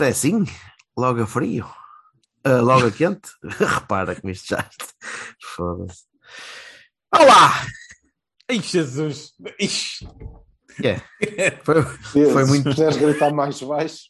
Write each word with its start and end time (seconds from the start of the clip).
Isto 0.00 0.04
é 0.04 0.08
assim? 0.08 0.44
Logo 0.96 1.20
a 1.22 1.26
frio? 1.26 1.66
Ah, 2.42 2.60
logo 2.62 2.86
a 2.86 2.90
quente? 2.90 3.28
Repara 3.44 4.14
como 4.18 4.30
isto 4.32 4.48
já. 4.48 4.66
Foda-se. 5.54 6.04
Olá! 7.14 7.66
Ai, 8.50 8.60
Jesus! 8.60 9.34
Ixi. 9.60 10.08
É. 10.82 11.50
Foi, 11.62 11.82
foi 11.82 12.44
Se 12.44 12.48
muito. 12.48 12.70
puderes 12.70 12.96
gritar 12.96 13.30
mais 13.30 13.60
baixo. 13.60 14.04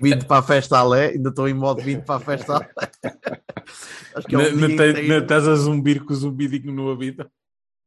Vindo 0.00 0.24
para 0.24 0.38
a 0.38 0.42
festa 0.42 0.78
Alé, 0.78 1.08
ainda 1.08 1.28
estou 1.28 1.46
em 1.46 1.52
modo 1.52 1.82
vindo 1.82 2.02
para 2.02 2.14
a 2.16 2.20
festa 2.20 2.54
Alé. 2.54 2.70
Acho 4.14 4.26
que 4.26 4.34
é 4.36 4.38
um 4.38 4.56
Não- 4.56 4.68
Não 5.08 5.18
estás 5.18 5.46
a 5.46 5.54
zumbir 5.54 6.02
com 6.02 6.14
o 6.14 6.16
zumbidinho 6.16 6.72
no 6.72 6.84
ouvido? 6.88 7.30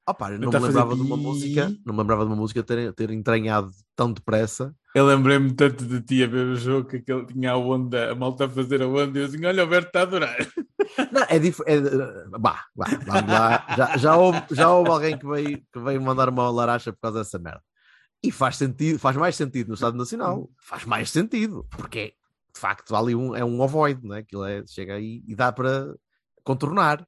Opa, 0.07 0.31
eu 0.33 0.37
não 0.37 0.51
não 0.51 0.59
me 0.59 0.67
lembrava 0.67 0.95
de 0.95 1.01
uma 1.01 1.17
música, 1.17 1.75
não 1.83 1.95
me 1.95 1.99
lembrava 2.01 2.25
de 2.25 2.29
uma 2.29 2.35
música 2.35 2.61
ter, 2.61 2.93
ter 2.93 3.09
entranhado 3.09 3.71
tão 3.95 4.13
depressa. 4.13 4.75
Eu 4.93 5.05
lembrei-me 5.05 5.53
tanto 5.53 5.85
de 5.85 6.01
ti 6.01 6.23
a 6.23 6.27
ver 6.27 6.47
o 6.47 6.55
jogo 6.55 6.89
que 6.89 6.97
aquele 6.97 7.25
tinha 7.25 7.51
a 7.51 7.57
onda, 7.57 8.11
a 8.11 8.15
malta 8.15 8.45
a 8.45 8.49
fazer 8.49 8.81
a 8.81 8.87
onda 8.87 9.17
e 9.17 9.21
eu 9.21 9.25
assim, 9.25 9.45
olha, 9.45 9.63
o 9.63 9.67
Berto 9.67 9.87
está 9.87 9.99
a 10.01 10.03
adorar. 10.03 10.37
Não, 11.11 11.25
é 11.29 11.39
diferente. 11.39 11.87
É, 11.87 12.37
bah, 12.37 12.65
bah, 12.75 12.87
vamos 13.05 13.31
lá. 13.31 13.65
Já, 13.77 13.97
já, 13.97 14.17
houve, 14.17 14.41
já 14.51 14.69
houve 14.69 14.89
alguém 14.89 15.17
que 15.17 15.25
veio, 15.25 15.63
que 15.71 15.79
veio 15.79 16.01
mandar 16.01 16.27
uma 16.27 16.49
laracha 16.49 16.91
por 16.91 16.99
causa 16.99 17.19
dessa 17.19 17.39
merda. 17.39 17.61
E 18.21 18.31
faz 18.31 18.57
sentido, 18.57 18.99
faz 18.99 19.15
mais 19.15 19.35
sentido 19.35 19.69
no 19.69 19.73
Estado 19.75 19.97
Nacional. 19.97 20.49
Faz 20.59 20.85
mais 20.85 21.09
sentido, 21.09 21.65
porque 21.71 22.13
de 22.53 22.59
facto 22.59 22.95
ali 22.95 23.15
um, 23.15 23.35
é 23.35 23.43
um 23.43 23.61
ovoide, 23.61 24.05
né? 24.05 24.19
Aquilo 24.19 24.43
é, 24.43 24.63
chega 24.67 24.95
aí 24.95 25.23
e 25.25 25.35
dá 25.35 25.51
para 25.51 25.95
contornar. 26.43 27.07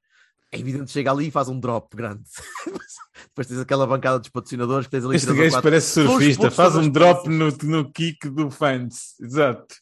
É 0.56 0.60
evidente 0.60 0.84
que 0.86 0.92
chega 0.92 1.10
ali 1.10 1.28
e 1.28 1.30
faz 1.30 1.48
um 1.48 1.58
drop 1.58 1.94
grande. 1.96 2.22
Depois 3.28 3.46
tens 3.46 3.58
aquela 3.60 3.86
bancada 3.86 4.18
dos 4.18 4.28
patrocinadores 4.28 4.86
que 4.86 4.90
tens 4.92 5.04
ali 5.04 5.16
Este 5.16 5.26
gajo 5.26 5.50
quatro- 5.50 5.62
parece 5.62 6.04
surfista, 6.04 6.50
faz 6.50 6.76
um 6.76 6.88
drop 6.88 7.28
no, 7.28 7.48
no 7.64 7.90
kick 7.90 8.28
do 8.28 8.50
fans. 8.50 9.14
Exato. 9.20 9.74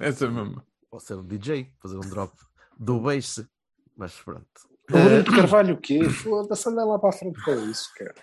Essa 0.00 0.28
mesmo. 0.30 0.62
Ou 0.90 1.00
ser 1.00 1.14
um 1.16 1.24
DJ, 1.24 1.72
fazer 1.82 1.96
um 1.96 2.00
drop 2.08 2.32
do 2.78 3.00
beijo. 3.00 3.46
Mas 3.96 4.14
pronto. 4.14 4.46
O 4.90 4.92
Bruno 4.92 5.24
Carvalho 5.24 5.74
o 5.74 5.78
quê? 5.80 6.08
Foda-se, 6.08 6.68
anda 6.68 6.84
lá 6.84 6.98
para 6.98 7.10
a 7.10 7.12
frente 7.12 7.42
com 7.42 7.52
isso, 7.68 7.90
cara. 7.96 8.14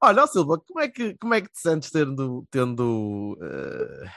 Olha, 0.00 0.26
Silva, 0.26 0.58
como 0.58 0.80
é 0.80 0.88
que, 0.88 1.14
como 1.18 1.34
é 1.34 1.40
que 1.42 1.50
te 1.52 1.60
sentes 1.60 1.90
tendo. 1.90 2.46
tendo 2.50 3.36
eh, 3.42 4.10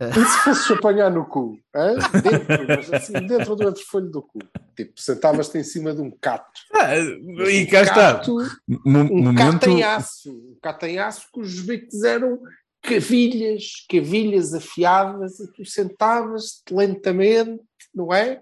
E 0.00 0.12
se 0.24 0.38
fosses 0.44 0.70
apanhar 0.70 1.10
no 1.10 1.26
cu? 1.26 1.58
hã? 1.74 1.94
Dentro, 2.22 2.66
mas 2.68 2.92
assim, 2.92 3.12
dentro 3.26 3.56
do 3.56 3.68
entrefolho 3.68 4.10
do 4.10 4.22
cu. 4.22 4.38
Tipo, 4.76 4.92
sentavas-te 5.00 5.58
em 5.58 5.64
cima 5.64 5.92
de 5.92 6.00
um 6.00 6.10
cato. 6.20 6.60
Ah, 6.72 6.96
e 6.96 7.64
um 7.64 7.66
cá 7.68 7.82
está. 7.82 7.94
cato- 8.18 8.36
Mo- 8.68 9.00
Um 9.00 9.22
momento. 9.24 9.36
cato 9.38 9.70
em 9.70 9.82
aço. 9.82 10.30
Um 10.32 10.56
cato 10.62 10.86
em 10.86 10.98
aço 10.98 11.26
cujos 11.32 11.60
bicos 11.66 12.02
eram 12.04 12.38
cavilhas, 12.80 13.84
cavilhas 13.90 14.54
afiadas, 14.54 15.40
e 15.40 15.52
tu 15.52 15.64
sentavas-te 15.64 16.72
lentamente, 16.72 17.60
não 17.94 18.12
é? 18.14 18.40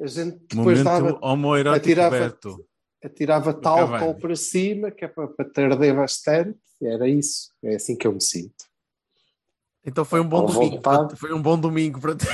A 0.00 0.06
gente 0.06 0.38
depois 0.48 0.82
dava, 0.82 1.18
Momento 1.20 1.68
atirava- 1.70 2.18
Berto. 2.18 2.64
atirava 3.04 3.52
Do 3.52 3.60
tal 3.60 3.76
Cavani. 3.78 4.04
álcool 4.04 4.20
para 4.20 4.36
cima, 4.36 4.90
que 4.90 5.04
é 5.04 5.08
para, 5.08 5.28
para 5.28 5.48
te 5.50 5.60
arder 5.60 5.94
bastante. 5.96 6.58
Era 6.80 7.08
isso. 7.08 7.50
É 7.62 7.74
assim 7.76 7.96
que 7.96 8.06
eu 8.06 8.12
me 8.12 8.20
sinto. 8.20 8.64
Então 9.84 10.04
foi 10.04 10.20
um 10.20 10.28
bom 10.28 10.44
À 10.44 10.52
domingo. 10.52 10.80
para- 10.80 11.16
Foi 11.16 11.32
um 11.32 11.42
bom 11.42 11.58
domingo 11.58 12.00
para 12.00 12.14
ti. 12.16 12.26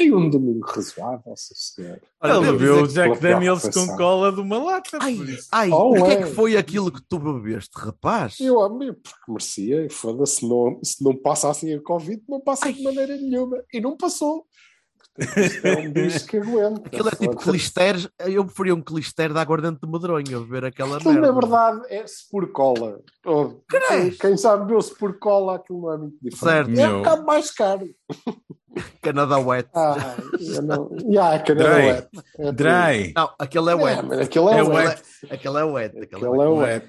E 0.00 0.12
um 0.12 0.30
domingo 0.30 0.64
razoável, 0.66 1.34
sim 1.34 1.54
senhor. 1.56 1.98
Olha, 2.20 2.34
Ele 2.34 2.52
bebeu 2.52 2.82
o 2.84 2.86
dizer 2.86 3.08
Jack 3.08 3.20
Daniels 3.20 3.68
com 3.68 3.96
cola 3.96 4.30
de 4.30 4.40
uma 4.40 4.58
lata. 4.62 4.98
Ai, 5.00 5.18
ai, 5.50 5.70
Oh, 5.72 5.90
o 5.90 5.94
que 5.94 6.02
é 6.02 6.12
é. 6.12 6.22
que 6.22 6.30
foi 6.34 6.56
aquilo 6.56 6.92
que 6.92 7.02
tu 7.08 7.18
bebeste, 7.18 7.70
rapaz? 7.74 8.36
Eu 8.38 8.60
amo, 8.60 8.78
porque 8.78 9.18
merecia, 9.32 9.84
e 9.86 9.90
foda-se, 9.90 10.46
não, 10.46 10.78
se 10.84 11.02
não 11.02 11.16
passa 11.16 11.50
assim 11.50 11.74
a 11.74 11.80
Covid, 11.82 12.22
não 12.28 12.40
passa 12.40 12.72
de 12.72 12.80
maneira 12.82 13.16
nenhuma. 13.16 13.56
E 13.72 13.80
não 13.80 13.96
passou. 13.96 14.46
É 15.64 15.76
um 15.78 15.90
bicho 15.92 16.24
que 16.28 16.36
aguenta. 16.38 16.82
Aquilo 16.86 17.08
é 17.08 17.12
tipo 17.12 17.36
clister. 17.36 17.96
Eu 18.20 18.44
preferia 18.44 18.74
um 18.74 18.80
clister 18.82 19.32
de 19.32 19.38
aguardente 19.38 19.80
de 19.82 19.90
medronho 19.90 20.36
a 20.36 20.40
beber 20.40 20.64
aquela 20.66 20.96
Aquilo, 20.96 21.14
merda. 21.14 21.26
na 21.32 21.40
verdade, 21.40 21.80
é 21.88 22.06
se 22.06 22.28
por 22.30 22.50
cola. 22.52 23.00
Oh, 23.26 23.54
quem, 23.68 24.10
quem 24.12 24.36
sabe 24.36 24.64
bebeu-se 24.66 24.94
por 24.96 25.18
cola, 25.18 25.56
aquilo 25.56 25.82
não 25.82 25.92
é 25.94 25.98
muito 25.98 26.16
diferente. 26.22 26.76
Certo. 26.76 26.78
É 26.80 26.88
um 26.88 26.98
bocado 26.98 27.24
mais 27.26 27.50
caro. 27.50 27.88
Canadá 29.02 29.38
wet. 29.38 29.68
Ah, 29.74 30.16
não. 30.62 30.88
Yeah, 31.10 31.42
Dry. 31.42 31.64
wet. 31.64 32.08
É. 32.38 32.52
Dry. 32.52 33.12
Não, 33.16 33.30
aquele 33.38 33.68
é 33.70 33.72
É, 33.72 33.74
wet. 33.74 34.02
mas 34.06 34.18
aquilo 34.20 34.48
é, 34.50 34.58
É 34.58 34.62
wet. 34.62 34.86
wet. 34.88 35.02
Aquele 35.34 35.58
é 35.58 35.64
wet. 35.64 35.98
Aquele 35.98 36.04
Aquele 36.04 36.24
é 36.26 36.44
Não 36.44 36.56
wet. 36.58 36.86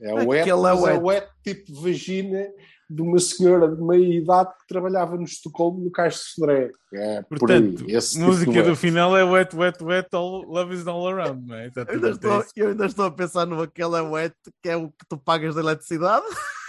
É 0.00 0.14
wet, 0.14 0.40
Aquele 0.40 0.50
é 0.50 0.56
mas 0.56 0.78
é 0.84 0.92
wet. 0.92 1.00
wet 1.04 1.26
tipo 1.44 1.80
vagina 1.80 2.46
de 2.94 3.02
uma 3.02 3.18
senhora 3.18 3.68
de 3.74 3.80
meia 3.82 4.14
idade 4.18 4.50
que 4.60 4.66
trabalhava 4.68 5.16
no 5.16 5.24
Estocolmo 5.24 5.82
no 5.84 5.90
Cais 5.90 6.14
de 6.14 6.20
Sodré. 6.20 6.70
É, 6.92 7.22
por 7.22 7.38
Portanto, 7.38 7.84
aí. 7.88 7.94
Esse 7.94 8.18
música 8.18 8.50
tipo 8.50 8.62
do 8.64 8.68
wet. 8.70 8.78
final 8.80 9.16
é 9.16 9.24
wet, 9.24 9.56
wet, 9.56 9.82
wet, 9.82 10.08
all, 10.12 10.42
love 10.42 10.74
is 10.74 10.86
all 10.86 11.06
around, 11.08 11.46
não 11.46 11.54
é? 11.56 11.58
Eu 11.60 11.64
ainda, 11.64 11.80
Exatamente 11.80 12.14
estou, 12.14 12.44
eu 12.56 12.68
ainda 12.68 12.86
estou 12.86 13.04
a 13.06 13.10
pensar 13.10 13.46
no 13.46 13.62
aquele 13.62 13.96
é 13.96 14.00
wet, 14.02 14.34
que 14.62 14.68
é 14.68 14.76
o 14.76 14.88
que 14.90 15.06
tu 15.08 15.16
pagas 15.16 15.54
da 15.54 15.60
eletricidade. 15.60 16.24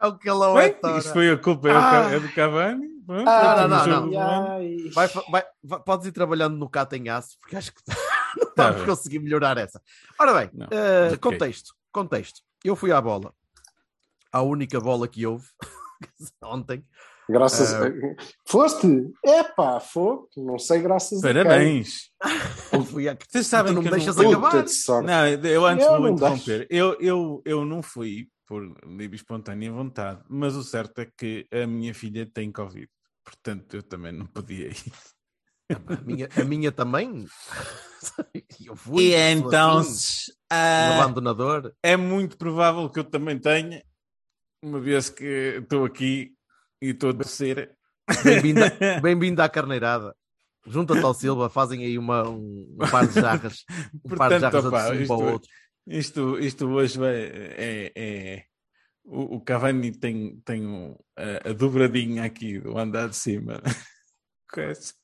É 0.00 0.06
o 0.06 0.16
que 0.16 0.30
ele 0.30 0.44
é 0.44 0.54
Bem, 0.80 0.98
isso 0.98 1.12
foi 1.12 1.30
a 1.30 1.36
culpa, 1.36 1.68
é, 1.68 1.72
do 1.72 1.78
Ah. 1.78 2.10
É 2.12 2.20
do 2.20 2.32
Cavani. 2.32 2.88
Pronto, 3.04 3.28
Ah, 3.28 3.62
é 3.64 3.66
não, 3.68 3.86
não, 3.86 4.06
não. 4.06 4.92
Vai, 4.92 5.08
vai, 5.08 5.44
vai- 5.64 5.80
podes 5.80 6.06
ir 6.06 6.12
trabalhando 6.12 6.56
no 6.56 6.68
cato 6.68 6.94
em 6.94 7.08
aço, 7.08 7.36
porque 7.40 7.56
acho 7.56 7.72
que 7.74 7.80
não 8.46 8.54
Tá 8.54 8.64
vamos 8.70 8.76
bem. 8.78 8.86
conseguir 8.86 9.18
melhorar 9.20 9.56
essa. 9.58 9.80
Ora 10.18 10.32
bem, 10.40 10.50
Não. 10.54 10.66
eh, 10.70 11.06
Ok. 11.08 11.18
contexto, 11.18 11.74
contexto. 11.92 12.40
Eu 12.64 12.74
fui 12.76 12.92
à 12.92 13.00
bola, 13.00 13.32
a 14.32 14.42
única 14.42 14.80
bola 14.80 15.06
que 15.08 15.26
houve 15.26 15.46
ontem. 16.42 16.84
Graças 17.30 17.74
Ah. 17.74 17.86
a... 17.88 17.90
Foste? 18.50 18.86
Epá, 19.24 19.78
fogo. 19.80 20.30
Não 20.36 20.58
sei 20.58 20.80
graças 20.80 21.22
a 21.22 21.32
quem. 21.32 21.42
Parabéns. 21.42 22.10
Eu 22.72 22.84
fui 22.84 23.06
à... 23.08 23.16
Vocês 23.28 23.46
sabem 23.46 23.72
tu 23.72 23.76
não 23.76 23.82
que 23.82 23.90
me 23.90 23.96
deixas 23.96 24.16
não- 24.16 24.30
acabar. 24.30 24.64
Não, 25.02 25.26
eu 25.50 25.66
antes 25.66 25.84
Eu 25.86 25.92
vou 25.92 26.00
não 26.00 26.08
interromper. 26.10 26.66
Eu, 26.70 26.96
eu, 27.00 27.42
eu 27.44 27.64
não 27.64 27.82
fui 27.82 28.28
por 28.46 28.62
livre 28.86 29.14
e 29.14 29.16
espontânea 29.16 29.70
vontade, 29.72 30.22
mas 30.28 30.54
o 30.56 30.62
certo 30.62 31.00
é 31.00 31.06
que 31.16 31.46
a 31.52 31.66
minha 31.66 31.92
filha 31.94 32.24
tem 32.32 32.50
Covid. 32.52 32.88
Portanto, 33.24 33.76
eu 33.76 33.82
também 33.82 34.12
não 34.12 34.24
podia 34.26 34.68
ir. 34.68 34.92
A 35.70 36.00
minha, 36.02 36.28
a 36.34 36.44
minha 36.44 36.72
também. 36.72 37.26
Eu. 38.64 38.74
E 38.98 39.12
então, 39.12 39.78
assim, 39.78 40.32
ah, 40.50 41.02
abandonador. 41.02 41.74
é 41.82 41.96
muito 41.96 42.38
provável 42.38 42.88
que 42.88 43.00
eu 43.00 43.04
também 43.04 43.38
tenha, 43.38 43.82
uma 44.62 44.80
vez 44.80 45.10
que 45.10 45.58
estou 45.60 45.84
aqui 45.84 46.32
e 46.80 46.90
estou 46.90 47.10
a 47.10 47.12
descer. 47.12 47.76
Bem-vindo 48.22 48.60
bem 49.18 49.36
à 49.40 49.48
carneirada. 49.48 50.14
Junta-te 50.66 51.04
ao 51.04 51.12
Silva, 51.12 51.50
fazem 51.50 51.84
aí 51.84 51.98
uma, 51.98 52.28
um, 52.28 52.76
um 52.80 52.90
par 52.90 53.06
de 53.06 53.14
jarras. 53.14 53.64
Um 54.04 54.16
par 54.16 54.30
de 54.30 54.38
Portanto, 54.38 54.40
jarras 54.40 54.64
opá, 54.64 54.90
de 54.90 55.02
um 55.02 55.06
para 55.06 55.16
o 55.16 55.32
outro. 55.32 55.50
isto, 55.86 56.38
isto 56.38 56.66
hoje 56.68 56.98
vai, 56.98 57.14
é, 57.14 57.92
é- 57.94 58.44
o, 59.04 59.36
o 59.36 59.40
Cavani 59.40 59.90
tem, 59.92 60.40
tem 60.44 60.66
um, 60.66 60.96
a, 61.16 61.50
a 61.50 61.52
dobradinha 61.52 62.24
aqui 62.24 62.58
do 62.60 62.78
andar 62.78 63.08
de 63.08 63.16
cima. 63.16 63.60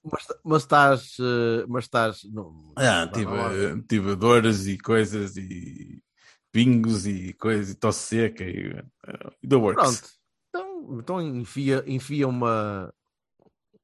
Mas, 0.02 0.26
mas 0.44 0.62
estás. 0.62 1.16
eh, 1.20 1.64
Mas 1.68 1.84
estás. 1.84 2.24
Não, 2.24 2.72
Ah, 2.76 3.06
tive, 3.06 3.82
tive 3.88 4.16
dores 4.16 4.66
e 4.66 4.78
coisas 4.78 5.36
e 5.36 6.02
pingos 6.50 7.06
e 7.06 7.32
coisas 7.34 7.70
e 7.70 7.74
tosse 7.74 8.06
seca 8.08 8.44
e 8.44 8.70
uh, 8.70 9.48
the 9.48 9.56
works. 9.56 10.00
Pronto. 10.00 10.08
Então, 10.48 10.98
então 11.00 11.22
enfia, 11.22 11.82
enfia 11.86 12.28
uma, 12.28 12.92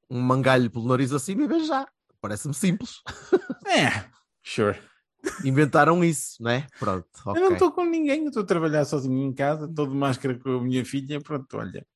um 0.08 0.20
mangalho 0.20 0.70
pelo 0.70 0.86
nariz 0.88 1.12
acima 1.12 1.42
e 1.42 1.48
vê 1.48 1.64
já. 1.64 1.86
Parece-me 2.20 2.54
simples. 2.54 3.00
É, 3.66 4.04
sure. 4.42 4.76
Inventaram 5.44 6.02
isso, 6.02 6.42
né? 6.42 6.66
Pronto. 6.78 7.06
Eu 7.36 7.40
não 7.42 7.52
estou 7.52 7.70
com 7.70 7.84
ninguém, 7.84 8.26
estou 8.26 8.42
a 8.42 8.46
trabalhar 8.46 8.84
sozinho 8.84 9.22
em 9.22 9.32
casa, 9.32 9.66
estou 9.66 9.86
de 9.86 9.94
máscara 9.94 10.36
com 10.36 10.56
a 10.58 10.62
minha 10.62 10.84
filha, 10.84 11.20
pronto, 11.20 11.56
olha. 11.56 11.86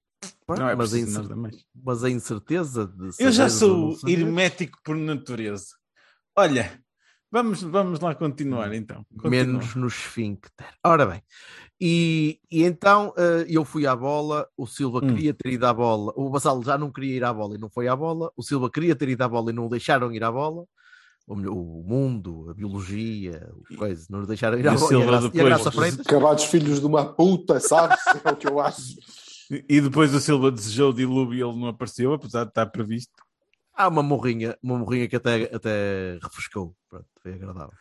Não 0.48 0.68
é 0.68 0.74
mas, 0.76 0.90
a 0.90 0.96
preciso 0.96 1.10
incer- 1.10 1.22
nada 1.22 1.36
mais. 1.36 1.56
mas 1.82 2.04
a 2.04 2.10
incerteza 2.10 2.86
de 2.86 3.10
Eu 3.18 3.32
já 3.32 3.48
sou 3.48 3.96
hermético 4.06 4.78
por 4.84 4.94
natureza. 4.96 5.68
Olha, 6.36 6.78
vamos, 7.32 7.62
vamos 7.62 8.00
lá 8.00 8.14
continuar 8.14 8.74
então. 8.74 9.06
Continua. 9.16 9.30
menos 9.30 9.74
no 9.74 9.86
esfíncter. 9.86 10.66
Ora 10.84 11.06
bem, 11.06 11.22
e, 11.80 12.38
e 12.50 12.62
então 12.62 13.14
eh, 13.16 13.46
eu 13.48 13.64
fui 13.64 13.86
à 13.86 13.96
bola, 13.96 14.46
o 14.56 14.66
Silva 14.66 14.98
Hum. 15.02 15.08
queria 15.14 15.32
ter 15.32 15.52
ido 15.52 15.64
à 15.66 15.72
bola, 15.72 16.12
o 16.14 16.30
Vassalo 16.30 16.62
já 16.62 16.76
não 16.76 16.92
queria 16.92 17.16
ir 17.16 17.24
à 17.24 17.32
bola 17.32 17.54
e 17.54 17.58
não 17.58 17.70
foi 17.70 17.88
à 17.88 17.96
bola, 17.96 18.30
o 18.36 18.42
Silva 18.42 18.70
queria 18.70 18.94
ter 18.94 19.08
ido 19.08 19.22
à 19.22 19.28
bola 19.28 19.50
e 19.50 19.54
não 19.54 19.66
o 19.66 19.70
deixaram 19.70 20.12
ir 20.12 20.22
à 20.22 20.30
bola. 20.30 20.64
O, 21.26 21.34
melhor, 21.34 21.52
o 21.54 21.82
mundo, 21.86 22.50
a 22.50 22.54
biologia, 22.54 23.50
o 23.70 23.76
coisa, 23.78 24.06
não 24.10 24.18
nos 24.18 24.28
deixaram 24.28 24.58
ir 24.58 24.68
à 24.68 24.74
o 24.74 24.76
bola. 24.76 24.88
Silva 24.88 25.04
e 25.04 25.08
a 25.08 25.10
Graça, 25.10 25.24
e 25.24 25.26
a 25.26 25.30
depois- 25.30 25.46
Graça 25.54 25.72
Freitas, 25.72 26.00
Acabados 26.06 26.44
filhos 26.44 26.80
de 26.80 26.86
uma 26.86 27.14
puta, 27.14 27.58
sabes? 27.60 27.96
É 28.22 28.30
o 28.30 28.36
que 28.36 28.46
eu 28.46 28.60
acho. 28.60 28.94
E- 29.54 29.64
E 29.68 29.80
depois 29.80 30.12
o 30.14 30.20
Silva 30.20 30.50
desejou 30.50 30.90
o 30.90 30.94
dilúvio 30.94 31.34
e 31.38 31.42
ele 31.50 31.60
não 31.60 31.68
apareceu, 31.68 32.12
apesar 32.12 32.44
de 32.44 32.50
estar 32.50 32.66
previsto. 32.66 33.12
há 33.76 33.88
uma 33.88 34.02
morrinha, 34.02 34.56
uma 34.62 34.78
morrinha 34.78 35.08
que 35.08 35.16
até, 35.16 35.44
até 35.54 36.18
refrescou. 36.22 36.74
Pronto, 36.88 37.06
foi 37.22 37.34
agradável. 37.34 37.72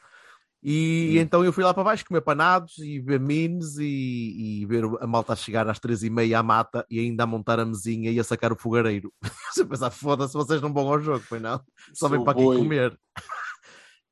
E 0.66 1.18
Hum. 1.18 1.22
então 1.22 1.44
eu 1.44 1.52
fui 1.52 1.62
lá 1.64 1.74
para 1.74 1.84
baixo 1.84 2.06
comer 2.06 2.22
panados 2.22 2.78
e 2.78 2.98
ver 3.02 3.20
mines 3.20 3.78
e, 3.78 4.62
e 4.62 4.66
ver 4.66 4.86
a 5.02 5.06
malta 5.06 5.34
a 5.34 5.36
chegar 5.36 5.68
às 5.68 5.78
três 5.78 6.04
e 6.04 6.10
meia 6.10 6.40
à 6.40 6.44
mata 6.44 6.86
e 6.90 7.00
ainda 7.00 7.24
a 7.24 7.28
montar 7.28 7.60
a 7.60 7.66
mesinha 7.66 8.10
e 8.10 8.18
a 8.20 8.24
sacar 8.24 8.54
o 8.54 8.56
fogareiro. 8.58 9.12
Você 9.54 9.66
pensar, 9.66 9.92
foda-se, 9.92 10.34
vocês 10.34 10.62
não 10.62 10.72
vão 10.74 10.88
ao 10.88 11.00
jogo, 11.02 11.20
foi 11.20 11.40
não? 11.40 11.62
Só 11.94 12.08
vem 12.08 12.18
Sou 12.20 12.24
para 12.24 12.32
aqui 12.32 12.44
boi. 12.44 12.58
comer. 12.58 12.98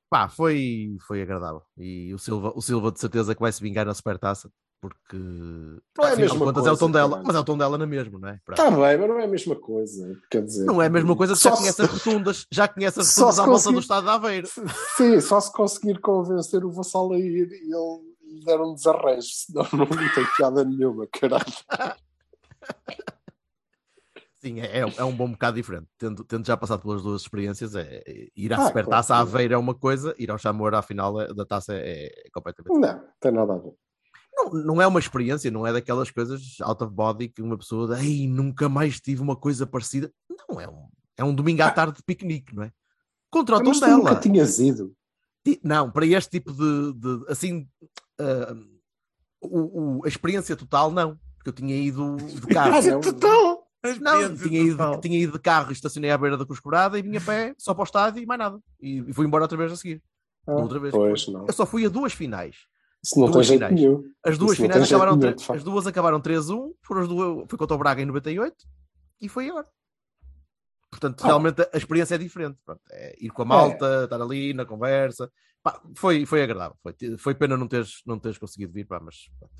Pá, 0.09 0.27
foi, 0.27 0.97
foi 1.07 1.21
agradável. 1.21 1.61
E 1.77 2.13
o 2.13 2.19
Silva, 2.19 2.51
o 2.53 2.61
Silva 2.61 2.91
de 2.91 2.99
certeza 2.99 3.33
que 3.33 3.39
vai 3.41 3.51
se 3.51 3.61
vingar 3.63 3.85
na 3.85 3.93
supertaça, 3.93 4.51
porque 4.81 5.15
Não 5.15 6.05
é 6.07 6.13
a 6.13 6.15
mesma 6.15 6.39
contas 6.39 6.65
é 6.65 6.71
o 6.71 6.77
coisa, 6.77 6.79
tom 6.79 6.91
dela, 6.91 7.21
mas 7.23 7.35
é 7.35 7.39
o 7.39 7.43
tom 7.43 7.57
dela 7.57 7.77
na 7.77 7.85
mesma, 7.85 8.17
não 8.19 8.29
é? 8.29 8.39
Está 8.49 8.69
bem, 8.71 8.79
mas 8.97 8.99
não 9.09 9.19
é 9.19 9.25
a 9.25 9.27
mesma 9.27 9.55
coisa. 9.55 10.19
Quer 10.29 10.43
dizer, 10.43 10.65
Não 10.65 10.81
é 10.81 10.87
a 10.87 10.89
mesma 10.89 11.15
coisa 11.15 11.35
já 11.35 11.39
Só 11.51 11.55
conhece 11.57 11.75
se- 11.75 11.81
as 11.83 11.89
rotundas, 11.91 12.47
já 12.51 12.67
conhece 12.67 12.99
as 12.99 13.07
rotundas 13.15 13.39
à 13.39 13.43
volta 13.45 13.51
conseguir- 13.57 13.75
do 13.75 13.79
estado 13.81 14.03
de 14.03 14.09
Aveiro. 14.09 14.47
Sim, 14.97 15.21
só 15.21 15.39
se 15.39 15.53
conseguir 15.53 15.99
convencer 16.01 16.65
o 16.65 16.71
Vassal 16.71 17.13
a 17.13 17.19
ir 17.19 17.47
e 17.51 17.71
ele 17.71 18.11
lhe 18.39 18.43
der 18.43 18.59
um 18.59 18.73
desarranjo, 18.73 19.27
senão 19.29 19.67
não 19.73 19.85
tem 19.85 20.25
piada 20.35 20.63
nenhuma, 20.65 21.07
caralho. 21.13 21.45
Sim, 24.39 24.59
é, 24.61 24.79
é 24.79 25.03
um 25.03 25.15
bom 25.15 25.29
bocado 25.31 25.55
diferente. 25.57 25.85
Tendo, 25.99 26.23
tendo 26.23 26.47
já 26.47 26.57
passado 26.57 26.81
pelas 26.81 27.03
duas 27.03 27.21
experiências, 27.21 27.75
é, 27.75 28.01
é- 28.07 28.27
ir 28.35 28.51
à 28.51 28.57
Ah, 28.57 28.65
Supertaça 28.67 29.09
claro. 29.13 29.27
à 29.27 29.29
Aveiro 29.29 29.53
é 29.53 29.57
uma 29.57 29.75
coisa, 29.75 30.15
ir 30.17 30.31
ao 30.31 30.39
Chamor 30.39 30.73
à 30.73 30.81
final 30.81 31.21
é- 31.21 31.31
da 31.31 31.45
taça 31.45 31.75
é, 31.75 32.05
é 32.07 32.29
completamente. 32.33 32.75
Não, 32.79 33.03
tem 33.19 33.31
nada 33.31 33.53
a 33.53 33.57
ver. 33.59 33.73
Não, 34.45 34.63
não 34.65 34.81
é 34.81 34.87
uma 34.87 34.99
experiência, 34.99 35.49
não 35.51 35.65
é 35.67 35.73
daquelas 35.73 36.09
coisas 36.11 36.57
out 36.61 36.83
of 36.83 36.93
body 36.93 37.29
que 37.29 37.41
uma 37.41 37.57
pessoa, 37.57 37.99
ei, 38.01 38.27
nunca 38.27 38.67
mais 38.69 38.99
tive 38.99 39.21
uma 39.21 39.35
coisa 39.35 39.65
parecida. 39.67 40.11
Não, 40.49 40.59
é 40.59 40.67
um, 40.67 40.87
é 41.17 41.23
um 41.23 41.33
domingo 41.35 41.61
à 41.63 41.69
tarde 41.71 41.97
de 41.97 42.03
piquenique, 42.03 42.55
não 42.55 42.63
é? 42.63 42.71
Contra 43.29 43.57
o 43.57 43.59
Mas 43.63 43.77
tu 43.77 43.79
Tondela. 43.81 43.97
nunca 43.97 44.15
tinhas 44.15 44.59
ido. 44.59 44.93
Não, 45.63 45.89
para 45.89 46.05
este 46.05 46.29
tipo 46.29 46.51
de, 46.53 46.93
de- 46.93 47.25
assim, 47.29 47.67
ah, 48.19 48.55
o, 49.41 49.99
o- 49.99 50.05
a 50.05 50.07
experiência 50.07 50.55
total, 50.55 50.91
não. 50.91 51.17
Porque 51.37 51.49
eu 51.49 51.53
tinha 51.53 51.75
ido 51.75 52.17
de 52.17 52.41
carro. 52.47 52.75
Ah, 52.75 52.81
não. 52.81 53.01
Total! 53.01 53.67
Não, 53.99 54.35
tinha 54.37 54.61
ido, 54.61 54.97
tinha 55.01 55.17
ido 55.17 55.33
de 55.33 55.39
carro 55.39 55.71
e 55.71 55.73
estacionei 55.73 56.11
à 56.11 56.17
beira 56.17 56.37
da 56.37 56.45
Cuscurada 56.45 56.99
e 56.99 57.01
vinha 57.01 57.17
a 57.17 57.21
pé 57.23 57.55
só 57.57 57.73
para 57.73 57.81
o 57.81 57.85
estádio 57.85 58.21
e 58.21 58.27
mais 58.27 58.37
nada. 58.37 58.59
E, 58.79 58.99
e 59.07 59.13
fui 59.13 59.25
embora 59.25 59.43
outra 59.43 59.57
vez 59.57 59.71
a 59.71 59.75
seguir. 59.75 60.03
Ah, 60.45 60.53
outra 60.53 60.79
vez. 60.79 60.91
Pois, 60.91 61.27
não. 61.27 61.47
Eu 61.47 61.53
só 61.53 61.65
fui 61.65 61.83
a 61.83 61.89
duas 61.89 62.13
finais. 62.13 62.57
Isso 63.03 63.19
não 63.19 63.25
tem 63.27 63.33
duas 63.33 63.47
jeito 63.47 63.59
finais. 63.59 63.75
nenhum. 63.81 64.03
As 64.23 64.37
duas 64.37 64.51
Isso 64.53 64.61
finais 64.61 64.87
tem 64.87 64.95
acabaram, 64.97 65.17
nenhum, 65.17 65.35
as 65.55 65.63
duas 65.63 65.87
acabaram 65.87 66.21
3-1, 66.21 66.71
foram 66.83 67.01
as 67.01 67.07
duas, 67.07 67.45
foi 67.49 67.57
contra 67.57 67.75
o 67.75 67.79
Braga 67.79 68.01
em 68.01 68.05
98 68.05 68.55
e 69.21 69.27
foi 69.29 69.49
agora. 69.49 69.67
Portanto, 70.89 71.21
Ah. 71.23 71.27
realmente 71.27 71.61
a, 71.61 71.69
a 71.73 71.77
experiência 71.77 72.15
é 72.15 72.17
diferente. 72.17 72.57
Pronto, 72.65 72.81
é 72.91 73.15
ir 73.19 73.29
com 73.29 73.41
a 73.41 73.45
malta, 73.45 74.03
estar 74.03 74.21
ali 74.21 74.53
na 74.53 74.65
conversa. 74.65 75.31
Pá, 75.63 75.81
foi, 75.95 76.25
foi 76.25 76.43
agradável. 76.43 76.75
Foi, 76.81 76.95
foi 77.17 77.35
pena 77.35 77.55
não 77.55 77.67
teres, 77.67 78.01
não 78.05 78.19
teres 78.19 78.37
conseguido 78.37 78.73
vir, 78.73 78.85
pá, 78.85 78.99
mas 78.99 79.15
pronto. 79.39 79.53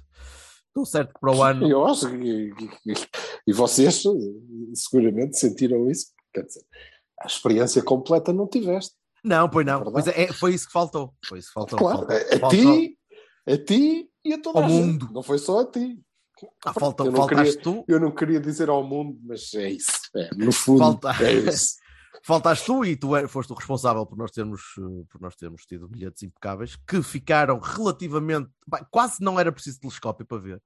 estou 0.67 0.85
certo 0.85 1.13
que 1.13 1.19
para 1.19 1.31
o 1.35 1.41
ano. 1.43 1.67
Eu 1.67 1.85
acho 1.85 2.09
que, 2.09 2.51
e 3.47 3.53
vocês 3.53 4.03
eh, 4.05 4.09
seguramente 4.73 5.37
sentiram 5.37 5.89
isso. 5.89 6.07
Quer 6.33 6.43
dizer, 6.43 6.61
a 7.19 7.27
experiência 7.27 7.81
completa 7.83 8.33
não 8.33 8.47
tiveste. 8.47 8.93
Não, 9.23 9.47
pois 9.49 9.65
não. 9.65 9.83
Verdade. 9.83 9.93
Pois 9.93 10.07
é, 10.07 10.23
é- 10.23 10.33
foi 10.33 10.53
isso 10.53 10.65
que 10.67 10.73
faltou. 10.73 11.13
Foi 11.25 11.39
isso 11.39 11.49
que 11.49 11.53
faltou. 11.53 11.77
claro, 11.77 11.99
Faltou- 11.99 12.15
a, 12.15 12.19
a 12.35 12.39
faltou- 12.39 12.49
ti, 12.79 12.97
a 13.47 13.57
ti 13.57 14.09
e 14.23 14.33
a 14.33 14.37
a 14.37 14.67
gente. 14.67 14.71
mundo. 14.71 15.09
Não 15.11 15.23
foi 15.23 15.37
só 15.37 15.61
a 15.61 15.65
ti. 15.65 15.99
Ah, 16.65 16.73
falta, 16.73 17.03
eu, 17.03 17.11
não 17.11 17.19
faltaste 17.19 17.57
queria, 17.57 17.61
tu, 17.63 17.85
eu 17.87 17.99
não 17.99 18.11
queria 18.11 18.39
dizer 18.39 18.67
ao 18.69 18.83
mundo, 18.83 19.19
mas 19.23 19.53
é 19.53 19.69
isso. 19.69 19.91
É, 20.15 20.29
no 20.35 20.51
fundo, 20.51 20.79
Falta- 20.79 21.23
é 21.23 21.33
isso. 21.33 21.75
faltaste 22.25 22.65
tu 22.65 22.83
e 22.83 22.95
tu 22.95 23.15
é- 23.15 23.27
foste 23.27 23.51
o 23.51 23.55
responsável 23.55 24.05
por 24.07 24.17
nós 24.17 24.31
termos, 24.31 24.61
eh, 24.79 25.03
por 25.09 25.21
nós 25.21 25.35
termos 25.35 25.65
tido 25.65 25.87
bilhetes 25.87 26.23
impecáveis 26.23 26.75
que 26.87 27.01
ficaram 27.03 27.59
relativamente. 27.59 28.49
pá, 28.69 28.83
quase 28.89 29.21
não 29.23 29.39
era 29.39 29.51
preciso 29.51 29.79
telescópio 29.81 30.25
para 30.25 30.37
ver. 30.39 30.61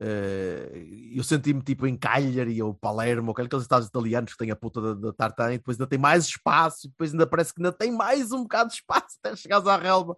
Eh, 0.00 0.86
eu 1.14 1.24
senti-me 1.24 1.62
tipo 1.62 1.86
em 1.86 1.96
Cagliari 1.96 2.62
ou 2.62 2.74
Palermo, 2.74 3.30
aqueles 3.32 3.62
estados 3.62 3.88
italianos 3.88 4.32
que 4.32 4.38
têm 4.38 4.50
a 4.50 4.56
puta 4.56 4.80
da, 4.80 4.94
da 4.94 5.12
Tartan 5.12 5.54
e 5.54 5.58
depois 5.58 5.76
ainda 5.76 5.86
tem 5.88 5.98
mais 5.98 6.26
espaço 6.26 6.86
e 6.86 6.90
depois 6.90 7.12
ainda 7.12 7.26
parece 7.26 7.52
que 7.54 7.60
ainda 7.60 7.72
tem 7.72 7.90
mais 7.90 8.30
um 8.30 8.42
bocado 8.42 8.68
de 8.68 8.76
espaço 8.76 9.16
até 9.24 9.34
chegares 9.34 9.66
à 9.66 9.76
relva. 9.76 10.16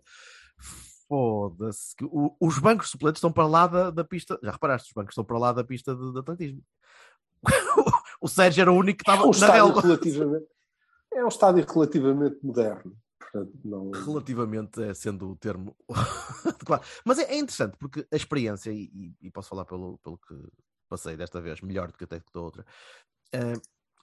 Foda-se. 1.11 1.97
Os 2.39 2.59
bancos 2.61 2.89
suplentes 2.89 3.19
estão 3.19 3.33
para 3.33 3.45
lá 3.49 3.67
da, 3.67 3.91
da 3.91 4.05
pista. 4.05 4.39
Já 4.41 4.53
reparaste, 4.53 4.89
os 4.91 4.95
bancos 4.95 5.11
estão 5.11 5.25
para 5.25 5.39
lá 5.39 5.53
da 5.53 5.65
pista 5.65 5.93
de, 5.93 6.12
de 6.12 6.19
atletismo. 6.21 6.62
o 8.23 8.29
Sérgio 8.29 8.61
era 8.62 8.71
o 8.71 8.77
único 8.77 9.03
que 9.03 9.11
É 9.11 9.15
estava 9.15 9.29
um 9.29 9.33
na 9.41 9.53
relva. 9.53 9.81
relativamente. 9.81 10.47
É 11.12 11.25
um 11.25 11.29
estádio 11.29 11.67
relativamente 11.67 12.39
moderno. 12.47 12.97
Portanto, 13.19 13.53
não... 13.65 13.91
Relativamente 13.91 14.81
é 14.85 14.95
sendo 14.95 15.31
o 15.31 15.37
termo 15.37 15.77
adequado. 16.47 16.85
Mas 17.05 17.19
é, 17.19 17.25
é 17.25 17.39
interessante 17.39 17.77
porque 17.77 18.06
a 18.13 18.15
experiência, 18.15 18.71
e, 18.71 19.13
e- 19.21 19.31
posso 19.33 19.49
falar 19.49 19.65
pelo, 19.65 19.99
pelo 19.99 20.17
que 20.17 20.35
passei 20.89 21.17
desta 21.17 21.41
vez, 21.41 21.61
melhor 21.61 21.89
do 21.91 21.99
que 21.99 22.05
até 22.05 22.21
que 22.21 22.33
da 22.33 22.41
outra, 22.41 22.65
eh, 23.33 23.55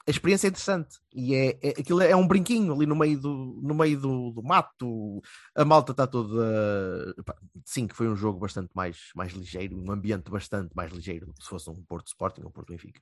a 0.08 0.12
experiência 0.12 0.48
é 0.48 0.50
interessante 0.50 0.96
e 1.14 1.36
é, 1.36 1.60
é- 1.62 1.82
aquilo 1.82 2.02
é 2.02 2.16
um 2.16 2.26
brinquinho 2.26 2.74
ali 2.74 2.86
no 2.86 2.96
meio 2.96 3.20
do, 3.20 3.60
no 3.62 3.76
meio 3.76 4.00
do, 4.00 4.32
do 4.32 4.42
mato, 4.42 5.22
a 5.54 5.66
malta 5.66 5.92
está 5.92 6.08
toda. 6.08 7.14
pá, 7.26 7.36
Sim, 7.66 7.88
que 7.88 7.96
foi 7.96 8.08
um 8.08 8.16
jogo 8.16 8.40
bastante 8.40 8.70
mais, 8.74 9.10
mais 9.14 9.34
ligeiro, 9.34 9.78
um 9.78 9.92
ambiente 9.92 10.32
bastante 10.32 10.74
mais 10.74 10.94
ligeiro 10.94 11.26
do 11.26 11.34
que 11.34 11.44
se 11.44 11.50
fosse 11.50 11.70
um 11.70 11.84
Porto 11.84 12.08
Sporting 12.08 12.42
ou 12.42 12.48
um 12.48 12.52
Porto 12.52 12.70
Benfica. 12.70 13.02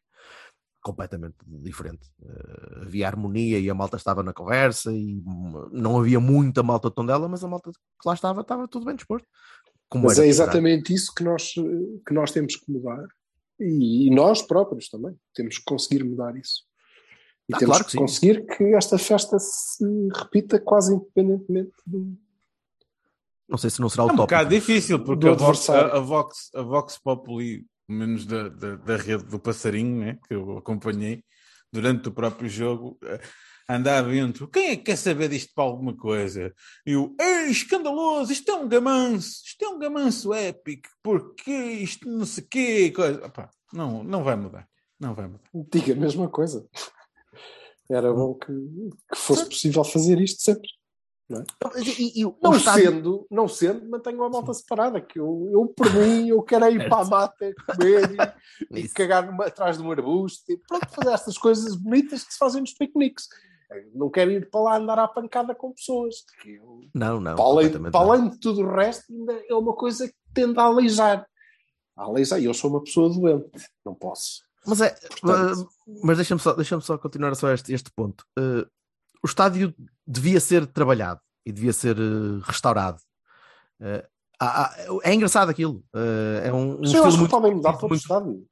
Completamente 0.82 1.36
diferente. 1.46 2.12
Eh, 2.24 2.82
havia 2.84 3.08
harmonia 3.08 3.60
e 3.60 3.70
a 3.70 3.74
malta 3.76 3.98
estava 3.98 4.24
na 4.24 4.34
conversa 4.34 4.92
e 4.92 5.22
não 5.72 6.00
havia 6.00 6.20
muita 6.20 6.64
malta 6.64 6.90
de 6.90 6.96
Tondela, 6.96 7.28
mas 7.28 7.44
a 7.44 7.48
malta 7.48 7.72
que 7.72 8.08
lá 8.08 8.14
estava 8.14 8.42
estava 8.42 8.68
tudo 8.68 8.86
bem 8.86 8.96
disposto. 8.96 9.28
Como 9.90 10.06
Mas 10.06 10.18
é 10.18 10.28
exatamente 10.28 10.94
isso 10.94 11.14
que 11.14 11.24
nós, 11.24 11.54
que 11.54 12.14
nós 12.14 12.32
temos 12.32 12.56
que 12.56 12.72
mudar. 12.72 13.08
E, 13.60 14.08
e 14.08 14.10
nós 14.10 14.42
próprios 14.42 14.90
também. 14.90 15.16
Temos 15.34 15.58
que 15.58 15.66
conseguir 15.66 16.04
mudar 16.04 16.36
isso. 16.36 16.64
E 17.48 17.54
Ah, 17.54 17.60
temos 17.60 17.76
claro 17.78 17.86
que 17.86 17.92
que, 17.92 17.98
conseguir 17.98 18.46
que 18.48 18.64
esta 18.76 18.98
festa 18.98 19.38
se 19.40 19.84
repita 20.16 20.60
quase 20.60 20.94
independentemente 20.96 21.74
do. 21.86 22.18
Não 23.48 23.58
sei 23.58 23.70
se 23.70 23.80
não 23.80 23.90
será 23.90 24.06
o 24.06 24.10
É 24.10 24.14
um 24.14 24.16
tópico. 24.16 24.36
bocado 24.36 24.50
difícil, 24.50 25.04
porque 25.04 25.28
a 25.28 25.34
Vox, 25.34 25.70
a, 25.70 25.98
a 25.98 26.00
Vox, 26.00 26.50
a 26.56 26.62
Vox 26.64 26.98
Populi, 26.98 27.66
menos 27.88 28.26
da, 28.26 28.50
da, 28.50 28.76
da 28.78 28.98
rede 28.98 29.26
do 29.26 29.40
Passarinho, 29.40 30.00
né, 30.00 30.18
que 30.28 30.34
eu 30.34 30.58
acompanhei 30.58 31.24
durante 31.72 32.10
o 32.10 32.12
próprio 32.12 32.50
jogo, 32.50 32.98
eh, 33.04 33.22
andava 33.70 34.16
entre 34.16 34.48
quem 34.48 34.70
é 34.72 34.76
que 34.76 34.84
quer 34.84 34.96
saber 34.96 35.30
disto 35.30 35.52
para 35.54 35.66
alguma 35.66 35.96
coisa? 35.96 36.52
E 36.86 36.96
o 36.96 37.16
Ei, 37.20 37.52
escandaloso, 37.52 38.32
isto 38.32 38.50
é 38.50 38.56
um 38.56 38.68
gamanço, 38.68 39.44
isto 39.46 39.64
é 39.64 39.70
um 39.70 39.78
gamanço 39.78 40.34
épico, 40.34 40.90
porque 41.04 41.52
isto 41.52 42.10
não 42.10 42.26
sei 42.26 42.44
quê, 42.50 42.92
coisa. 42.92 43.24
Opá, 43.28 43.52
não, 43.72 44.04
não 44.04 44.24
vai 44.24 44.36
mudar, 44.36 44.68
não 45.00 45.14
vai 45.14 45.28
mudar. 45.28 45.44
Diga 45.72 45.94
a 45.94 45.96
mesma 45.98 46.28
coisa. 46.28 46.68
Era 47.90 48.12
bom 48.14 48.34
que, 48.34 48.48
que 48.48 49.18
fosse 49.18 49.46
possível 49.46 49.84
fazer 49.84 50.20
isto 50.20 50.42
sempre. 50.42 50.68
E, 51.78 52.20
e 52.22 52.26
o 52.26 52.36
Não 52.42 52.56
estádio- 52.56 52.86
sendo, 52.92 53.28
não 53.32 53.48
sendo, 53.48 53.90
mantenho 53.90 54.24
a 54.24 54.30
malta 54.30 54.54
separada. 54.54 55.02
Que 55.02 55.20
eu, 55.20 55.50
eu, 55.52 55.68
por 55.68 55.92
mim, 55.94 56.28
eu 56.30 56.42
quero 56.44 56.66
é 56.66 56.72
ir 56.72 56.88
para 56.88 57.02
a 57.02 57.06
mata 57.06 57.54
comer 57.66 58.12
e, 58.72 58.78
e 58.86 58.90
cagar 58.90 59.26
numa- 59.26 59.46
atrás 59.46 59.78
de 59.78 59.84
um 59.84 59.92
arbusto 59.92 60.52
e 60.52 60.58
pronto, 60.68 60.88
fazer 60.90 61.12
estas 61.14 61.38
coisas 61.38 61.76
bonitas 61.76 62.24
que 62.24 62.32
se 62.34 62.38
fazem 62.40 62.62
nos 62.62 62.74
piqueniques. 62.74 63.28
Não 63.96 64.10
quero 64.12 64.32
ir 64.32 64.50
para 64.52 64.62
lá 64.62 64.78
andar 64.78 65.00
à 65.00 65.08
pancada 65.08 65.56
com 65.56 65.74
pessoas. 65.74 66.18
eu- 66.46 66.82
Não, 66.94 67.20
não. 67.20 67.36
para, 67.36 67.46
além, 67.46 67.70
para 67.72 67.80
não. 67.92 68.12
além 68.12 68.30
de 68.30 68.40
tudo 68.40 68.62
o 68.62 68.72
resto, 68.76 69.12
ainda 69.12 69.34
é 69.50 69.54
uma 69.56 69.74
coisa 69.74 70.08
que 70.08 70.14
tende 70.34 70.60
a 70.60 70.64
aleijar. 70.64 71.28
A 71.98 72.04
aleijar. 72.04 72.40
E 72.40 72.46
eu 72.46 72.54
sou 72.54 72.70
uma 72.70 72.84
pessoa 72.84 73.10
doente. 73.10 73.50
Não 73.84 73.96
posso. 73.96 74.44
Mas 74.68 74.82
é, 74.82 74.90
Portanto- 75.22 75.62
uh, 75.62 75.70
mas 76.04 76.18
deixa-me 76.18 76.40
só, 76.42 76.54
deixa 76.54 76.80
só 76.82 76.98
continuar 76.98 77.36
só 77.36 77.52
este, 77.52 77.74
este 77.74 77.92
ponto. 77.92 78.26
Uh, 78.38 78.66
o 79.24 79.28
estádio 79.28 79.74
devia 80.06 80.40
ser 80.40 80.66
trabalhado 80.68 81.20
e 81.46 81.52
devia 81.52 81.74
ser 81.74 81.98
uh, 82.00 82.40
restaurado. 82.40 83.00
Uh, 83.80 84.06
há- 84.40 84.66
há- 84.66 84.76
é 85.04 85.14
engraçado 85.14 85.50
aquilo. 85.50 85.84
É 86.44 86.52
um, 86.54 86.74
um 86.74 86.76
eu 86.78 86.84
estilo 86.84 87.04
acho 87.06 87.12
que 87.14 87.20
muito. 87.20 87.32
podem 87.32 87.56
mudar 87.56 87.70
para 87.74 87.76
outro 87.78 87.88
muito- 87.90 88.02
estádio. 88.02 88.46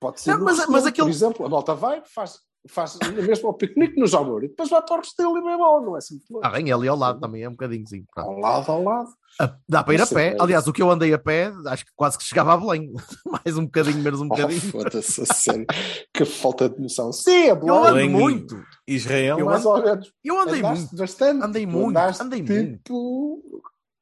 Pode 0.00 0.20
ser 0.20 0.36
Não, 0.36 0.44
mas- 0.44 0.66
mas 0.66 0.86
aquele- 0.86 1.06
por 1.08 1.14
exemplo, 1.14 1.46
a 1.46 1.48
malta 1.48 1.74
vai, 1.74 2.02
faz, 2.04 2.40
faz 2.68 2.98
mesmo 3.26 3.48
ao 3.48 3.54
piquenique 3.54 3.98
no 4.00 4.06
Jamor 4.06 4.42
e 4.44 4.48
depois 4.48 4.70
vai 4.70 4.82
para 4.82 4.94
o 4.96 4.98
Restelo 4.98 5.36
e 5.38 5.42
bem 5.42 5.56
bom, 5.56 5.80
não 5.82 5.94
é 5.94 5.98
assim? 5.98 6.18
Ah, 6.42 6.48
bem, 6.50 6.72
ali 6.72 6.88
ao 6.88 6.96
lado 6.96 7.20
também 7.20 7.42
é 7.42 7.48
um 7.48 7.52
bocadinho, 7.52 7.86
sim. 7.86 8.04
Pronto. 8.14 8.30
Ao 8.30 8.38
lado, 8.38 8.72
ao 8.72 8.82
lado. 8.82 9.08
A- 9.40 9.56
Dá 9.68 9.82
para 9.82 9.94
ir 9.94 10.00
a 10.00 10.06
pé. 10.06 10.28
é 10.34 10.36
Aliás, 10.40 10.66
o 10.66 10.72
que 10.72 10.80
eu 10.80 10.90
andei 10.90 11.12
a 11.12 11.18
pé, 11.18 11.52
acho 11.66 11.84
que 11.84 11.90
quase 11.96 12.16
que 12.16 12.24
chegava 12.24 12.54
a 12.54 12.56
Belém. 12.56 12.92
Mais 13.44 13.58
um 13.58 13.64
bocadinho, 13.64 13.98
menos 13.98 14.20
um 14.20 14.26
Oh, 14.26 14.28
bocadinho. 14.28 14.60
foda-se, 14.60 15.20
a 15.22 15.24
sério. 15.34 15.66
Que 16.12 16.24
falta 16.24 16.68
de 16.68 16.80
noção. 16.80 17.12
Sim, 17.12 17.30
é 17.32 17.50
eu 17.50 17.56
Belém. 17.56 17.76
ando 17.80 17.92
Belém. 17.94 18.10
muito. 18.10 18.64
Israel, 18.86 19.38
Eu 19.40 19.46
mais 19.46 19.64
ou 19.66 19.82
menos. 19.82 20.12
Eu 20.22 20.38
andei 20.40 20.62
muito. 20.62 20.96
bastante. 20.96 21.44
Andei 21.44 21.66
muito, 21.66 21.90
andaste 21.90 22.22
andei 22.22 22.42
muito. 22.42 22.76
tipo... 22.78 23.42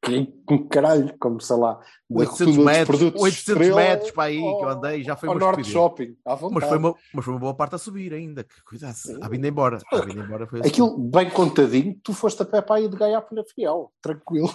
Que, 0.04 0.26
que 0.26 0.58
caralho, 0.68 1.16
como 1.16 1.40
sei 1.40 1.56
lá, 1.56 1.74
da 1.74 1.82
800 2.10 2.40
rotunda 2.40 2.56
dos 2.56 2.64
metros, 2.64 2.86
produtos 2.98 3.22
800 3.22 3.38
Estrela 3.62 3.76
metros 3.80 4.10
para 4.10 4.24
aí 4.24 4.36
que 4.36 4.42
eu 4.42 4.48
ao- 4.48 4.68
andei, 4.70 5.04
já 5.04 5.14
foi 5.16 5.28
ao 5.28 5.34
uma 5.36 5.40
Norte. 5.40 5.64
Shopping, 5.64 6.16
à 6.26 6.34
vontade. 6.34 6.54
Mas 6.60 6.68
foi, 6.68 6.78
uma, 6.78 6.94
mas 7.14 7.24
foi 7.24 7.34
uma 7.34 7.40
boa 7.40 7.54
parte 7.54 7.74
a 7.76 7.78
subir 7.78 8.12
ainda. 8.12 8.42
Que 8.42 8.64
cuidado, 8.64 8.96
à 9.20 9.28
vinda 9.28 9.46
embora. 9.46 9.78
À 9.92 10.00
vinda 10.00 10.20
embora 10.20 10.46
foi 10.48 10.58
assim. 10.58 10.68
Aquilo 10.70 10.98
bem 10.98 11.30
contadinho, 11.30 11.96
tu 12.02 12.12
foste 12.12 12.42
a 12.42 12.44
pé 12.44 12.60
para 12.60 12.76
aí 12.76 12.88
de 12.88 12.96
Gaiapo 12.96 13.32
na 13.32 13.44
Fiel, 13.44 13.92
tranquilo. 14.02 14.52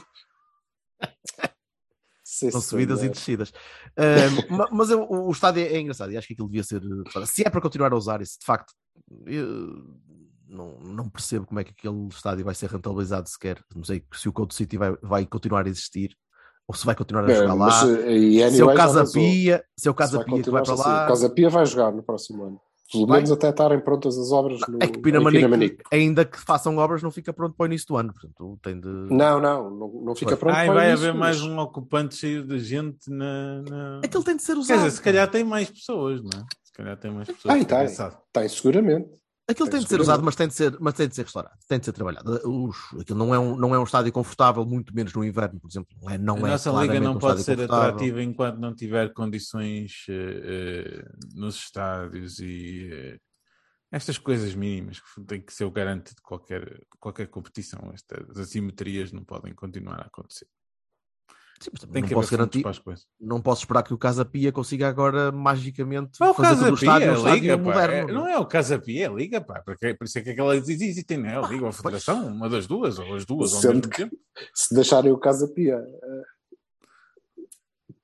Sim, 2.23 2.51
São 2.51 2.59
subidas 2.61 3.01
e 3.03 3.09
descidas. 3.09 3.53
Ma- 4.51 4.67
mas 4.71 4.89
eu- 4.89 5.03
o, 5.03 5.27
o 5.27 5.31
estádio 5.31 5.63
é, 5.63 5.67
é 5.73 5.79
engraçado 5.79 6.11
e 6.11 6.17
acho 6.17 6.27
que 6.27 6.33
aquilo 6.33 6.49
devia 6.49 6.63
ser. 6.63 6.81
eh, 6.83 7.25
Se 7.25 7.47
é 7.47 7.49
para 7.49 7.61
continuar 7.61 7.93
a 7.93 7.95
usar 7.97 8.21
isso, 8.21 8.37
de 8.39 8.45
facto, 8.45 8.73
eu 9.25 9.95
não, 10.49 10.77
não 10.79 11.09
percebo 11.09 11.45
como 11.45 11.59
é 11.59 11.63
que 11.63 11.71
aquele 11.71 12.07
estádio 12.07 12.45
vai 12.45 12.55
ser 12.55 12.69
rentabilizado 12.69 13.27
sequer. 13.29 13.63
Não 13.75 13.83
sei 13.83 14.03
se 14.13 14.27
o 14.29 14.33
Code 14.33 14.53
City 14.55 14.77
vai, 14.77 14.95
vai 15.01 15.25
continuar 15.25 15.65
a 15.65 15.69
existir 15.69 16.15
ou 16.67 16.75
se 16.75 16.85
vai 16.85 16.95
continuar 16.95 17.25
a 17.25 17.31
É, 17.31 17.35
jogar 17.35 17.53
lá. 17.53 17.67
eh, 18.07 18.49
Se 18.49 18.61
é 18.61 18.65
o 18.65 18.73
Casa. 18.75 19.05
Pia, 19.11 19.63
se 19.77 19.87
é 19.87 19.91
o 19.91 19.93
Casa 19.93 20.17
vai 20.17 20.25
Pia 20.25 20.43
que 20.43 20.49
vai 20.49 20.63
para 20.63 20.75
lá. 20.75 21.05
O 21.05 21.07
Casa 21.07 21.29
Pia 21.29 21.49
vai 21.49 21.65
jogar 21.65 21.91
no 21.91 22.03
próximo 22.03 22.43
ano. 22.43 22.61
Pelo 22.89 23.05
Vai? 23.05 23.17
menos 23.17 23.31
até 23.31 23.49
estarem 23.49 23.81
prontas 23.81 24.17
as 24.17 24.31
obras 24.31 24.61
no 24.65 24.77
É 24.81 24.87
que 24.87 24.97
Pinamanique, 24.99 25.39
Pinamanique. 25.43 25.83
ainda 25.91 26.23
que 26.23 26.39
façam 26.39 26.77
obras, 26.77 27.03
não 27.03 27.11
fica 27.11 27.33
pronto 27.33 27.53
para 27.53 27.65
o 27.65 27.67
início 27.67 27.85
do 27.85 27.97
ano. 27.97 28.13
Portanto, 28.13 28.57
tem 28.63 28.79
de. 28.79 28.87
Não, 28.87 29.41
não, 29.41 29.69
não, 29.69 29.87
não 30.05 30.15
fica 30.15 30.29
Pois. 30.37 30.39
pronto 30.39 30.55
Ai, 30.55 30.67
para 30.67 30.73
vai 30.75 30.91
haver 30.93 31.13
mais 31.13 31.41
um 31.41 31.59
ocupante 31.59 32.15
cheio 32.15 32.45
de 32.47 32.57
gente 32.59 33.09
na. 33.09 33.61
na... 33.63 33.99
Aquilo 34.05 34.23
tem 34.23 34.37
de 34.37 34.41
ser 34.43 34.53
Quer 34.53 34.59
usado. 34.59 34.77
dizer, 34.77 34.91
se 34.91 35.01
calhar 35.01 35.29
tem 35.29 35.43
mais 35.43 35.69
pessoas, 35.69 36.21
não 36.23 36.29
é? 36.39 36.43
Se 36.63 36.71
calhar 36.71 36.95
tem 36.97 37.11
mais 37.11 37.27
pessoas. 37.27 37.53
Tem, 37.55 37.65
tem. 37.65 37.87
Tem, 38.31 38.47
seguramente. 38.47 39.09
Aquilo 39.49 39.69
tem 39.69 39.79
de 39.79 39.87
ser 39.87 40.01
usado, 40.01 40.21
mas 40.21 40.35
tem 40.35 40.47
de 40.47 40.53
ser, 40.53 40.77
mas 40.77 40.93
tem 40.93 41.07
de 41.07 41.15
ser 41.15 41.23
restaurado, 41.23 41.55
tem 41.69 41.79
de 41.79 41.85
ser 41.85 41.93
trabalhado. 41.93 42.29
Os, 42.43 42.75
aquilo 42.99 43.17
não 43.17 43.33
é, 43.33 43.39
um, 43.39 43.55
não 43.55 43.73
é 43.73 43.79
um 43.79 43.83
estádio 43.83 44.11
confortável, 44.11 44.65
muito 44.65 44.93
menos 44.93 45.13
no 45.13 45.23
inverno, 45.23 45.57
por 45.57 45.69
exemplo. 45.69 45.95
Não 46.01 46.09
é, 46.09 46.17
não 46.17 46.35
a 46.35 46.49
é 46.49 46.51
nossa 46.51 46.69
liga 46.71 46.99
não 46.99 47.13
um 47.13 47.19
pode 47.19 47.43
ser 47.43 47.61
atrativa 47.61 48.21
enquanto 48.21 48.57
não 48.57 48.75
tiver 48.75 49.13
condições 49.13 50.05
eh, 50.09 51.01
nos 51.33 51.55
estádios 51.55 52.39
e 52.39 52.89
eh, 52.91 53.17
estas 53.89 54.17
coisas 54.17 54.53
mínimas 54.53 54.99
que 54.99 55.23
têm 55.23 55.41
que 55.41 55.53
ser 55.53 55.63
o 55.63 55.71
garante 55.71 56.13
de 56.13 56.21
qualquer, 56.21 56.81
qualquer 56.99 57.27
competição. 57.27 57.89
Estas 57.93 58.37
assimetrias 58.37 59.13
não 59.13 59.23
podem 59.23 59.55
continuar 59.55 60.01
a 60.01 60.07
acontecer. 60.07 60.47
Sim, 61.59 61.69
mas 61.73 61.81
também 61.81 62.01
não 62.01 62.07
que 62.09 62.13
posso 62.13 62.31
garantir, 62.31 62.63
não 63.19 63.41
posso 63.41 63.61
esperar 63.63 63.81
que 63.83 63.93
o 63.93 63.97
Casa 63.97 64.23
Pia 64.23 64.51
consiga 64.51 64.87
agora 64.87 65.31
magicamente 65.31 66.11
Mas 66.19 66.29
o 66.29 66.33
fazer 66.35 66.49
Casa 66.49 66.73
estádio 66.73 66.99
Pia 66.99 67.07
um 67.07 67.13
é 67.13 67.17
estádio 67.17 67.41
liga, 67.41 67.57
pá. 67.57 67.63
moderno. 67.63 68.09
É- 68.09 68.13
não 68.13 68.27
é 68.27 68.37
o 68.37 68.45
Casa 68.45 68.79
Pia, 68.79 69.05
é 69.07 69.13
liga, 69.13 69.41
pá. 69.41 69.61
Porque, 69.65 69.93
por 69.95 70.05
isso 70.05 70.19
é 70.19 70.21
que 70.21 70.29
aquelas 70.29 70.69
existem, 70.69 71.17
não 71.17 71.29
é? 71.29 71.35
A 71.37 71.47
liga 71.47 71.63
ou 71.63 71.69
a 71.69 71.73
federação, 71.73 72.27
uma 72.27 72.47
das 72.49 72.67
duas, 72.67 72.99
ou 72.99 73.15
as 73.15 73.25
duas 73.25 73.53
ao 73.53 73.61
Sendo 73.61 73.73
mesmo 73.75 73.89
que- 73.89 73.97
tempo. 74.03 74.15
Se 74.53 74.75
deixarem 74.75 75.11
o 75.11 75.17
Casa 75.17 75.47
Pia 75.47 75.75
eh, 75.77 76.23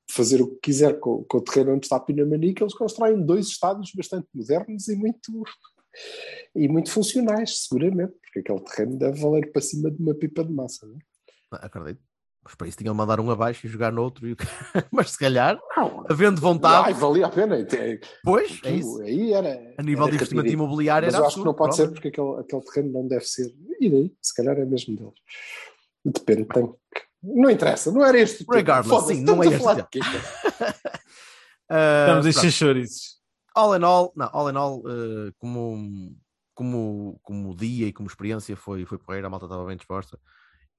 fazer 0.10 0.42
o 0.42 0.48
que 0.48 0.60
quiser 0.62 1.00
com, 1.00 1.24
com 1.24 1.38
o 1.38 1.42
terreno 1.42 1.74
onde 1.76 1.86
está 1.86 1.96
a 1.98 2.00
Pinamanique, 2.00 2.62
eles 2.62 2.74
constroem 2.76 3.24
dois 3.26 3.48
estádios 3.48 3.92
bastante 3.96 4.28
modernos 4.34 4.88
e 4.88 4.96
muito, 4.96 5.44
e 6.56 6.68
muito 6.68 6.92
funcionais, 6.92 7.64
seguramente, 7.68 8.14
porque 8.22 8.40
aquele 8.40 8.62
terreno 8.62 8.98
deve 8.98 9.20
valer 9.20 9.52
para 9.52 9.62
cima 9.62 9.90
de 9.90 10.02
uma 10.02 10.14
pipa 10.14 10.44
de 10.44 10.52
massa. 10.54 10.86
Não 10.86 10.96
é? 10.96 11.00
Não, 11.52 11.60
Acredito. 11.62 12.02
Mas 12.46 12.56
para 12.56 12.68
isso 12.68 12.78
tinham 12.78 12.94
de 12.94 12.98
mandar 12.98 13.20
um 13.22 13.32
abaixo 13.32 13.66
e 13.66 13.70
jogar 13.70 13.92
no 13.92 14.02
outro. 14.04 14.28
e 14.28 14.36
mas 14.92 15.12
se 15.12 15.18
calhar, 15.18 15.58
Não, 15.78 16.06
havendo 16.10 16.42
vontade, 16.42 16.88
ai, 16.88 16.94
valia 16.94 17.28
a 17.28 17.30
pena. 17.30 17.56
Pois, 18.24 18.60
é 18.66 18.72
isso. 18.72 19.02
Aí 19.02 19.32
era. 19.32 19.74
A 19.78 19.82
nível 19.82 20.04
era 20.04 20.12
de 20.12 20.16
investimento 20.18 20.48
rapidinho. 20.48 20.54
imobiliário 20.66 21.06
Mas 21.06 21.14
era 21.16 21.24
eu 21.24 21.28
acho 21.28 21.40
que 21.40 21.46
não 21.46 21.54
pode 21.54 21.76
ser 21.76 21.90
porque 21.90 22.10
aquele, 22.10 22.40
aquele 22.40 22.62
terreno 22.64 22.94
não 22.94 23.08
deve 23.08 23.26
ser. 23.26 23.54
E 23.80 23.90
daí? 23.90 24.14
Se 24.22 24.36
calhar 24.36 24.58
é 24.58 24.66
mesmo 24.66 24.96
deles. 24.96 25.14
Depende. 26.04 26.46
Tem... 26.46 26.68
que- 26.68 27.04
Não 27.24 27.50
interessa, 27.50 27.92
não 27.92 28.04
era 28.06 28.20
este. 28.20 28.46
Regardless, 28.50 29.08
sim, 29.08 29.24
não 29.24 29.42
estamos 29.42 29.64
é 29.66 29.76
este 29.78 29.88
quê? 29.90 30.00
Ah, 31.70 32.06
Estamos 32.08 32.28
em 32.28 32.34
pronto. 32.34 32.52
chouriços. 32.52 33.02
all 33.56 33.76
in 33.76 33.84
all, 33.84 34.12
não, 34.16 34.30
all 34.34 34.50
in 34.52 34.56
all, 34.58 34.84
eh, 34.86 35.32
como, 35.40 36.14
como, 36.54 37.20
como 37.24 37.56
dia 37.56 37.88
e 37.88 37.94
como 37.94 38.08
experiência 38.08 38.56
foi, 38.56 38.86
foi 38.86 38.98
porreiro, 38.98 39.26
a 39.26 39.30
malta 39.30 39.46
estava 39.46 39.66
bem 39.66 39.78
disposta 39.78 40.20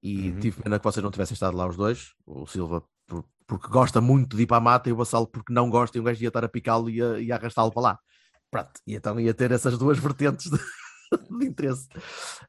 e 0.04 0.30
Uhum. 0.30 0.38
tive 0.40 0.62
pena 0.62 0.78
que 0.78 0.84
vocês 0.84 1.02
não 1.02 1.10
tivessem 1.10 1.34
estado 1.34 1.56
lá 1.56 1.66
os 1.66 1.76
dois, 1.76 2.12
o 2.26 2.46
Silva 2.46 2.84
por- 3.06 3.24
porque 3.46 3.68
gosta 3.68 4.00
muito 4.00 4.36
de 4.36 4.42
ir 4.42 4.46
para 4.46 4.58
a 4.58 4.60
mata 4.60 4.88
e 4.88 4.92
o 4.92 4.96
Vassalo 4.96 5.26
porque 5.26 5.52
não 5.52 5.68
gosta 5.70 5.96
e 5.98 6.00
um 6.00 6.04
gajo 6.04 6.22
ia 6.22 6.28
estar 6.28 6.44
a 6.44 6.48
picá-lo 6.48 6.88
e 6.90 7.00
a, 7.30 7.34
a 7.34 7.38
arrastá-lo 7.38 7.72
para 7.72 7.82
lá. 7.82 7.98
Pronto, 8.50 8.70
e 8.86 8.94
então 8.94 9.18
ia 9.18 9.34
ter 9.34 9.50
essas 9.50 9.76
duas 9.78 9.98
vertentes 9.98 10.50
de, 10.50 10.58
de 11.38 11.46
interesse. 11.46 11.88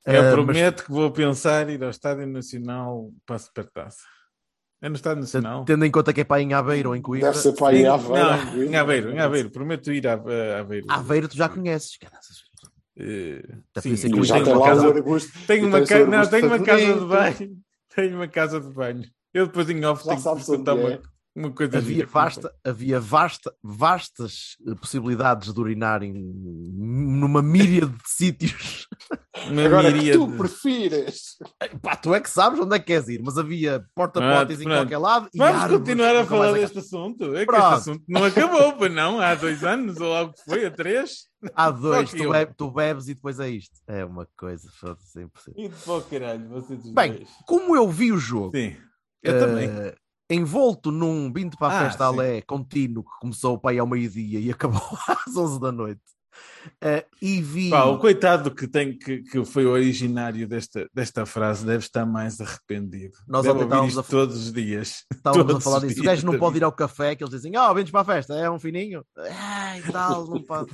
Eu 0.06 0.22
mas 0.24 0.32
prometo 0.34 0.84
que 0.86 0.92
vou 0.92 1.10
pensar 1.12 1.70
ir 1.70 1.84
ao 1.84 1.90
Estádio 1.90 2.28
Nacional 2.28 3.10
para 3.26 3.38
a 3.38 3.40
Supertaça. 3.40 4.00
É 4.82 4.90
no 4.90 4.96
Estádio 4.96 5.22
Nacional? 5.22 5.66
tendo 5.66 5.84
em 5.86 5.90
conta 5.92 6.14
que 6.14 6.22
é 6.22 6.24
para 6.24 6.42
em 6.42 6.54
Aveiro 6.54 6.90
ou 6.90 6.96
em 6.96 7.02
Coimbra, 7.02 7.30
Deve 7.32 7.42
ser 7.42 7.54
para 7.54 7.70
aí 7.70 7.82
Em- 7.82 7.88
Aveiro. 7.88 8.14
Não, 8.56 8.64
em 8.64 8.76
Aveiro, 8.76 9.12
em 9.12 9.20
Aveiro. 9.20 9.50
Prometo 9.50 9.92
ir 9.92 10.06
a, 10.08 10.14
a 10.14 10.60
Aveiro. 10.60 10.86
Aveiro 10.90 11.28
tu 11.28 11.36
já 11.36 11.50
conheces, 11.50 11.98
caraças. 11.98 12.44
Já 12.98 13.82
sim, 13.82 13.96
que 13.96 14.24
já 14.24 14.42
tem 14.42 14.54
uma 14.54 14.66
casa-. 14.66 14.94
Tenho 15.46 15.66
e 15.66 15.68
uma, 15.68 15.86
ca... 15.86 16.06
não, 16.06 16.28
tenho 16.28 16.48
uma 16.48 16.60
casa 16.60 16.94
de 16.94 17.06
banho. 17.06 17.58
Tenho 17.96 18.16
uma 18.16 18.28
casa 18.28 18.60
de 18.60 18.70
banho. 18.74 19.04
Eu 19.34 19.48
depois 19.48 19.70
em 19.70 19.86
off 19.86 20.04
tenho 20.04 20.18
que 20.18 20.46
contar 20.46 20.74
uma. 20.74 21.02
Uma 21.36 21.51
coisa 21.51 21.77
Havia, 21.77 21.96
gira. 21.96 22.08
vasta, 22.08 22.56
havia 22.63 23.00
vasta, 23.00 23.54
vastas 23.62 24.56
eh, 24.65 24.74
possibilidades 24.75 25.54
de 25.54 25.60
urinar 25.60 26.01
em, 26.01 26.13
numa 26.13 27.42
míriade 27.42 27.92
de 27.92 28.10
sítios. 28.10 28.88
Uma 29.50 29.65
Agora 29.65 29.92
que 29.92 30.12
tu 30.13 30.27
prefires. 30.38 31.36
Pá, 31.82 31.96
tu 31.98 32.15
é 32.15 32.22
que 32.22 32.30
sabes 32.30 32.60
onde 32.60 32.75
é 32.75 32.80
que 32.80 32.86
queres 32.86 33.10
ir, 33.10 33.22
mas 33.22 33.38
havia 33.38 33.86
porta-potes 33.94 34.60
Ah, 34.60 34.63
em 34.63 34.65
qualquer 34.65 34.98
lado. 34.98 35.30
Vamos 35.36 35.62
árvores 35.62 35.80
continuar 35.80 36.15
a 36.15 36.25
falar 36.25 36.54
deste 36.54 36.80
assunto. 36.80 37.36
É 37.36 37.46
que 37.46 37.51
este 37.51 37.74
assunto 37.74 38.04
não 38.08 38.24
acabou, 38.24 38.74
pois 38.77 38.94
não? 38.94 39.20
Há 39.20 39.36
dois 39.36 39.63
anos 39.63 39.98
ou 40.00 40.13
algo 40.13 40.34
que 40.34 40.44
foi, 40.46 40.65
há 40.65 40.72
três. 40.72 41.25
Há 41.54 41.70
dois, 41.70 42.12
tu, 42.12 42.30
bebe- 42.32 42.54
tu 42.58 42.72
bebes 42.72 43.08
e 43.10 43.13
depois 43.13 43.39
é 43.39 43.50
isto. 43.50 43.75
É 43.88 44.06
uma 44.06 44.25
coisa, 44.38 44.70
foda-se, 44.80 45.20
é 45.20 45.24
impossível. 45.24 45.63
E 45.65 45.68
de 45.70 46.10
caralho, 46.10 46.48
vocês 46.50 46.89
Bem, 46.92 47.13
dois. 47.13 47.30
como 47.46 47.75
eu 47.75 47.88
vi 47.92 48.12
o 48.13 48.18
jogo, 48.18 48.58
Sim, 48.58 48.75
eu 49.22 49.36
eh, 49.36 49.39
também. 49.39 49.70
Envolto 50.29 50.91
num 50.91 51.32
binto 51.32 51.58
para 51.58 51.74
a 51.74 51.79
Ah, 51.79 51.84
festa 51.86 52.03
sim. 52.10 52.13
alé 52.15 52.41
contínuo 52.41 53.03
que 53.03 53.20
começou 53.22 53.58
para 53.60 53.72
aí 53.72 53.79
ao 53.79 53.88
meio-dia 53.88 54.39
e 54.39 54.50
acabou 54.51 54.82
às 55.08 55.36
11 55.36 55.60
da 55.60 55.72
noite. 55.72 56.01
Eh, 56.82 57.05
e 57.22 57.41
vi. 57.41 57.70
Pá, 57.70 57.86
o 57.86 57.98
coitado 57.98 58.53
que, 58.53 58.67
tem, 58.67 58.98
que, 58.98 59.20
que 59.24 59.46
foi 59.46 59.65
originário 59.65 60.46
desta, 60.48 60.89
desta 60.94 61.25
frase 61.25 61.65
deve 61.65 61.86
estar 61.86 62.05
mais 62.05 62.41
arrependido. 62.41 63.13
Nós 63.27 63.46
ontem 63.48 63.63
estávamos 63.63 63.98
a 63.98 64.03
todos 64.03 64.36
os 64.36 64.51
dias. 64.51 65.05
Estávamos 65.13 65.46
a 65.46 65.48
Todos 65.48 65.63
falar 65.63 65.77
os 65.77 65.88
disso. 65.88 66.01
O 66.01 66.03
gajo 66.03 66.25
não 66.25 66.38
pode 66.38 66.58
ir 66.58 66.63
ao 66.65 66.72
café, 66.74 67.15
que 67.15 67.24
eles 67.24 67.34
dizem, 67.34 67.55
oh, 67.58 67.74
vens 67.74 67.89
para 67.89 68.01
a 68.01 68.05
festa, 68.05 68.34
é 68.34 68.50
um 68.50 68.60
fininho. 68.60 69.05
Ai, 69.17 69.82
tal, 69.91 70.27
não 70.27 70.41
pode. 70.44 70.72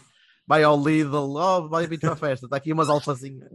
Vai 0.48 0.64
ao 0.64 0.82
Lidl, 0.84 1.36
oh, 1.38 1.70
vai 1.70 1.86
vir 1.86 2.00
para 2.00 2.14
a 2.14 2.16
festa, 2.16 2.48
está 2.48 2.58
aqui 2.58 2.74
umas 2.74 2.90
alfacinhas. 2.90 3.48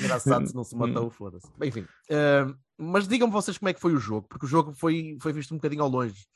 Engraçado 0.00 0.46
se 0.46 0.54
não 0.54 0.62
se 0.64 0.76
matou, 0.76 1.10
foda-se. 1.10 1.48
Bem, 1.58 1.68
Enfim, 1.68 1.84
eh, 2.08 2.46
mas 2.82 3.06
digam-me 3.08 3.32
vocês 3.32 3.56
como 3.58 3.68
é 3.68 3.74
que 3.74 3.80
foi 3.80 3.94
o 3.94 3.98
jogo, 4.00 4.26
porque 4.28 4.46
o 4.46 4.48
jogo 4.48 4.72
foi, 4.74 5.16
foi 5.20 5.32
visto 5.32 5.52
um 5.52 5.56
bocadinho 5.58 5.82
ao 5.82 5.88
longe. 5.88 6.26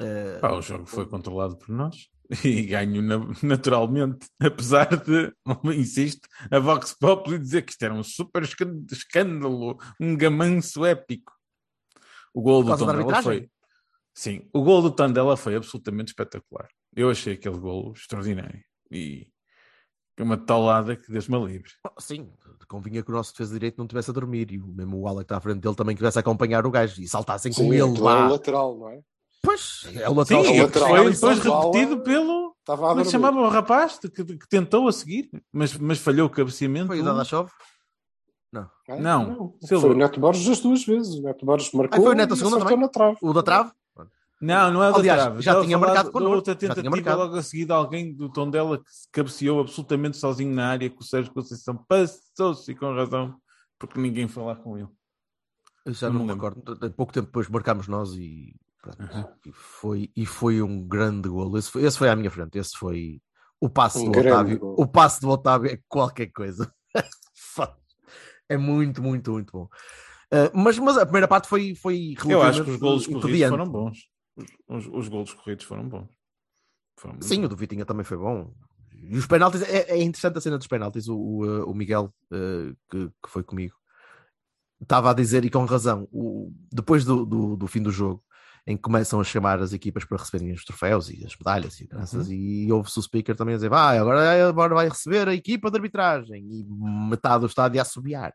Eh, 0.00 0.38
Pá, 0.40 0.52
o 0.52 0.62
jogo 0.62 0.86
foi 0.86 1.06
controlado 1.06 1.56
por 1.56 1.68
nós 1.68 2.08
e 2.44 2.62
ganho 2.62 3.02
na- 3.02 3.26
naturalmente, 3.42 4.26
apesar 4.40 4.86
de, 4.96 5.32
insisto, 5.76 6.28
a 6.50 6.58
Vox 6.58 6.94
Populi 6.94 7.38
dizer 7.38 7.62
que 7.62 7.72
isto 7.72 7.82
era 7.82 7.94
um 7.94 8.02
super 8.02 8.42
escândalo, 8.42 9.78
um 10.00 10.16
gamanço 10.16 10.84
épico. 10.84 11.32
O 12.34 12.40
gol 12.42 12.64
do 12.64 12.76
Tondela 12.76 13.22
foi. 13.22 13.50
Sim, 14.14 14.48
o 14.52 14.62
gol 14.62 14.82
do 14.82 14.90
Tondela 14.90 15.36
foi 15.36 15.56
absolutamente 15.56 16.08
espetacular. 16.08 16.68
Eu 16.94 17.10
achei 17.10 17.34
aquele 17.34 17.58
gol 17.58 17.92
extraordinário 17.92 18.62
e 18.90 19.31
uma 20.20 20.36
talada 20.36 20.94
que 20.96 21.10
Deus 21.10 21.26
me 21.28 21.38
livre. 21.44 21.70
Sim, 21.98 22.30
convinha 22.68 23.02
que 23.02 23.10
o 23.10 23.14
nosso 23.14 23.32
defesa 23.32 23.50
de 23.52 23.58
direito 23.58 23.78
não 23.78 23.84
estivesse 23.86 24.10
a 24.10 24.12
dormir 24.14 24.50
e 24.52 24.58
o 24.58 24.66
mesmo 24.66 24.98
o 24.98 25.06
Alec 25.06 25.20
que 25.20 25.24
está 25.24 25.36
à 25.36 25.40
frente 25.40 25.60
dele 25.60 25.74
também 25.74 25.96
quisesse 25.96 26.18
acompanhar 26.18 26.66
o 26.66 26.70
gajo 26.70 27.00
e 27.00 27.08
saltassem 27.08 27.52
com 27.52 27.62
Sim, 27.62 27.68
ele 27.72 27.82
aquilo 27.82 28.08
é 28.08 28.12
lá. 28.14 28.26
o 28.28 28.32
lateral, 28.32 28.78
não 28.78 28.88
é? 28.90 29.00
Pois, 29.42 29.88
é 29.94 30.08
o 30.08 30.12
Sim, 30.12 30.34
lateral. 30.34 30.42
o 30.42 30.46
e 30.54 30.60
lateral 30.62 30.88
foi 30.88 31.12
depois 31.12 31.38
repetido 31.38 32.00
pelo. 32.02 32.54
Estava 32.60 32.86
a 32.86 32.88
Como 32.90 33.00
é 33.00 33.04
que 33.04 33.10
chamava 33.10 33.40
o 33.40 33.48
rapaz 33.48 33.98
que, 33.98 34.08
que 34.24 34.48
tentou 34.48 34.86
a 34.86 34.92
seguir, 34.92 35.28
mas, 35.52 35.76
mas 35.76 35.98
falhou 35.98 36.28
o 36.28 36.30
cabeceamento? 36.30 36.86
Foi 36.88 37.00
o 37.00 37.04
Dada 37.04 37.24
Chove? 37.24 37.50
É? 38.88 39.00
Não, 39.00 39.54
Silva. 39.62 39.86
Foi 39.86 39.90
o 39.94 39.98
Neto 39.98 40.20
Borges 40.20 40.48
as 40.48 40.60
duas 40.60 40.84
vezes. 40.84 41.14
O 41.14 41.22
Neto 41.22 41.46
Borges 41.46 41.72
marcou 41.72 42.02
foi 42.02 42.12
o 42.12 42.16
Neto 42.16 42.32
a 42.32 42.34
e 42.34 42.38
segunda 42.38 42.56
acertou 42.56 42.76
também? 42.76 42.86
na 42.86 42.92
trave. 42.92 43.16
O 43.22 43.32
da 43.32 43.42
trave? 43.42 43.72
Não, 44.42 44.72
não 44.72 44.82
é 44.82 44.90
da 44.90 44.96
Aliás, 44.98 45.22
trave. 45.22 45.40
já 45.40 45.56
a 45.58 45.62
tinha 45.62 45.78
falar 45.78 45.86
marcado 45.92 46.10
connosco, 46.12 46.34
outra 46.34 46.52
já 46.54 46.58
tentativa 46.74 47.14
logo 47.14 47.36
a 47.36 47.42
seguir 47.42 47.70
alguém 47.70 48.12
do 48.12 48.28
tom 48.28 48.50
dela 48.50 48.78
que 48.82 48.90
se 48.90 49.08
cabeceou 49.12 49.60
absolutamente 49.60 50.16
sozinho 50.16 50.52
na 50.52 50.66
área, 50.70 50.90
que 50.90 50.98
o 51.00 51.04
Sérgio 51.04 51.32
Conceição 51.32 51.76
passou-se 51.88 52.72
e 52.72 52.74
com 52.74 52.92
razão, 52.92 53.36
porque 53.78 54.00
ninguém 54.00 54.26
foi 54.26 54.42
lá 54.42 54.56
com 54.56 54.76
ele. 54.76 54.88
Eu 55.86 55.92
já 55.94 56.08
Não 56.10 56.18
não 56.20 56.26
me 56.26 56.32
recordo. 56.32 56.60
Pouco 56.90 57.12
tempo 57.12 57.26
depois 57.26 57.48
marcámos 57.48 57.86
nós 57.86 58.14
e, 58.14 58.54
pronto, 58.82 59.00
Uhum. 59.00 59.24
e 59.46 59.52
foi, 59.52 60.10
e 60.16 60.26
foi 60.26 60.60
um 60.60 60.86
grande 60.88 61.28
golo. 61.28 61.56
Esse 61.56 61.70
foi, 61.70 61.84
esse 61.84 61.96
foi 61.98 62.08
à 62.08 62.16
minha 62.16 62.30
frente. 62.30 62.58
Esse 62.58 62.76
foi 62.76 63.20
o 63.60 63.68
passe 63.70 63.98
Um 64.00 64.10
do 64.10 64.18
Otávio. 64.18 64.58
golo. 64.58 64.74
O 64.76 64.86
passe 64.88 65.20
do 65.20 65.28
Otávio 65.28 65.70
é 65.70 65.78
qualquer 65.88 66.26
coisa. 66.32 66.72
é 68.48 68.56
muito, 68.56 69.00
muito, 69.02 69.30
muito 69.32 69.52
bom. 69.52 69.68
Uh, 70.32 70.50
mas, 70.52 70.78
mas 70.78 70.96
a 70.98 71.04
primeira 71.04 71.28
parte 71.28 71.46
foi, 71.46 71.74
foi 71.74 72.14
Eu 72.28 72.42
acho 72.42 72.64
que 72.64 72.70
os 72.70 72.76
golos 72.78 73.06
corridos 73.06 73.48
foram 73.48 73.66
bons. 73.68 73.98
Os, 74.36 74.46
os, 74.68 74.86
os 74.86 75.08
golos 75.08 75.34
corridos 75.34 75.64
foram 75.64 75.88
bons. 75.88 76.08
Foram 76.98 77.20
Sim, 77.20 77.38
o 77.38 77.42
bons. 77.42 77.48
do 77.48 77.56
Vitinha 77.56 77.84
também 77.84 78.04
foi 78.04 78.16
bom. 78.16 78.54
E 78.94 79.16
os 79.16 79.26
penaltis, 79.26 79.62
é, 79.62 79.90
é 79.90 80.02
interessante 80.02 80.38
a 80.38 80.40
cena 80.40 80.58
dos 80.58 80.66
penaltis. 80.66 81.08
O, 81.08 81.16
o, 81.16 81.44
uh, 81.44 81.70
o 81.70 81.74
Miguel, 81.74 82.12
uh, 82.32 82.76
que, 82.90 83.08
que 83.08 83.28
foi 83.28 83.42
comigo, 83.42 83.74
estava 84.80 85.10
a 85.10 85.14
dizer, 85.14 85.44
e 85.44 85.50
com 85.50 85.64
razão, 85.64 86.08
o, 86.12 86.52
depois 86.72 87.04
do, 87.04 87.24
do, 87.24 87.56
do 87.56 87.66
fim 87.66 87.82
do 87.82 87.90
jogo, 87.90 88.22
em 88.66 88.76
que 88.76 88.82
começam 88.82 89.20
a 89.20 89.24
chamar 89.24 89.60
as 89.60 89.72
equipas 89.72 90.04
para 90.04 90.18
receberem 90.18 90.52
os 90.52 90.64
troféus 90.64 91.10
e 91.10 91.24
as 91.26 91.36
medalhas 91.36 91.80
e 91.80 91.86
graças, 91.86 92.30
e 92.30 92.70
ouve-se 92.70 92.98
o 92.98 93.02
speaker 93.02 93.34
também 93.34 93.54
a 93.54 93.58
dizer: 93.58 93.68
vai, 93.68 93.98
agora, 93.98 94.48
agora 94.48 94.74
vai 94.74 94.88
receber 94.88 95.28
a 95.28 95.34
equipa 95.34 95.70
de 95.70 95.76
arbitragem, 95.76 96.44
e 96.48 96.64
metade 97.08 97.40
do 97.40 97.46
estádio 97.46 97.80
a 97.80 97.82
assobiar. 97.82 98.32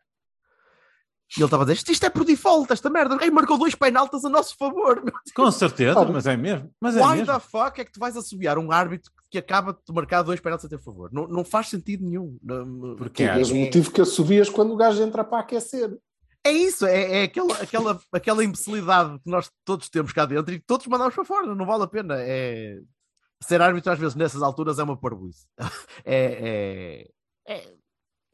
E 1.36 1.40
ele 1.40 1.44
estava 1.44 1.62
a 1.62 1.66
dizer: 1.66 1.90
isto, 1.90 2.04
é 2.06 2.10
por 2.10 2.24
default, 2.24 2.72
esta 2.72 2.88
merda. 2.88 3.14
Alguém 3.14 3.30
marcou 3.30 3.58
dois 3.58 3.74
penaltis 3.74 4.24
a 4.24 4.28
nosso 4.28 4.56
favor. 4.56 5.02
Com 5.34 5.50
certeza, 5.50 6.04
mas 6.06 6.26
é 6.26 6.36
mesmo. 6.36 6.72
Mas 6.80 6.96
é 6.96 7.02
Why 7.02 7.18
mesmo. 7.18 7.26
the 7.26 7.40
fuck 7.40 7.80
é 7.80 7.84
que 7.84 7.92
tu 7.92 8.00
vais 8.00 8.16
assobiar 8.16 8.56
um 8.58 8.72
árbitro 8.72 9.12
que 9.30 9.36
acaba 9.36 9.72
de 9.72 9.92
marcar 9.92 10.22
dois 10.22 10.40
penaltis 10.40 10.64
a 10.64 10.68
teu 10.68 10.78
favor? 10.78 11.10
Não, 11.12 11.28
não 11.28 11.44
faz 11.44 11.68
sentido 11.68 12.04
nenhum. 12.04 12.38
Porque 12.96 13.28
O 13.28 13.34
mesmo 13.34 13.56
é, 13.58 13.64
motivo 13.64 13.90
que 13.90 14.00
assobias 14.00 14.48
quando 14.48 14.72
o 14.72 14.76
gajo 14.76 15.02
entra 15.02 15.22
para 15.22 15.40
aquecer. 15.40 15.98
é 16.44 16.50
isso, 16.50 16.86
é, 16.86 17.20
é 17.20 17.22
aquela, 17.24 17.54
aquela, 17.58 18.00
aquela 18.10 18.44
imbecilidade 18.44 19.18
que 19.18 19.30
nós 19.30 19.50
todos 19.66 19.90
temos 19.90 20.12
cá 20.12 20.24
dentro 20.24 20.54
e 20.54 20.60
que 20.60 20.66
todos 20.66 20.86
mandamos 20.86 21.14
para 21.14 21.24
fora, 21.26 21.54
não 21.54 21.66
vale 21.66 21.82
a 21.82 21.88
pena. 21.88 22.14
É... 22.18 22.78
Ser 23.42 23.60
árbitro 23.60 23.92
às 23.92 23.98
vezes 23.98 24.14
nessas 24.16 24.42
alturas 24.42 24.78
é 24.78 24.82
uma 24.82 24.96
parvoíce. 24.96 25.46
É, 26.04 27.04
é, 27.46 27.54
é, 27.54 27.77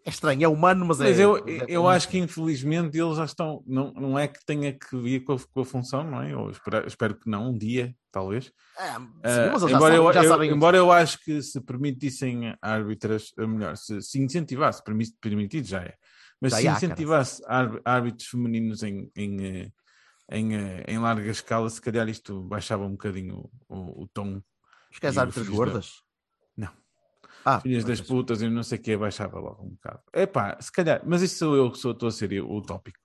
é 0.04 0.11
estranho, 0.11 0.44
é 0.44 0.49
humano, 0.49 0.84
mas, 0.87 0.99
Mas 1.00 1.18
é. 1.18 1.25
eu, 1.25 1.37
é- 1.38 1.64
eu 1.68 1.88
acho 1.88 2.08
que 2.08 2.18
infelizmente 2.18 2.99
eles 2.99 3.16
já 3.16 3.25
estão. 3.25 3.62
Não, 3.66 3.92
não 3.94 4.18
é 4.18 4.28
que 4.28 4.44
tenha 4.44 4.73
que 4.73 4.96
vir 4.96 5.25
com 5.25 5.32
a, 5.32 5.38
com 5.38 5.61
a 5.61 5.64
função, 5.64 6.04
não 6.04 6.23
é? 6.23 6.32
Eu 6.32 6.50
espero, 6.50 6.87
espero 6.87 7.14
que 7.18 7.28
não, 7.28 7.50
um 7.50 7.58
dia, 7.58 7.94
talvez. 8.12 8.52
É, 8.78 8.92
sim, 8.92 9.00
Ah, 9.23 9.49
mas 9.52 9.62
já 9.62 9.68
embora, 9.68 9.94
sabem, 9.94 9.96
eu, 9.96 10.23
eu- 10.23 10.54
embora 10.56 10.76
eu 10.76 10.92
acho 10.92 11.18
que 11.25 11.40
se 11.40 11.61
permitissem 11.61 12.54
árbitras, 12.61 13.32
ou 13.38 13.49
melhor, 13.49 13.76
se, 13.76 14.02
se 14.02 14.20
incentivasse, 14.20 14.82
permi- 14.84 15.14
permitido 15.20 15.66
já 15.66 15.82
é, 15.82 15.94
mas 16.40 16.52
Já 16.52 16.58
se 16.58 16.64
cara. 16.64 16.76
incentivasse 16.76 17.42
ár- 17.46 17.80
árbitros 17.84 18.28
femininos 18.28 18.82
em, 18.82 19.11
em, 19.16 19.44
eh, 19.44 19.70
em, 20.30 20.54
eh, 20.56 20.84
em 20.88 20.99
larga 20.99 21.30
escala, 21.30 21.70
se 21.70 21.80
calhar 21.80 22.08
isto 22.08 22.42
baixava 22.42 22.84
um 22.84 22.90
bocadinho 22.92 23.49
o, 23.68 23.76
o, 23.76 24.02
o 24.02 24.08
tom. 24.08 24.42
Esquece 24.92 25.16
e 25.16 25.18
o 25.18 25.20
árbitras 25.23 25.49
gordas. 25.49 26.03
Ah, 27.44 27.60
Filhas 27.60 27.84
das 27.84 28.00
putas 28.00 28.40
e 28.42 28.48
não 28.48 28.62
sei 28.62 28.78
o 28.78 28.82
que, 28.82 28.96
baixava 28.96 29.38
logo 29.38 29.64
um 29.64 29.70
bocado. 29.70 30.00
Epá, 30.12 30.56
se 30.60 30.72
calhar, 30.72 31.02
mas 31.04 31.22
isso 31.22 31.36
sou 31.38 31.56
eu 31.56 31.70
que 31.70 31.78
sou, 31.78 31.92
estou 31.92 32.08
a 32.08 32.12
ser 32.12 32.42
o 32.42 32.62
tópico. 32.62 32.98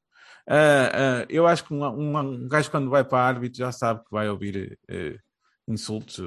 Ah, 0.47 1.21
ah, 1.21 1.25
eu 1.29 1.45
acho 1.45 1.65
que 1.65 1.73
um, 1.73 1.83
um, 1.83 2.17
um 2.17 2.47
gajo 2.47 2.71
quando 2.71 2.89
vai 2.89 3.03
para 3.03 3.19
árbitro 3.27 3.57
já 3.59 3.71
sabe 3.71 4.03
que 4.03 4.11
vai 4.11 4.29
ouvir 4.29 4.79
eh, 4.87 5.17
insultos, 5.67 6.19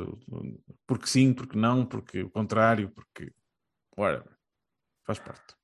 porque 0.86 1.06
sim, 1.06 1.32
porque 1.32 1.58
não, 1.58 1.84
porque 1.84 2.22
o 2.22 2.30
contrário, 2.30 2.90
porque 2.90 3.32
whatever. 3.96 4.32
Faz 5.04 5.18
parte. 5.18 5.54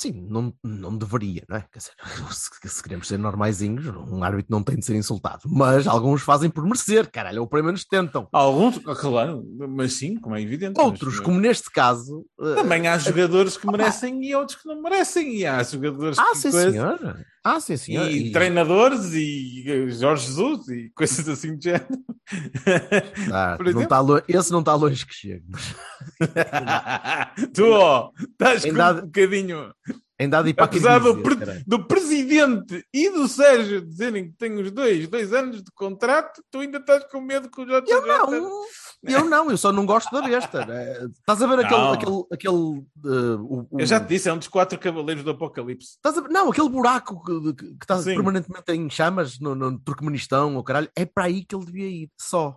Sim, 0.00 0.26
não, 0.30 0.54
não 0.64 0.96
deveria, 0.96 1.42
não 1.46 1.58
é? 1.58 1.66
Quer 1.70 1.78
dizer, 1.78 1.90
se, 2.32 2.68
se 2.74 2.82
queremos 2.82 3.06
ser 3.06 3.18
normaizinhos, 3.18 3.86
um 3.86 4.24
árbitro 4.24 4.50
não 4.50 4.62
tem 4.62 4.76
de 4.78 4.86
ser 4.86 4.96
insultado. 4.96 5.42
Mas 5.46 5.86
alguns 5.86 6.22
fazem 6.22 6.48
por 6.48 6.64
merecer, 6.64 7.10
caralho, 7.10 7.42
ou 7.42 7.46
pelo 7.46 7.64
menos 7.64 7.84
tentam. 7.84 8.26
Alguns, 8.32 8.78
claro, 8.78 9.44
mas 9.68 9.92
sim, 9.92 10.16
como 10.18 10.34
é 10.36 10.40
evidente. 10.40 10.80
Outros, 10.80 11.16
mas- 11.16 11.20
como 11.24 11.38
neste 11.38 11.70
caso. 11.70 12.24
eh, 12.40 12.54
Também 12.54 12.88
há 12.88 12.96
jogadores 12.96 13.58
que 13.58 13.66
merecem 13.70 14.24
e 14.24 14.34
outros 14.34 14.62
que 14.62 14.66
não 14.68 14.80
merecem. 14.80 15.36
E 15.36 15.44
há 15.46 15.62
jogadores 15.62 16.18
Ah, 16.18 16.30
que 16.32 16.38
sim, 16.38 16.50
coisa- 16.50 16.70
senhor. 16.70 17.24
Ah, 17.42 17.58
sim, 17.58 17.74
senhor. 17.76 18.10
e, 18.10 18.28
E- 18.28 18.32
treinadores 18.32 19.12
e 19.14 19.64
eh, 19.66 19.88
Jorge 19.90 20.26
Jesus 20.28 20.66
e 20.68 20.90
coisas 20.96 21.28
assim 21.28 21.56
de 21.58 21.64
género. 21.64 21.86
Ah, 23.32 23.54
Por 23.58 23.74
não 23.74 23.86
tá 23.86 24.00
lo- 24.00 24.22
Esse 24.28 24.50
não 24.50 24.60
está 24.60 24.74
longe 24.74 25.04
que 25.06 25.14
chegue. 25.14 25.44
mas 25.50 25.74
tu, 27.54 27.64
ó, 27.72 28.10
estás 28.30 28.62
com 28.62 28.68
Ainda 28.68 28.86
há- 28.86 28.92
um 28.92 29.00
bocadinho. 29.06 29.74
Ainda 30.20 30.38
há 30.38 30.42
de 30.42 30.50
ir 30.50 30.54
para 30.54 30.66
Apesar 30.66 30.98
do, 31.00 31.22
pre- 31.22 31.64
do 31.66 31.86
presidente 31.86 32.84
e 32.92 33.08
do 33.10 33.26
Sérgio 33.26 33.80
dizerem 33.80 34.30
que 34.30 34.36
têm 34.36 34.52
os 34.60 34.70
dois, 34.70 35.08
dois 35.08 35.32
anos 35.32 35.62
de 35.62 35.72
contrato, 35.74 36.42
tu 36.50 36.58
ainda 36.60 36.76
estás 36.78 37.04
com 37.10 37.20
medo 37.22 37.50
que 37.50 37.60
o 37.60 37.64
JJ. 37.64 37.90
Eu 37.90 38.06
não, 38.06 38.62
eu 39.02 39.24
não, 39.24 39.50
eu 39.50 39.56
só 39.56 39.72
não 39.72 39.86
gosto 39.86 40.10
da 40.12 40.20
besta. 40.20 40.66
né? 40.66 41.08
Estás 41.18 41.40
a 41.42 41.46
ver 41.46 41.64
aquele. 41.64 41.80
Aquele, 41.94 42.24
aquele 42.30 42.84
eh, 43.06 43.36
o- 43.40 43.66
o- 43.70 43.80
Eu 43.80 43.86
já 43.86 43.98
te 43.98 44.08
disse, 44.08 44.28
é 44.28 44.32
um 44.32 44.38
dos 44.38 44.48
quatro 44.48 44.78
cavaleiros 44.78 45.24
do 45.24 45.30
Apocalipse. 45.30 45.96
Ver- 46.04 46.28
Não, 46.28 46.50
aquele 46.50 46.68
buraco 46.68 47.24
que, 47.24 47.54
que- 47.54 47.66
que 47.76 47.84
está 47.84 47.96
Sim. 47.98 48.14
permanentemente 48.14 48.70
em 48.72 48.90
chamas 48.90 49.38
no, 49.40 49.54
no 49.54 49.78
Turcomenistão, 49.78 50.54
ou 50.56 50.62
caralho, 50.62 50.90
é 50.94 51.06
para 51.06 51.24
aí 51.24 51.42
que 51.44 51.54
ele 51.56 51.64
devia 51.64 51.88
ir, 51.88 52.10
só. 52.20 52.56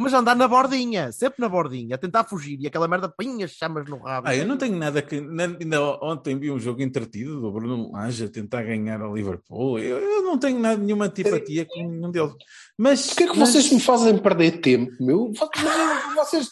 Mas 0.00 0.14
andar 0.14 0.34
na 0.34 0.48
bordinha, 0.48 1.12
sempre 1.12 1.42
na 1.42 1.48
bordinha, 1.48 1.94
a 1.94 1.98
tentar 1.98 2.24
fugir 2.24 2.58
e 2.58 2.66
aquela 2.66 2.88
merda 2.88 3.06
pinha 3.06 3.44
as 3.44 3.50
chamas 3.50 3.86
no 3.86 3.98
rabo. 3.98 4.28
Ah, 4.28 4.34
eu 4.34 4.46
não 4.46 4.56
tenho 4.56 4.74
nada 4.74 5.02
que. 5.02 5.16
Ainda 5.16 5.82
ontem 6.02 6.38
vi 6.38 6.50
um 6.50 6.58
jogo 6.58 6.80
entretido 6.80 7.38
do 7.38 7.52
Bruno 7.52 7.92
Lange 7.92 8.24
a 8.24 8.28
tentar 8.30 8.62
ganhar 8.62 9.02
ao 9.02 9.14
Liverpool. 9.14 9.78
Eu, 9.78 9.98
eu 9.98 10.22
não 10.22 10.38
tenho 10.38 10.58
nada, 10.58 10.78
nenhuma 10.82 11.04
antipatia 11.04 11.66
com 11.66 11.86
nenhum 11.86 12.10
deles. 12.10 12.32
Mas. 12.78 13.08
Porquê 13.08 13.24
é 13.24 13.30
que 13.30 13.38
mas- 13.38 13.50
vocês 13.50 13.70
me 13.70 13.78
fazem 13.78 14.16
perder 14.16 14.62
tempo, 14.62 14.90
meu? 15.04 15.32
Vocês. 16.16 16.48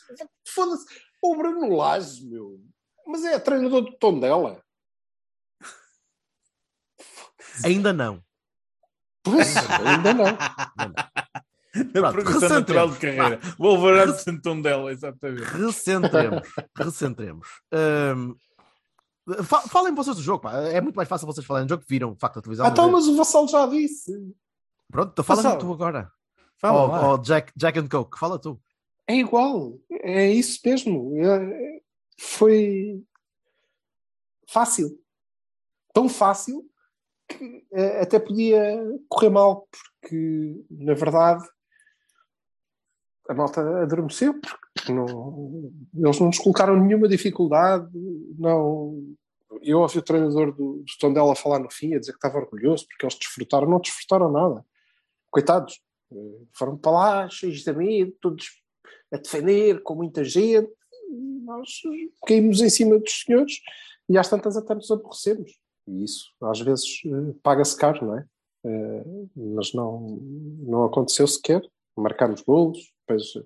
Foda-se. 0.47 0.85
O 1.23 1.35
Bruno 1.35 1.75
Lage, 1.75 2.27
meu. 2.27 2.61
Mas 3.07 3.25
é 3.25 3.39
treinador 3.39 3.81
do 3.81 3.97
Tondela. 3.97 4.63
Ainda 7.65 7.95
não. 7.95 8.23
Pois, 9.23 9.57
ainda 9.57 10.13
não. 10.13 10.37
A 12.05 12.13
progressão 12.13 12.49
natural 12.49 12.91
de 12.91 12.99
carreira. 12.99 13.41
Wolverhampton 13.59 14.39
Tondela, 14.41 14.91
exatamente. 14.93 15.43
Recentremos, 15.43 16.49
recentremos. 16.77 17.49
Fa- 19.45 19.61
falem 19.69 19.95
vocês 19.95 20.17
do 20.17 20.23
jogo, 20.23 20.41
pá. 20.43 20.57
é 20.69 20.81
muito 20.81 20.97
mais 20.97 21.09
fácil 21.09 21.27
vocês 21.27 21.47
falarem 21.47 21.67
do 21.67 21.71
jogo 21.71 21.83
que 21.83 21.89
viram, 21.89 22.13
de 22.15 22.19
facto, 22.19 22.39
a 22.39 22.43
televisão. 22.43 22.65
Ah, 22.67 22.71
então, 22.71 22.85
vez. 22.91 22.95
mas 22.95 23.09
o 23.09 23.17
Vassal 23.17 23.47
já 23.47 23.67
disse. 23.67 24.13
Pronto, 24.91 25.11
então 25.13 25.25
fala 25.25 25.43
Vassal. 25.43 25.59
tu 25.59 25.73
agora. 25.73 26.11
Fala 26.57 26.79
Ó 26.83 26.87
lá. 26.87 27.07
ó, 27.11 27.17
Jack, 27.19 27.53
Jack 27.55 27.79
and 27.79 27.89
Coke, 27.89 28.19
fala 28.19 28.39
tu. 28.39 28.59
É 29.07 29.15
igual. 29.17 29.79
É 29.91 30.31
isso 30.31 30.59
mesmo. 30.65 31.13
É- 31.23 31.81
Foi 32.19 33.03
fácil. 34.49 34.99
Tão 35.93 36.09
fácil 36.09 36.65
que 37.29 37.67
eh, 37.73 38.01
até 38.01 38.19
podia 38.19 38.81
correr 39.09 39.29
mal, 39.29 39.69
porque, 40.01 40.65
na 40.71 40.95
verdade, 40.95 41.45
a 43.29 43.35
malta 43.35 43.61
adormeceu, 43.83 44.35
porque 44.75 44.93
não, 44.93 45.71
eles 45.95 46.19
não 46.19 46.29
nos 46.29 46.39
colocaram 46.39 46.83
nenhuma 46.83 47.07
dificuldade. 47.07 47.87
Não, 48.39 49.05
eu 49.63 49.81
ouvi 49.81 49.99
o 49.99 50.03
treinador 50.03 50.53
do, 50.53 50.79
do 50.79 50.99
Tondela 50.99 51.37
falar 51.37 51.59
no 51.59 51.71
fim, 51.71 51.95
a 51.95 51.99
dizer 51.99 52.13
que 52.13 52.19
estava 52.19 52.39
orgulhoso, 52.39 52.87
porque 52.89 53.05
eles 53.05 53.19
desfrutaram, 53.19 53.69
não 53.69 53.81
desfrutaram 53.81 54.33
nada. 54.33 54.65
Coitados. 55.31 55.79
Eh, 56.11 56.39
Foram 56.55 56.79
para 56.79 56.93
lá, 56.93 57.29
cheios 57.29 57.63
de 57.63 57.73
medo, 57.73 58.13
todos 58.21 58.47
a 59.13 59.19
defender, 59.19 59.83
com 59.83 59.95
muita 59.95 60.25
gente. 60.25 60.71
Nós 61.45 61.69
caímos 62.27 62.61
em 62.63 62.71
cima 62.71 62.99
dos 62.99 63.23
senhores 63.25 63.61
e 64.09 64.17
às 64.17 64.29
tantas 64.29 64.57
até 64.57 64.75
nos 64.75 64.91
aborrecemos. 64.91 65.53
E 65.87 66.05
isso, 66.05 66.33
às 66.43 66.61
vezes, 66.61 67.03
eh, 67.05 67.35
paga-se 67.43 67.77
caro, 67.77 68.07
não 68.07 68.19
é? 68.19 68.25
Eh, 68.65 69.05
Mas 69.37 69.75
não, 69.75 70.19
não 70.61 70.85
aconteceu 70.85 71.27
sequer. 71.27 71.63
Marcámos 71.97 72.43
golos, 72.43 72.93
depois 73.09 73.23
eh, 73.37 73.43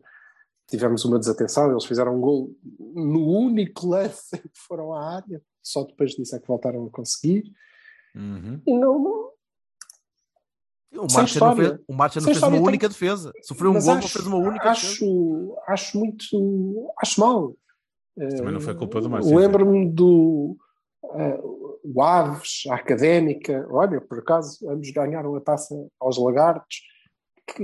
tivemos 0.66 1.04
uma 1.04 1.18
desatenção, 1.18 1.70
eles 1.70 1.84
fizeram 1.84 2.16
um 2.16 2.20
golo 2.20 2.56
no 2.78 3.26
único 3.28 3.86
lance 3.86 4.30
que 4.38 4.50
foram 4.66 4.92
à 4.92 5.16
área, 5.16 5.40
só 5.62 5.84
depois 5.84 6.12
disso 6.12 6.34
é 6.34 6.40
que 6.40 6.48
voltaram 6.48 6.84
a 6.86 6.90
conseguir. 6.90 7.44
Uhum. 8.14 8.60
E 8.66 8.76
não, 8.76 9.30
O 10.94 11.06
Marcha 11.12 11.40
não 11.40 11.56
fez, 11.56 11.78
o 11.88 11.94
Marcha 11.94 12.20
não 12.20 12.24
fez 12.26 12.26
uma 12.26 12.32
história, 12.32 12.56
tem- 12.58 12.66
única 12.68 12.88
defesa. 12.88 13.32
Sofreu 13.42 13.70
um 13.70 13.74
Mas 13.74 13.84
gol, 13.86 13.94
acho- 13.94 14.08
fez 14.08 14.26
uma 14.26 14.36
única 14.36 14.70
defesa. 14.72 14.92
acho, 14.92 15.56
acho 15.68 15.98
muito. 15.98 16.92
Acho 17.00 17.20
mal. 17.20 17.56
Também 18.14 18.52
não 18.52 18.60
foi 18.60 18.74
culpa 18.74 19.00
do 19.00 19.06
Eh, 19.06 19.10
Márcio. 19.10 19.34
Lembro-me 19.38 19.90
do 19.90 20.56
eh, 21.14 21.40
o 21.84 22.02
Aves, 22.02 22.64
a 22.68 22.74
Académica. 22.74 23.66
Olha, 23.70 24.00
por 24.02 24.18
acaso, 24.18 24.68
ambos 24.68 24.90
ganharam 24.90 25.34
a 25.34 25.40
taça 25.40 25.74
aos 25.98 26.18
Lagartos. 26.18 26.82
Que 27.46 27.62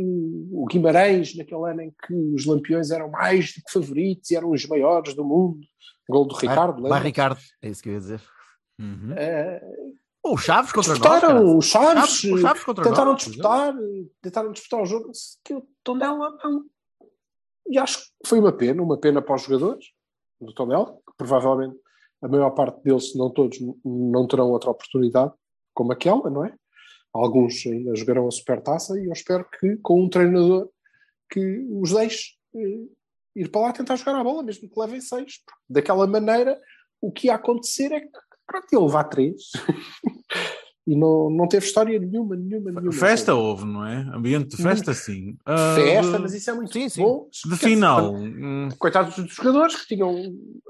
o 0.53 0.67
Guimarães, 0.67 1.37
naquele 1.37 1.71
ano 1.71 1.83
em 1.83 1.95
que 2.07 2.14
os 2.14 2.45
Lampiões 2.47 2.91
eram 2.91 3.11
mais 3.11 3.55
do 3.55 3.62
que 3.62 3.73
favoritos 3.73 4.31
e 4.31 4.37
eram 4.37 4.51
os 4.51 4.67
maiores 4.67 5.14
do 5.14 5.25
mundo, 5.25 5.61
gol 6.09 6.27
do 6.27 6.35
Ricardo, 6.35 6.75
Vai, 6.83 6.91
lembra? 6.91 6.99
Ricardo, 6.99 7.41
é 7.62 7.69
isso 7.69 7.83
que 7.83 7.88
eu 7.88 7.93
ia 7.95 7.99
dizer. 8.01 8.23
Uhum. 8.81 9.14
Ou 10.23 10.35
o 10.35 10.37
Chaves 10.38 10.73
contra 10.73 10.91
nós. 10.91 10.99
disputaram 11.01 11.57
os 11.59 11.67
Chaves, 11.67 11.95
Chaves- 12.11 12.25
os 12.25 12.41
Chaves 12.41 12.64
contra 12.64 12.85
tentaram 12.85 13.12
nós, 13.12 13.23
disputar, 13.25 13.75
tentaram 14.21 14.53
disputar 14.53 14.83
o 14.83 14.87
jogo, 14.87 15.11
que 15.45 15.55
o 15.55 15.67
Tondela 15.85 16.37
não. 16.43 16.64
E 17.71 17.79
acho 17.79 17.99
que 17.99 18.29
foi 18.29 18.38
uma 18.41 18.53
pena, 18.53 18.83
uma 18.83 18.99
pena 18.99 19.23
para 19.23 19.35
os 19.37 19.43
jogadores 19.43 19.87
do 20.41 20.53
Tondela, 20.55 20.87
que 20.87 21.17
provavelmente 21.17 21.77
a 22.23 22.29
maior 22.29 22.51
parte 22.51 22.83
deles, 22.83 23.12
se 23.12 23.19
não 23.19 23.31
todos, 23.31 23.59
não 23.85 24.27
terão 24.27 24.51
outra 24.51 24.71
oportunidade 24.71 25.33
como 25.75 25.93
aquela, 25.93 26.29
não 26.31 26.45
é? 26.45 26.55
Alguns 27.12 27.64
ainda 27.66 27.94
jogarão 27.94 28.29
a 28.29 28.31
supertaça 28.31 28.99
e 28.99 29.07
eu 29.07 29.12
espero 29.12 29.44
que 29.59 29.77
com 29.79 30.03
um 30.03 30.09
treinador 30.09 30.68
que 31.31 31.66
os 31.71 31.92
deixe 31.92 32.35
eh, 32.55 32.87
ir 33.37 33.51
para 33.51 33.62
lá 33.62 33.73
tentar 33.73 33.97
jogar 33.97 34.18
a 34.18 34.25
bola, 34.25 34.42
mesmo 34.42 34.68
que 34.68 34.81
levem 34.81 35.01
seis. 35.01 35.40
Daquela 35.68 36.07
maneira, 36.07 36.61
o 37.01 37.11
que 37.11 37.29
ia 37.29 37.35
acontecer 37.35 37.92
é 37.92 38.01
que 38.01 38.09
pronto, 38.47 38.73
ia 38.73 38.81
levar 38.81 39.05
três. 39.05 39.53
e 40.90 40.96
não, 40.96 41.29
não 41.29 41.46
teve 41.46 41.66
história 41.66 41.98
nenhuma, 41.98 42.35
nenhuma, 42.35 42.70
nenhuma. 42.70 42.92
Festa 42.92 43.35
houve, 43.35 43.66
não 43.66 43.85
é? 43.85 43.96
Ambiente 44.14 44.57
de 44.57 44.62
festa, 44.62 44.94
sim. 44.94 45.37
Ah, 45.44 45.74
Festa, 45.74 46.12
de- 46.16 46.18
mas 46.22 46.33
isso 46.33 46.51
é 46.51 46.55
muito 46.55 46.72
Sim, 46.72 46.88
sim. 46.88 47.03
bom. 47.03 47.29
De 47.46 47.57
final. 47.57 48.14
hum, 48.14 48.70
Coitados 48.79 49.14
dos 49.16 49.35
jogadores 49.35 49.77
que 49.77 49.94
tinham 49.94 50.14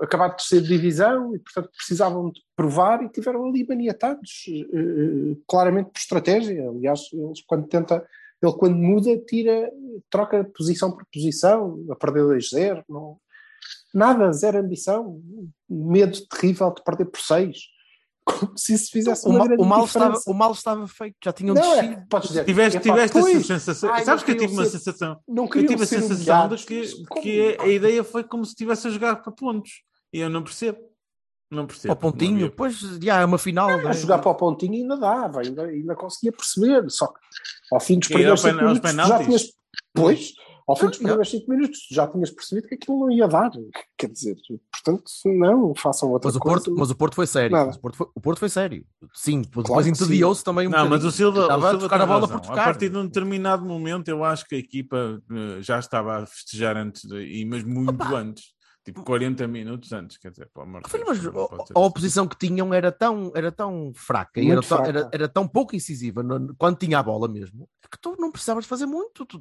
acabado 0.03 0.35
de 0.37 0.43
ser 0.43 0.61
de 0.61 0.67
divisão 0.69 1.37
e, 1.37 1.39
portanto, 1.39 1.71
precisavam 1.77 2.31
de 2.33 2.41
provar 2.57 3.01
e 3.05 3.09
tiveram 3.09 3.47
ali 3.47 3.65
maniatados, 3.65 4.45
eh, 4.49 4.61
eh, 4.75 5.37
claramente 5.47 5.91
por 5.93 5.99
estratégia. 6.01 6.69
Aliás, 6.69 7.03
eles, 7.13 7.41
quando 7.47 7.69
tenta, 7.69 8.05
ele 8.43 8.53
quando 8.55 8.75
muda, 8.77 9.17
tira, 9.19 9.71
troca 10.11 10.43
posição 10.57 10.91
por 10.91 11.05
posição, 11.15 11.79
a 11.91 11.95
perder 11.95 12.25
2-0. 12.25 12.83
Não, 12.89 13.19
nada, 13.95 14.33
zero 14.33 14.59
ambição, 14.59 15.21
medo 15.71 16.19
terrível 16.29 16.75
de 16.75 16.83
perder 16.83 17.05
por 17.05 17.21
6. 17.21 17.57
Como 18.29 18.57
se 18.59 18.75
isso 18.75 18.91
fizesse 18.93 19.27
O, 19.27 19.31
uma 19.31 19.39
ma- 19.39 19.45
grande 19.47 19.63
o 19.63 19.65
mal 19.67 19.85
estava, 19.85 20.05
diferença. 20.07 20.31
o 20.31 20.35
mal 20.35 20.53
estava 20.53 20.87
feito, 20.89 21.17
já 21.25 21.33
tinham 21.33 21.55
Não, 21.55 21.63
descido. 21.63 21.93
é, 21.95 22.07
podes 22.11 22.29
dizer, 22.29 22.45
Tiveste, 22.45 22.77
epá, 22.77 22.83
tiveste 22.95 23.19
pois, 23.21 23.37
essa 23.37 23.45
sensação. 23.47 23.91
ai, 23.93 24.05
Sabes 24.05 24.23
não 24.23 24.27
que 24.27 24.31
eu 24.33 24.35
tive 24.37 24.47
queriam 24.49 24.63
uma 24.63 24.65
ser- 24.71 24.79
sensação. 24.79 25.21
não 25.27 25.45
Eu 25.45 25.51
tive 25.51 25.75
a 25.75 25.79
ser 25.79 25.87
sensação 25.87 26.09
de 26.09 26.15
humilhados. 26.15 26.65
que, 26.65 27.05
Como? 27.07 27.23
que 27.23 27.57
a, 27.59 27.63
a 27.63 27.69
ideia 27.69 28.05
foi 28.05 28.23
como 28.25 28.45
se 28.45 28.51
estivesse 28.51 28.87
a 28.87 28.91
jogar 28.91 29.17
para 29.23 29.33
pontos. 29.33 29.83
E 30.13 30.21
eu 30.21 30.29
não 30.31 30.43
percebo. 30.43 30.79
Não 31.51 31.67
percebo. 31.67 31.93
Ao 31.93 31.97
pontinho, 31.97 32.41
Não 32.43 32.51
pois 32.51 32.79
já 33.03 33.21
é 33.21 33.25
uma 33.25 33.39
final. 33.39 33.71
A 33.71 33.77
né? 33.83 33.93
jogar 33.95 34.19
para 34.19 34.31
o 34.31 34.35
pontinho 34.35 34.75
ainda 34.75 34.97
dava, 34.99 35.41
ainda, 35.41 35.65
ainda 35.65 35.95
conseguia 35.97 36.31
perceber. 36.31 36.85
Só 36.91 37.07
que 37.07 37.19
ao 37.73 37.81
fim 37.81 37.99
dos 37.99 38.09
primeiros 38.09 38.45
é 38.45 38.51
5 38.51 38.61
aos 38.61 38.63
minutos, 38.75 38.91
tu 38.91 38.97
já 38.97 39.05
penaltis? 39.05 39.27
tinhas. 39.27 39.53
Pois, 39.95 40.33
ao 40.69 40.77
fim 40.77 40.87
dos 40.87 40.99
primeiros 40.99 41.31
5 41.31 41.51
minutos, 41.51 41.89
tu 41.89 41.95
já 41.95 42.07
tinhas 42.07 42.31
percebido 42.31 42.69
que 42.69 42.75
aquilo 42.75 43.01
não 43.01 43.11
ia 43.11 43.27
dar. 43.27 43.51
Quer 43.97 44.11
dizer, 44.11 44.37
portanto, 44.71 45.05
não, 45.25 45.75
façam 45.75 46.11
outra 46.11 46.29
Mas 46.29 46.37
o, 46.37 46.41
coisa. 46.41 46.57
Porto, 46.57 46.75
mas 46.77 46.91
o 46.91 46.95
Porto 46.95 47.15
foi 47.15 47.27
sério. 47.27 47.57
O 47.57 47.79
Porto 47.81 47.97
foi, 47.97 48.07
o 48.15 48.21
Porto 48.21 48.39
foi 48.39 48.49
sério. 48.51 48.85
Sim, 49.15 49.41
depois 49.41 49.67
Claro 49.67 49.83
que 49.83 49.91
entediou-se 49.91 50.45
também 50.45 50.69
um 50.69 50.71
Não, 50.71 50.87
mas 50.87 51.03
o 51.05 51.11
Silva, 51.11 51.41
o 51.41 51.43
Estava 51.43 51.67
a 51.67 51.71
Silva 51.71 51.85
tocar 51.85 51.97
tem 51.97 52.05
a 52.05 52.07
bola 52.07 52.29
por 52.29 52.41
tocar. 52.41 52.61
A 52.61 52.65
partir 52.65 52.91
de 52.91 52.99
um 52.99 53.07
determinado 53.07 53.65
momento, 53.65 54.09
eu 54.09 54.23
acho 54.23 54.47
que 54.47 54.57
a 54.57 54.59
equipa 54.59 55.23
eh, 55.31 55.63
já 55.63 55.79
estava 55.79 56.19
a 56.19 56.27
festejar 56.27 56.77
antes, 56.77 57.03
de, 57.05 57.17
e, 57.17 57.47
mas 57.47 57.65
muito 57.65 58.03
antes. 58.15 58.58
Tipo 58.89 59.05
40 59.05 59.47
minutos 59.47 59.93
antes, 59.93 60.17
quer 60.17 60.31
dizer, 60.31 60.49
pelo 60.53 60.65
amor 60.67 60.83
de 60.83 60.91
Deus, 60.91 61.05
mas 61.07 61.27
a- 61.27 61.63
assim. 61.63 61.73
oposição 61.75 62.27
que 62.27 62.39
tinham 62.39 62.73
era 62.73 62.91
tão, 62.91 63.31
era 63.35 63.53
tão 63.53 63.93
fraca 63.95 64.41
e 64.41 64.45
Muito 64.47 64.53
era 64.59 64.63
tão, 64.67 64.77
fraca. 64.79 64.89
era, 64.99 65.11
era 65.13 65.29
tão 65.29 65.47
pouco 65.47 65.77
incisiva 65.77 66.23
no- 66.23 66.55
quando 66.57 66.79
tinha 66.79 66.99
a 66.99 67.03
bola 67.03 67.29
mesmo 67.29 67.69
que 67.91 67.99
tu 68.01 68.17
não 68.19 68.31
precisavas 68.33 68.65
de 68.65 68.69
fazer 68.69 68.87
muito. 68.87 69.27
Tu, 69.27 69.39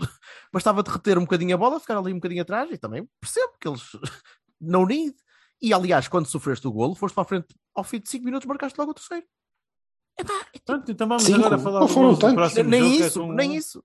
bastava 0.51 0.81
de 0.83 0.89
reter 0.91 1.17
um 1.17 1.21
bocadinho 1.21 1.55
a 1.55 1.57
bola, 1.57 1.79
ficar 1.79 1.97
ali 1.97 2.11
um 2.11 2.15
bocadinho 2.17 2.41
atrás 2.41 2.69
e 2.71 2.77
também 2.77 3.07
percebo 3.21 3.53
que 3.59 3.67
eles 3.69 3.81
não 4.59 4.85
need. 4.85 5.15
E 5.61 5.73
aliás, 5.73 6.07
quando 6.07 6.27
sofreste 6.27 6.67
o 6.67 6.71
golo, 6.71 6.93
foste 6.93 7.15
para 7.15 7.23
a 7.23 7.25
frente 7.25 7.47
ao 7.73 7.83
fim 7.83 7.99
de 7.99 8.09
5 8.09 8.25
minutos, 8.25 8.45
marcaste 8.47 8.77
logo 8.77 8.91
o 8.91 8.93
terceiro. 8.93 9.25
Epá, 10.19 10.33
é 10.33 10.43
tipo- 10.51 10.65
Pronto, 10.65 10.91
então 10.91 11.07
vamos 11.07 11.23
Cinco? 11.23 11.37
agora 11.39 11.57
falar 11.59 11.79
Não 11.81 11.87
do, 11.87 12.15
do 12.17 12.33
próximo 12.33 12.69
nem 12.69 12.81
jogo, 12.81 12.93
é 13.03 13.07
isso, 13.07 13.19
com- 13.21 13.33
nem 13.33 13.55
isso. 13.55 13.83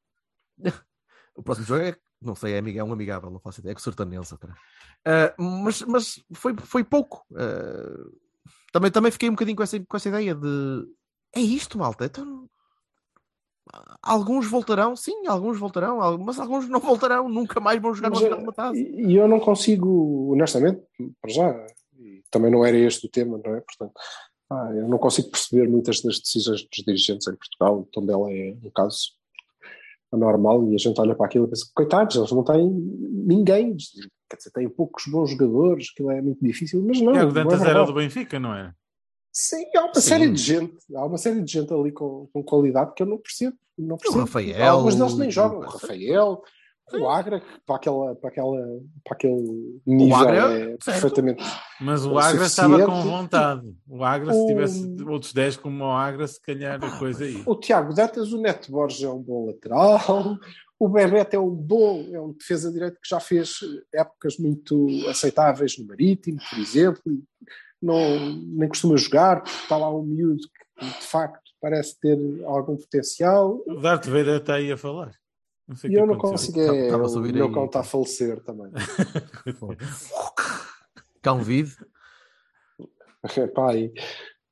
O 1.34 1.42
próximo 1.42 1.66
jogo 1.66 1.82
é, 1.82 1.96
não 2.24 2.34
sei, 2.34 2.54
é, 2.54 2.58
amiga- 2.58 2.80
é 2.80 2.84
um 2.84 2.92
amigável, 2.92 3.30
não 3.30 3.40
faço 3.40 3.60
ideia, 3.60 3.72
é 3.74 3.76
o 3.76 3.80
Sertanense. 3.80 4.36
cara. 4.38 4.54
Ah, 5.04 5.34
mas 5.38 5.82
mas 5.82 6.24
foi, 6.34 6.54
foi 6.56 6.84
pouco. 6.84 7.24
Ah, 7.36 8.10
também, 8.72 8.90
também 8.90 9.12
fiquei 9.12 9.28
um 9.28 9.32
bocadinho 9.32 9.56
com 9.56 9.62
essa, 9.62 9.78
com 9.80 9.96
essa 9.96 10.08
ideia 10.08 10.34
de 10.34 10.86
é 11.34 11.40
isto, 11.40 11.78
malta. 11.78 12.04
Então, 12.06 12.48
alguns 14.02 14.46
voltarão, 14.48 14.94
sim, 14.96 15.26
alguns 15.26 15.58
voltarão, 15.58 16.18
mas 16.18 16.38
alguns 16.38 16.68
não 16.68 16.80
voltarão, 16.80 17.28
nunca 17.28 17.60
mais 17.60 17.80
vão 17.80 17.94
jogar 17.94 18.10
Mas, 18.10 18.20
uma 18.20 18.24
final 18.24 18.38
de 18.38 18.44
uma 18.44 18.52
taça. 18.52 18.78
E 18.78 19.14
eu 19.14 19.28
não 19.28 19.40
consigo, 19.40 20.32
honestamente, 20.32 20.82
para 21.20 21.30
já, 21.32 21.66
e 21.98 22.22
também 22.30 22.50
não 22.50 22.64
era 22.64 22.76
este 22.76 23.06
o 23.06 23.10
tema, 23.10 23.40
não 23.44 23.54
é? 23.54 23.60
Portanto, 23.60 23.92
ah, 24.50 24.70
eu 24.74 24.88
não 24.88 24.98
consigo 24.98 25.30
perceber 25.30 25.68
muitas 25.68 26.00
das 26.02 26.18
decisões 26.18 26.62
dos 26.62 26.84
dirigentes 26.84 27.26
em 27.26 27.36
Portugal, 27.36 27.88
Tondela 27.92 28.30
é 28.30 28.56
um 28.62 28.70
caso 28.70 29.12
anormal 30.12 30.68
e 30.70 30.74
a 30.74 30.78
gente 30.78 31.00
olha 31.00 31.14
para 31.14 31.26
aquilo 31.26 31.46
e 31.46 31.48
pensa, 31.48 31.66
coitados, 31.74 32.16
eles 32.16 32.30
não 32.32 32.44
têm 32.44 32.68
ninguém, 32.68 33.76
quer 34.28 34.36
dizer, 34.36 34.50
têm 34.52 34.68
poucos 34.68 35.04
bons 35.06 35.30
jogadores, 35.30 35.88
aquilo 35.92 36.10
é 36.10 36.20
muito 36.20 36.44
difícil, 36.44 36.82
mas 36.86 37.00
não, 37.00 37.14
é 37.14 37.26
Dantas 37.26 37.60
era 37.60 37.64
verdade. 37.64 37.86
do 37.86 37.94
Benfica, 37.94 38.38
não 38.38 38.54
é? 38.54 38.72
Sim, 39.32 39.64
há 39.76 39.84
uma 39.84 39.94
Sim. 39.94 40.00
série 40.02 40.30
de 40.30 40.40
gente, 40.42 40.76
há 40.94 41.06
uma 41.06 41.16
série 41.16 41.40
de 41.40 41.50
gente 41.50 41.72
ali 41.72 41.90
com, 41.90 42.28
com 42.32 42.42
qualidade 42.42 42.92
que 42.94 43.02
eu 43.02 43.06
não 43.06 43.16
percebo. 43.18 43.56
Não 43.78 43.96
percebo. 43.96 44.20
Rafael, 44.20 44.70
Alguns 44.72 44.94
deles 44.96 45.16
nem 45.16 45.28
o- 45.28 45.32
jogam. 45.32 45.60
O 45.60 45.62
o- 45.62 45.66
Rafael, 45.66 46.42
o 46.98 47.08
Agra, 47.08 47.42
para, 47.66 47.76
aquela, 47.76 48.14
para, 48.14 48.30
aquela, 48.30 48.56
para 49.04 49.14
aquele 49.14 49.80
nível 49.86 50.16
Agra, 50.16 50.52
é 50.58 50.76
perfeitamente. 50.84 51.42
Mas 51.80 52.04
o 52.04 52.12
o 52.12 52.18
Agra 52.18 52.44
estava 52.46 52.78
com 52.84 52.84
suficiente. 52.92 53.08
vontade. 53.16 53.74
O 53.88 54.04
Agra, 54.04 54.32
se 54.32 54.40
O- 54.40 54.46
tivesse 54.46 54.96
outros 55.08 55.32
10 55.32 55.56
como 55.56 55.84
o 55.84 55.90
Agra, 55.92 56.26
se 56.26 56.40
calhar 56.40 56.82
a 56.82 56.98
coisa 56.98 57.24
aí. 57.24 57.42
O 57.46 57.54
Tiago 57.56 57.92
Dantas, 57.94 58.32
o 58.32 58.40
Neto 58.40 58.70
Borges 58.70 59.02
é 59.02 59.08
um 59.08 59.22
bom 59.22 59.46
lateral. 59.46 60.38
O 60.78 60.88
Bebeto 60.88 61.36
é 61.36 61.38
um 61.38 61.50
bom, 61.50 62.04
é 62.12 62.20
um 62.20 62.32
defesa 62.32 62.72
direito 62.72 62.94
que 63.00 63.08
já 63.08 63.20
fez 63.20 63.60
épocas 63.94 64.36
muito 64.36 64.88
aceitáveis 65.08 65.78
no 65.78 65.86
Marítimo, 65.86 66.38
por 66.50 66.58
exemplo, 66.58 67.00
e 67.06 67.22
não, 67.80 67.96
nem 68.36 68.68
costuma 68.68 68.96
jogar, 68.96 69.42
porque 69.42 69.56
está 69.62 69.76
lá 69.76 69.94
um 69.94 70.02
miúdo 70.02 70.42
que 70.78 70.84
de 70.86 71.06
facto 71.06 71.40
parece 71.60 71.96
ter 72.00 72.18
algum 72.44 72.76
potencial. 72.76 73.62
O 73.64 73.80
Darth 73.80 74.06
Vader 74.06 74.38
está 74.38 74.54
aí 74.54 74.72
a 74.72 74.76
falar. 74.76 75.12
Não 75.72 75.76
sei 75.76 75.88
E 75.90 75.94
que 75.94 75.98
eu 75.98 76.06
não 76.06 76.14
aconteceu. 76.16 76.52
consigo, 76.52 76.60
é, 76.60 76.94
o 76.96 77.20
meu 77.32 77.46
aí. 77.46 77.52
cão 77.54 77.64
está 77.64 77.80
a 77.80 77.84
falecer 77.84 78.42
também. 78.42 78.70
Cão 81.22 81.42
vive. 81.42 81.74
Epá, 83.38 83.74
e- 83.74 83.90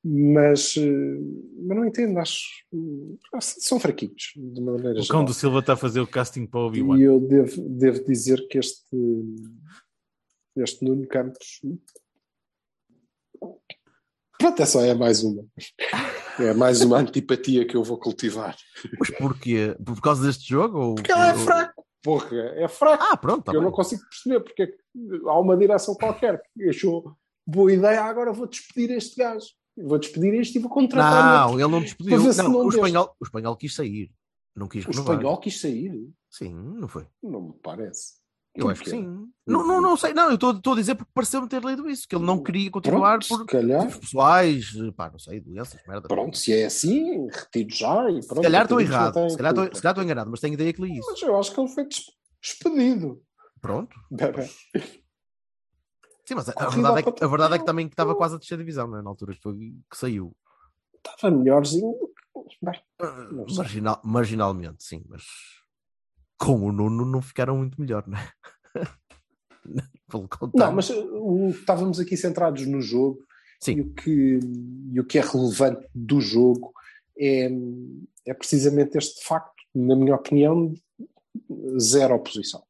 mas, 0.02 0.76
eh, 0.78 1.18
mas 1.66 1.76
não 1.76 1.84
entendo, 1.84 2.18
acho 2.20 2.64
são 3.42 3.78
fraquinhos, 3.78 4.32
de 4.34 4.58
uma 4.60 4.72
maneira 4.72 4.98
O 5.00 5.02
geral. 5.02 5.18
cão 5.18 5.24
do 5.26 5.34
Silva 5.34 5.58
está 5.58 5.74
a 5.74 5.76
fazer 5.76 6.00
o 6.00 6.06
casting 6.06 6.46
para 6.46 6.60
o 6.60 6.66
Obi-Wan. 6.68 6.98
E 6.98 7.02
eu 7.02 7.20
devo, 7.20 7.68
devo 7.68 8.02
dizer 8.06 8.48
que 8.48 8.56
este, 8.56 8.96
este 10.56 10.82
Nuno 10.86 11.06
Campos. 11.06 11.60
Pronto, 14.40 14.62
é 14.62 14.66
só 14.66 14.80
é 14.80 14.94
mais 14.94 15.22
uma. 15.22 15.44
É 16.38 16.54
mais 16.54 16.80
uma 16.80 16.96
antipatia 16.98 17.66
que 17.66 17.76
eu 17.76 17.84
vou 17.84 17.98
cultivar. 17.98 18.56
Mas 18.98 19.10
porquê? 19.10 19.76
Por 19.84 20.00
causa 20.00 20.26
deste 20.26 20.48
jogo? 20.48 20.78
Ou, 20.78 20.94
Porque 20.94 21.12
ele 21.12 21.20
é 21.20 21.34
fraco, 21.34 21.84
porra, 22.02 22.36
é 22.56 22.66
fraco. 22.66 23.04
Ah, 23.10 23.16
pronto, 23.16 23.44
tá 23.44 23.52
eu 23.52 23.60
bem. 23.60 23.64
não 23.68 23.70
consigo 23.70 24.02
perceber 24.08 24.40
porque 24.40 24.62
é 24.62 24.68
há 25.26 25.38
uma 25.38 25.56
direção 25.56 25.94
qualquer 25.94 26.40
que 26.54 26.68
achou 26.70 27.12
boa 27.46 27.70
ideia, 27.72 28.02
agora 28.02 28.32
vou 28.32 28.46
despedir 28.46 28.90
este 28.96 29.16
gajo. 29.16 29.46
Vou 29.76 29.98
despedir 29.98 30.34
este 30.34 30.58
e 30.58 30.60
vou 30.60 30.70
contratar 30.70 31.48
Não, 31.48 31.60
ele 31.60 31.68
não 31.68 31.80
despediu. 31.80 32.18
Não, 32.18 32.48
não 32.48 32.66
o, 32.66 32.68
espanhol, 32.70 33.14
o 33.20 33.24
espanhol 33.24 33.56
quis 33.56 33.74
sair. 33.74 34.10
Não 34.56 34.68
quis 34.68 34.84
O 34.84 34.90
renovar. 34.90 35.16
espanhol 35.16 35.38
quis 35.38 35.60
sair? 35.60 36.10
Sim, 36.30 36.54
não 36.54 36.88
foi. 36.88 37.06
Não 37.22 37.40
me 37.40 37.54
parece. 37.62 38.19
Eu 38.60 38.68
acho 38.68 38.82
que 38.82 38.90
Porquê? 38.90 39.02
sim. 39.04 39.26
Não, 39.46 39.66
não, 39.66 39.80
não 39.82 39.96
sei, 39.96 40.12
não, 40.14 40.28
eu 40.28 40.34
estou 40.34 40.72
a 40.72 40.76
dizer 40.76 40.94
porque 40.94 41.10
pareceu-me 41.12 41.48
ter 41.48 41.62
lido 41.64 41.88
isso, 41.90 42.06
que 42.06 42.14
ele 42.14 42.24
não 42.24 42.40
queria 42.40 42.70
continuar 42.70 43.18
Pronto, 43.18 43.46
por 43.48 43.62
motivos 43.62 43.96
pessoais, 43.96 44.72
pá, 44.94 45.10
não 45.10 45.18
sei, 45.18 45.40
doenças, 45.40 45.80
merda. 45.88 46.06
Pronto, 46.06 46.36
se 46.36 46.52
é 46.52 46.66
assim, 46.66 47.26
retiro 47.28 47.74
já 47.74 48.08
e 48.10 48.20
pronto. 48.20 48.34
se 48.36 48.42
calhar 48.42 48.62
estou 48.62 48.80
errado, 48.80 49.30
se 49.30 49.36
calhar 49.36 49.52
estou, 49.56 50.04
enganado, 50.04 50.30
mas 50.30 50.38
tenho 50.40 50.54
ideia 50.54 50.72
que 50.72 50.80
li 50.80 50.98
isso. 50.98 51.10
Mas 51.10 51.22
eu 51.22 51.36
acho 51.36 51.52
que 51.52 51.60
ele 51.60 51.68
foi 51.68 51.84
des- 51.84 52.04
despedido. 52.40 53.22
Pronto. 53.60 53.96
Sim, 56.24 56.34
mas 56.36 56.48
a, 56.48 56.52
a 56.56 56.68
verdade 56.68 56.98
é 57.00 57.02
que, 57.02 57.24
a 57.24 57.26
verdade 57.26 57.54
é 57.54 57.58
que 57.58 57.64
também 57.64 57.86
estava 57.86 58.14
quase 58.14 58.36
a 58.36 58.38
descer 58.38 58.54
a 58.54 58.58
divisão, 58.58 58.86
não 58.86 58.98
é? 58.98 59.02
na 59.02 59.10
altura 59.10 59.34
que, 59.34 59.42
foi, 59.42 59.54
que 59.90 59.96
saiu. 59.96 60.36
Estava 60.94 61.34
melhorzinho. 61.34 61.92
Não 63.32 63.48
sei. 63.48 63.56
Marginal, 63.58 64.00
marginalmente, 64.04 64.84
sim, 64.84 65.02
mas 65.08 65.24
com 66.40 66.54
o 66.54 66.72
Nuno 66.72 67.04
não 67.04 67.20
ficaram 67.20 67.56
muito 67.56 67.80
melhor, 67.80 68.04
não 68.06 68.18
é? 68.18 68.32
Pelo 70.10 70.28
contrário. 70.28 70.52
Não, 70.54 70.72
mas 70.72 70.90
uh, 70.90 71.22
o, 71.22 71.50
estávamos 71.50 72.00
aqui 72.00 72.16
centrados 72.16 72.66
no 72.66 72.80
jogo 72.80 73.24
Sim. 73.62 73.74
E, 73.74 73.80
o 73.82 73.92
que, 73.92 74.40
e 74.92 75.00
o 75.00 75.04
que 75.04 75.18
é 75.18 75.20
relevante 75.20 75.86
do 75.94 76.20
jogo 76.20 76.72
é, 77.18 77.50
é 78.26 78.34
precisamente 78.34 78.96
este 78.96 79.22
facto, 79.22 79.52
na 79.74 79.94
minha 79.94 80.14
opinião, 80.14 80.72
zero 81.78 82.14
oposição. 82.14 82.62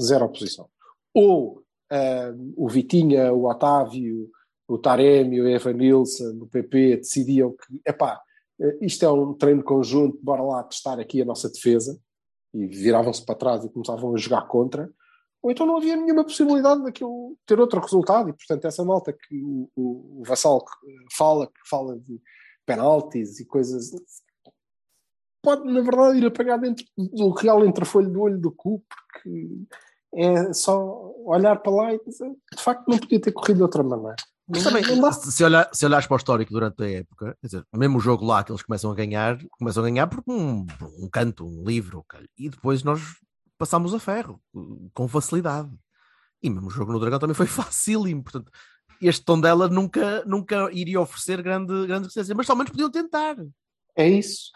Zero 0.00 0.24
oposição. 0.24 0.68
Ou 1.12 1.62
ah, 1.90 2.32
o 2.56 2.68
Vitinha, 2.68 3.32
o 3.32 3.44
Otávio, 3.44 4.30
o 4.66 4.78
Taremi, 4.78 5.40
o 5.40 5.48
Evan 5.48 5.74
Nilsson, 5.74 6.38
o 6.40 6.46
PP 6.46 6.96
decidiam 6.96 7.50
que, 7.50 7.80
epá, 7.86 8.20
isto 8.80 9.04
é 9.04 9.10
um 9.10 9.34
treino 9.34 9.62
conjunto, 9.62 10.18
bora 10.22 10.42
lá 10.42 10.62
testar 10.64 10.98
aqui 10.98 11.20
a 11.20 11.26
nossa 11.26 11.50
defesa, 11.50 12.00
e 12.56 12.66
viravam-se 12.66 13.24
para 13.24 13.34
trás 13.34 13.64
e 13.64 13.68
começavam 13.68 14.14
a 14.14 14.18
jogar 14.18 14.42
contra, 14.48 14.90
ou 15.42 15.50
então 15.50 15.66
não 15.66 15.76
havia 15.76 15.96
nenhuma 15.96 16.24
possibilidade 16.24 16.82
daquilo 16.82 17.36
ter 17.46 17.60
outro 17.60 17.80
resultado, 17.80 18.30
e 18.30 18.32
portanto 18.32 18.64
essa 18.64 18.84
malta 18.84 19.12
que 19.12 19.42
o, 19.42 19.70
o, 19.76 20.20
o 20.20 20.22
Vassal 20.24 20.64
fala, 21.16 21.46
que 21.46 21.68
fala 21.68 21.98
de 21.98 22.20
penaltis 22.64 23.38
e 23.38 23.44
coisas, 23.44 23.92
pode 25.42 25.70
na 25.72 25.80
verdade 25.80 26.18
ir 26.18 26.26
apagar 26.26 26.58
dentro 26.58 26.84
do 26.96 27.30
real 27.30 27.64
entrefolho 27.64 28.10
do 28.10 28.20
olho 28.20 28.40
do 28.40 28.50
cu, 28.50 28.82
porque 28.88 29.48
é 30.14 30.52
só 30.52 31.14
olhar 31.24 31.56
para 31.56 31.72
lá 31.72 31.94
e 31.94 32.00
dizer, 32.04 32.30
de 32.56 32.62
facto 32.62 32.88
não 32.88 32.98
podia 32.98 33.20
ter 33.20 33.32
corrido 33.32 33.58
de 33.58 33.62
outra 33.62 33.82
maneira. 33.82 34.16
Mas 34.48 34.62
também, 34.62 34.84
se, 35.12 35.44
olhar, 35.44 35.68
se 35.72 35.84
olhares 35.84 36.06
para 36.06 36.14
o 36.14 36.18
histórico 36.18 36.52
durante 36.52 36.80
a 36.82 36.88
época, 36.88 37.36
quer 37.40 37.46
dizer, 37.46 37.66
mesmo 37.74 37.98
o 37.98 38.00
jogo 38.00 38.24
lá 38.24 38.44
que 38.44 38.52
eles 38.52 38.62
começam 38.62 38.90
a 38.92 38.94
ganhar, 38.94 39.36
começam 39.58 39.82
a 39.82 39.86
ganhar 39.86 40.06
por 40.06 40.22
um, 40.28 40.64
um 41.00 41.08
canto, 41.10 41.44
um 41.44 41.64
livro, 41.64 42.04
e 42.38 42.48
depois 42.48 42.84
nós 42.84 43.00
passámos 43.58 43.92
a 43.92 43.98
ferro, 43.98 44.40
com 44.94 45.08
facilidade. 45.08 45.70
E 46.40 46.48
mesmo 46.48 46.68
o 46.68 46.70
jogo 46.70 46.92
no 46.92 47.00
Dragão 47.00 47.18
também 47.18 47.34
foi 47.34 47.46
facílimo, 47.48 48.22
portanto, 48.22 48.52
este 49.02 49.24
tom 49.24 49.40
dela 49.40 49.68
nunca, 49.68 50.24
nunca 50.24 50.70
iria 50.72 51.00
oferecer 51.00 51.42
grande, 51.42 51.86
grande 51.86 52.04
resistência, 52.04 52.34
mas 52.34 52.48
ao 52.48 52.56
menos 52.56 52.70
podiam 52.70 52.90
tentar. 52.90 53.36
É 53.96 54.08
isso. 54.08 54.52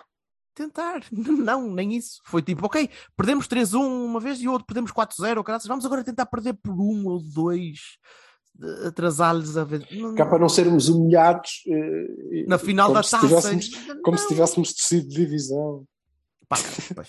Tentar. 0.55 1.01
Não, 1.11 1.73
nem 1.73 1.97
isso. 1.97 2.21
Foi 2.25 2.43
tipo, 2.43 2.65
ok, 2.67 2.89
perdemos 3.17 3.49
3-1 3.49 3.81
uma 3.81 4.21
vez 4.21 4.41
e 4.41 4.47
outro 4.47 4.67
perdemos 4.67 4.93
4-0, 4.93 5.43
vamos 5.67 5.85
agora 5.85 6.05
tentar 6.05 6.27
perder 6.27 6.55
por 6.55 6.73
um 6.73 7.07
ou 7.07 7.21
dois 7.21 7.99
atrasar-lhes 8.87 9.57
a 9.57 9.65
ver. 9.65 9.87
Cá 10.17 10.27
para 10.27 10.39
não 10.39 10.49
sermos 10.49 10.89
humilhados 10.89 11.63
eh, 11.67 12.45
na 12.47 12.59
final 12.59 12.93
da 12.93 13.03
taça. 13.03 13.59
Como 14.03 14.19
se 14.19 14.29
tivéssemos 14.29 14.73
descido 14.73 15.09
de 15.09 15.15
divisão. 15.15 15.85
Pá, 16.49 16.57
pois, 16.95 17.09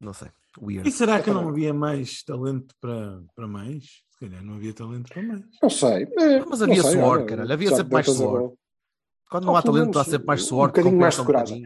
não 0.00 0.12
sei. 0.12 0.28
Weird. 0.60 0.88
E 0.88 0.92
será 0.92 1.22
que 1.22 1.30
não 1.30 1.48
havia 1.48 1.72
mais 1.72 2.22
talento 2.22 2.74
para, 2.80 3.22
para 3.34 3.48
mais? 3.48 3.84
Se 4.10 4.18
calhar 4.20 4.44
não 4.44 4.54
havia 4.54 4.74
talento 4.74 5.08
para 5.08 5.22
mais. 5.22 5.42
Não 5.62 5.70
sei. 5.70 6.06
É, 6.18 6.44
mas 6.44 6.60
havia 6.60 6.82
sei, 6.82 6.92
suor, 6.92 7.24
cara. 7.24 7.52
Havia 7.52 7.74
sempre 7.74 7.92
mais 7.92 8.06
suor. 8.06 8.52
Quando 9.30 9.46
não 9.46 9.56
há 9.56 9.62
talento, 9.62 9.98
há 9.98 10.04
sempre 10.04 10.26
mais 10.26 10.44
suor. 10.44 10.64
Um 10.64 10.72
bocadinho 10.72 10.98
mais 10.98 11.16
de 11.16 11.24
coragem. 11.24 11.64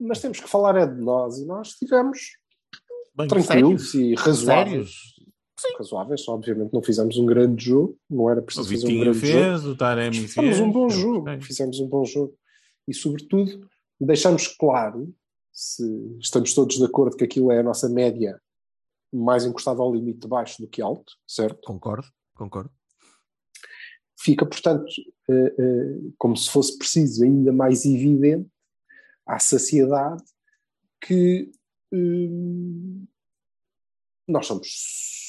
Um 0.00 0.06
mas 0.06 0.20
temos 0.20 0.38
que 0.38 0.48
falar 0.48 0.76
é 0.76 0.86
de 0.86 1.00
nós 1.00 1.38
e 1.38 1.44
nós 1.44 1.68
estivemos 1.70 2.38
tranquilos 3.28 3.90
sérios? 3.90 3.94
e 3.94 4.14
razoáveis. 4.14 4.70
Sérios? 4.70 5.17
Sim. 5.58 5.74
razoáveis. 5.76 6.26
Obviamente 6.28 6.72
não 6.72 6.82
fizemos 6.82 7.16
um 7.18 7.26
grande 7.26 7.64
jogo, 7.64 7.98
não 8.08 8.30
era 8.30 8.40
preciso 8.40 8.70
fazer 8.70 8.86
um 8.86 9.00
grande 9.00 9.18
fez, 9.18 9.60
jogo. 9.60 9.74
O 9.74 9.76
Taremi 9.76 10.16
fez, 10.16 10.32
fizemos 10.32 10.60
um 10.60 10.70
bom 10.70 10.88
jogo, 10.88 11.42
fizemos 11.42 11.80
um 11.80 11.86
bom 11.86 12.04
jogo. 12.04 12.34
E 12.86 12.94
sobretudo 12.94 13.68
deixamos 14.00 14.46
claro, 14.46 15.12
se 15.52 15.84
estamos 16.20 16.54
todos 16.54 16.76
de 16.76 16.84
acordo 16.84 17.16
que 17.16 17.24
aquilo 17.24 17.50
é 17.50 17.58
a 17.58 17.62
nossa 17.62 17.88
média 17.88 18.40
mais 19.12 19.44
encostada 19.44 19.80
ao 19.80 19.92
limite 19.92 20.20
de 20.20 20.28
baixo 20.28 20.62
do 20.62 20.68
que 20.68 20.80
alto, 20.80 21.14
certo? 21.26 21.60
Concordo, 21.66 22.06
concordo. 22.34 22.70
Fica, 24.20 24.44
portanto, 24.44 24.86
eh, 25.30 25.54
eh, 25.58 25.98
como 26.18 26.36
se 26.36 26.50
fosse 26.50 26.76
preciso 26.76 27.24
ainda 27.24 27.52
mais 27.52 27.84
evidente 27.84 28.48
à 29.26 29.38
saciedade 29.38 30.22
que 31.00 31.50
hum, 31.92 33.06
nós 34.26 34.46
somos 34.46 35.27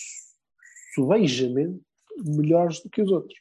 subejamente 0.94 1.82
melhores 2.26 2.82
do 2.82 2.90
que 2.90 3.02
os 3.02 3.12
outros. 3.12 3.38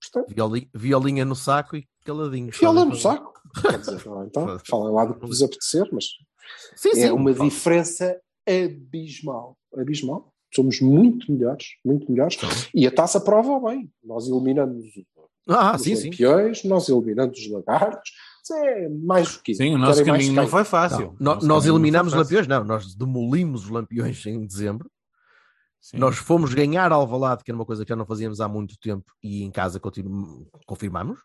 Portanto, 0.00 0.34
Violinha, 0.34 0.68
violinha 0.74 1.24
no 1.24 1.36
saco 1.36 1.76
e 1.76 1.86
caladinho. 2.04 2.50
Viola 2.52 2.84
no 2.84 2.96
saco. 2.96 3.40
Quer 3.60 3.78
dizer, 3.78 4.02
então, 4.26 4.58
falem 4.66 4.94
lá 4.94 5.04
do 5.04 5.14
que 5.14 5.26
vos 5.26 5.42
apetecer, 5.42 5.88
mas 5.92 6.06
sim, 6.74 6.94
sim, 6.94 7.02
é 7.02 7.12
uma 7.12 7.34
fala. 7.34 7.48
diferença 7.48 8.20
abismal. 8.46 9.56
Abismal. 9.76 10.32
Somos 10.52 10.80
muito 10.80 11.30
melhores, 11.30 11.76
muito 11.84 12.10
melhores. 12.10 12.36
E 12.74 12.86
a 12.86 12.90
taça 12.90 13.20
prova 13.20 13.60
bem. 13.68 13.88
Nós 14.02 14.26
eliminamos 14.26 14.84
ah, 15.48 15.76
os 15.76 15.82
sim, 15.82 15.94
lampiões, 15.94 16.60
sim. 16.60 16.68
nós 16.68 16.88
eliminamos 16.88 17.38
os 17.38 17.50
lagartos. 17.50 18.10
É 18.52 18.88
mais 18.88 19.36
do 19.36 19.42
que 19.42 19.54
Sim, 19.54 19.74
o 19.74 19.78
nosso 19.78 20.04
caminho 20.04 20.32
não 20.32 20.48
foi 20.48 20.64
fácil. 20.64 21.14
Não, 21.20 21.38
nós 21.38 21.66
eliminamos 21.66 22.12
os 22.12 22.18
lampiões, 22.18 22.48
não. 22.48 22.64
Nós 22.64 22.96
demolimos 22.96 23.64
os 23.64 23.70
lampiões 23.70 24.26
em 24.26 24.44
dezembro 24.44 24.90
Sim. 25.80 25.98
Nós 25.98 26.16
fomos 26.16 26.52
ganhar 26.52 26.92
Alvalade, 26.92 27.42
que 27.42 27.50
era 27.50 27.56
uma 27.56 27.64
coisa 27.64 27.84
que 27.84 27.88
já 27.88 27.96
não 27.96 28.04
fazíamos 28.04 28.40
há 28.40 28.48
muito 28.48 28.78
tempo, 28.78 29.12
e 29.22 29.42
em 29.42 29.50
casa 29.50 29.80
continu... 29.80 30.46
confirmamos. 30.66 31.18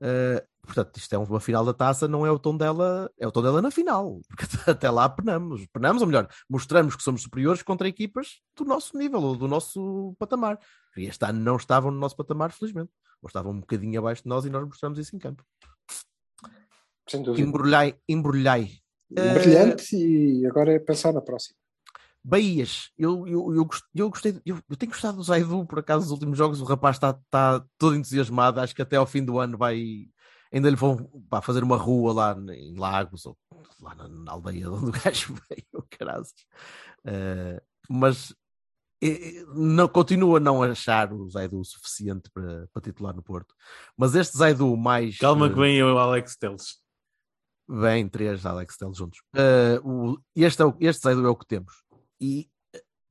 Uh, 0.00 0.40
portanto, 0.62 0.96
isto 0.96 1.12
é 1.14 1.18
uma 1.18 1.40
final 1.40 1.62
da 1.62 1.74
taça, 1.74 2.08
não 2.08 2.24
é 2.24 2.30
o 2.30 2.38
tom 2.38 2.56
dela, 2.56 3.10
é 3.18 3.26
o 3.26 3.32
tom 3.32 3.42
dela 3.42 3.60
na 3.60 3.70
final, 3.70 4.20
porque 4.28 4.46
até 4.70 4.90
lá 4.90 5.08
penamos, 5.08 5.66
penamos, 5.66 6.00
ou 6.00 6.08
melhor, 6.08 6.26
mostramos 6.48 6.96
que 6.96 7.02
somos 7.02 7.22
superiores 7.22 7.62
contra 7.62 7.86
equipas 7.86 8.40
do 8.56 8.64
nosso 8.64 8.96
nível 8.96 9.20
ou 9.20 9.36
do 9.36 9.46
nosso 9.46 10.14
patamar. 10.18 10.58
E 10.96 11.04
este 11.04 11.22
ano 11.26 11.40
não 11.40 11.56
estavam 11.56 11.90
no 11.90 11.98
nosso 11.98 12.16
patamar, 12.16 12.50
felizmente, 12.52 12.92
ou 13.20 13.26
estavam 13.26 13.52
um 13.52 13.60
bocadinho 13.60 14.00
abaixo 14.00 14.22
de 14.22 14.28
nós 14.28 14.46
e 14.46 14.50
nós 14.50 14.64
mostramos 14.64 14.98
isso 14.98 15.14
em 15.14 15.18
campo. 15.18 15.44
Sem 17.06 17.22
dúvida. 17.22 17.46
Embrulhai, 17.46 17.94
embrulhai. 18.08 18.70
Brilhante, 19.10 19.96
uh... 19.96 19.98
e 19.98 20.46
agora 20.46 20.72
é 20.72 20.78
pensar 20.78 21.12
na 21.12 21.20
próxima. 21.20 21.59
Bahias, 22.22 22.90
eu, 22.98 23.26
eu, 23.26 23.54
eu, 23.54 23.68
eu 23.94 24.10
gostei, 24.10 24.40
eu, 24.44 24.58
eu, 24.68 24.76
tenho 24.76 24.92
gostado 24.92 25.16
do 25.16 25.22
Zaidu, 25.22 25.64
por 25.64 25.78
acaso, 25.78 26.02
nos 26.02 26.10
últimos 26.10 26.36
jogos, 26.36 26.60
o 26.60 26.64
rapaz 26.64 26.96
está 26.96 27.14
tá 27.30 27.64
todo 27.78 27.96
entusiasmado, 27.96 28.60
acho 28.60 28.74
que 28.74 28.82
até 28.82 28.96
ao 28.96 29.06
fim 29.06 29.24
do 29.24 29.38
ano 29.38 29.56
vai, 29.56 30.06
ainda 30.52 30.68
lhe 30.68 30.76
vão 30.76 30.96
pá, 31.30 31.40
fazer 31.40 31.62
uma 31.62 31.76
rua 31.76 32.12
lá 32.12 32.36
em 32.54 32.76
Lagos, 32.76 33.24
ou 33.24 33.36
lá 33.80 33.94
na, 33.94 34.08
na 34.08 34.32
aldeia 34.32 34.70
onde 34.70 34.90
o 34.90 34.92
gajo 35.02 35.34
veio, 35.48 35.86
caras. 35.90 36.34
Uh, 37.06 37.60
mas 37.88 38.34
não, 39.54 39.88
continuo 39.88 40.36
a 40.36 40.40
não 40.40 40.62
achar 40.62 41.12
o 41.12 41.28
Zaidu 41.30 41.58
o 41.58 41.64
suficiente 41.64 42.30
para, 42.30 42.68
para 42.72 42.82
titular 42.82 43.14
no 43.14 43.22
Porto. 43.22 43.54
Mas 43.96 44.14
este 44.14 44.36
Zaidu 44.36 44.76
mais. 44.76 45.16
Calma 45.16 45.48
que 45.48 45.58
vem 45.58 45.82
o 45.82 45.98
Alex 45.98 46.36
Teles. 46.36 46.78
Vem 47.66 48.08
três 48.08 48.44
Alex 48.44 48.76
Teles 48.76 48.98
juntos. 48.98 49.20
Uh, 49.34 49.88
o, 49.88 50.18
este, 50.36 50.62
é 50.62 50.66
este 50.80 51.02
Zaidu 51.02 51.26
é 51.26 51.30
o 51.30 51.36
que 51.36 51.46
temos. 51.46 51.72
E 52.20 52.48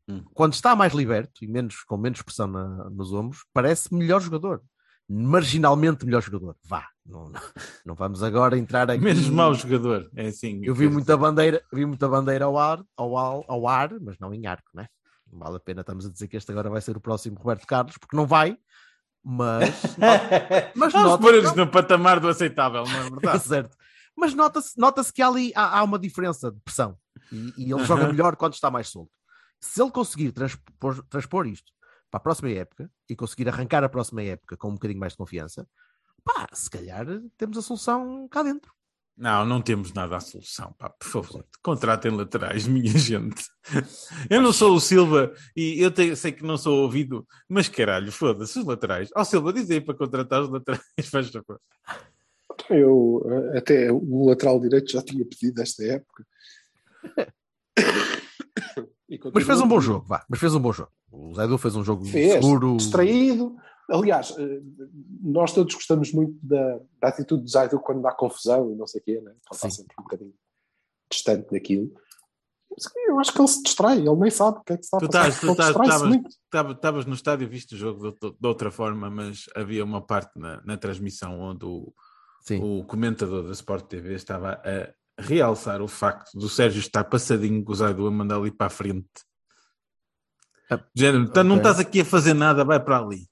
hum. 0.07 0.23
quando 0.33 0.53
está 0.53 0.75
mais 0.75 0.93
liberto 0.93 1.43
e 1.43 1.47
menos, 1.47 1.83
com 1.83 1.97
menos 1.97 2.21
pressão 2.21 2.47
na, 2.47 2.89
nos 2.89 3.11
ombros, 3.13 3.45
parece 3.53 3.93
melhor 3.93 4.21
jogador. 4.21 4.61
Marginalmente 5.11 6.05
melhor 6.05 6.21
jogador. 6.21 6.55
Vá, 6.63 6.87
não, 7.03 7.31
não 7.83 7.95
vamos 7.95 8.21
agora 8.21 8.57
entrar 8.57 8.89
aqui. 8.91 9.03
Menos 9.03 9.27
mau 9.29 9.53
jogador, 9.55 10.09
é 10.15 10.27
assim. 10.27 10.61
Eu 10.63 10.75
vi 10.75 10.87
muita 10.87 11.17
bandeira, 11.17 11.63
vi 11.73 11.85
muita 11.85 12.07
bandeira 12.07 12.45
ao 12.45 12.57
ar, 12.57 12.83
ao, 12.95 13.17
ar, 13.17 13.43
ao 13.47 13.67
ar, 13.67 13.99
mas 13.99 14.19
não 14.19 14.33
em 14.33 14.45
arco, 14.45 14.69
né? 14.73 14.87
Não 15.31 15.39
vale 15.39 15.57
a 15.57 15.59
pena 15.59 15.81
estamos 15.81 16.05
a 16.05 16.09
dizer 16.09 16.27
que 16.27 16.37
este 16.37 16.51
agora 16.51 16.69
vai 16.69 16.81
ser 16.81 16.95
o 16.95 17.01
próximo 17.01 17.37
Roberto 17.37 17.65
Carlos, 17.65 17.97
porque 17.97 18.15
não 18.15 18.27
vai, 18.27 18.57
mas. 19.23 19.95
mas 20.75 20.93
Vamos 20.93 21.17
pôr 21.19 21.35
eles 21.35 21.53
no 21.55 21.67
patamar 21.67 22.19
do 22.19 22.27
aceitável, 22.27 22.83
não 22.83 22.97
é 22.97 23.09
verdade? 23.09 23.39
certo. 23.47 23.77
Mas 24.15 24.33
nota-se 24.33 24.77
nota 24.77 25.01
que 25.13 25.21
ali 25.21 25.51
há, 25.55 25.79
há, 25.79 25.83
uma 25.83 25.97
diferença 25.97 26.51
de 26.51 26.59
pressão. 26.59 26.97
E, 27.31 27.53
e 27.57 27.71
ele 27.71 27.83
joga 27.83 28.07
melhor 28.07 28.35
quando 28.35 28.53
está 28.53 28.71
mais 28.71 28.87
solto. 28.87 29.11
Se 29.59 29.81
ele 29.81 29.91
conseguir 29.91 30.31
transpor, 30.31 31.03
transpor 31.09 31.47
isto 31.47 31.71
para 32.09 32.17
a 32.17 32.23
próxima 32.23 32.49
época 32.49 32.89
e 33.09 33.15
conseguir 33.15 33.49
arrancar 33.49 33.83
a 33.83 33.89
próxima 33.89 34.23
época 34.23 34.57
com 34.57 34.69
um 34.69 34.73
bocadinho 34.73 34.99
mais 34.99 35.13
de 35.13 35.17
confiança, 35.17 35.67
pá, 36.23 36.47
se 36.53 36.69
calhar 36.69 37.05
temos 37.37 37.57
a 37.57 37.61
solução 37.61 38.27
cá 38.29 38.41
dentro. 38.41 38.71
Não, 39.19 39.45
não 39.45 39.61
temos 39.61 39.91
nada 39.91 40.15
à 40.15 40.19
solução, 40.21 40.73
pá, 40.77 40.89
por 40.89 41.07
favor. 41.07 41.45
Contratem 41.61 42.09
laterais, 42.09 42.65
minha 42.69 42.97
gente. 42.97 43.43
Eu 44.29 44.41
não 44.41 44.53
sou 44.53 44.73
o 44.73 44.79
Silva 44.79 45.33
e 45.55 45.81
eu 45.81 45.91
te, 45.91 46.15
sei 46.15 46.31
que 46.31 46.43
não 46.43 46.57
sou 46.57 46.83
ouvido, 46.83 47.27
mas 47.47 47.67
caralho, 47.67 48.11
foda-se, 48.13 48.57
os 48.57 48.65
laterais. 48.65 49.09
Ó 49.13 49.21
oh, 49.21 49.25
Silva, 49.25 49.51
diz 49.51 49.69
aí 49.69 49.81
para 49.81 49.95
contratar 49.95 50.41
os 50.41 50.49
laterais, 50.49 50.81
faz 51.11 51.29
favor. 51.29 51.59
Eu 52.69 53.21
até 53.55 53.91
o 53.91 54.25
lateral 54.25 54.59
direito 54.59 54.91
já 54.91 55.01
tinha 55.01 55.25
pedido 55.25 55.61
esta 55.61 55.83
época. 55.83 56.25
Mas 59.33 59.43
fez 59.43 59.61
um 59.61 59.67
bom 59.67 59.81
jogo, 59.81 60.05
vá. 60.07 60.23
Mas 60.29 60.39
fez 60.39 60.53
um 60.53 60.59
bom 60.59 60.71
jogo. 60.71 60.91
O 61.11 61.33
Zé 61.33 61.57
fez 61.57 61.75
um 61.75 61.83
jogo 61.83 62.05
fez, 62.05 62.33
seguro. 62.33 62.77
Distraído. 62.77 63.55
Aliás, 63.89 64.35
eh, 64.37 64.61
nós 65.21 65.51
todos 65.51 65.73
gostamos 65.73 66.13
muito 66.13 66.37
da, 66.43 66.79
da 67.01 67.07
atitude 67.07 67.43
do 67.43 67.49
Zaidu 67.49 67.79
quando 67.79 68.03
dá 68.03 68.11
confusão 68.11 68.71
e 68.71 68.75
não 68.75 68.85
sei 68.85 69.01
o 69.01 69.03
quê, 69.03 69.19
né? 69.19 69.31
Ele 69.31 69.39
está 69.51 69.69
sempre 69.69 69.95
um 69.99 70.03
bocadinho 70.03 70.33
distante 71.11 71.49
daquilo. 71.51 71.91
Eu 73.07 73.19
acho 73.19 73.33
que 73.33 73.41
ele 73.41 73.47
se 73.47 73.63
distrai, 73.63 73.97
ele 73.97 74.15
nem 74.15 74.29
sabe 74.29 74.59
o 74.59 74.63
que 74.63 74.73
é 74.73 74.77
que 74.77 74.83
está 74.83 74.97
a 74.97 74.99
passar. 75.01 75.41
Tu 75.41 76.71
estavas 76.71 77.05
no 77.07 77.15
estádio, 77.15 77.49
viste 77.49 77.73
o 77.73 77.77
jogo 77.77 78.11
de, 78.11 78.31
de, 78.31 78.47
outra 78.47 78.69
forma, 78.69 79.09
mas 79.09 79.45
havia 79.55 79.83
uma 79.83 80.05
parte 80.05 80.37
na, 80.39 80.61
na 80.63 80.77
transmissão 80.77 81.39
onde 81.39 81.65
o, 81.65 81.91
o 82.61 82.83
comentador 82.85 83.43
da 83.43 83.51
Sport 83.53 83.87
TV 83.87 84.13
estava 84.13 84.61
a 84.63 84.93
realçar 85.21 85.81
o 85.81 85.87
facto 85.87 86.37
do 86.37 86.49
Sérgio 86.49 86.79
estar 86.79 87.03
passadinho 87.03 87.63
com 87.63 87.71
o 87.71 87.75
Zaidu 87.75 88.07
a 88.07 88.11
mandar 88.11 88.37
ali 88.37 88.51
para 88.51 88.67
a 88.67 88.69
frente. 88.69 89.07
Ah, 90.69 90.79
Género, 90.95 91.29
tá- 91.29 91.43
não 91.43 91.55
ok. 91.57 91.61
estás 91.69 91.79
aqui 91.79 92.01
a 92.01 92.05
fazer 92.05 92.33
nada, 92.33 92.63
vai 92.63 92.79
para 92.79 92.99
ali. 92.99 93.27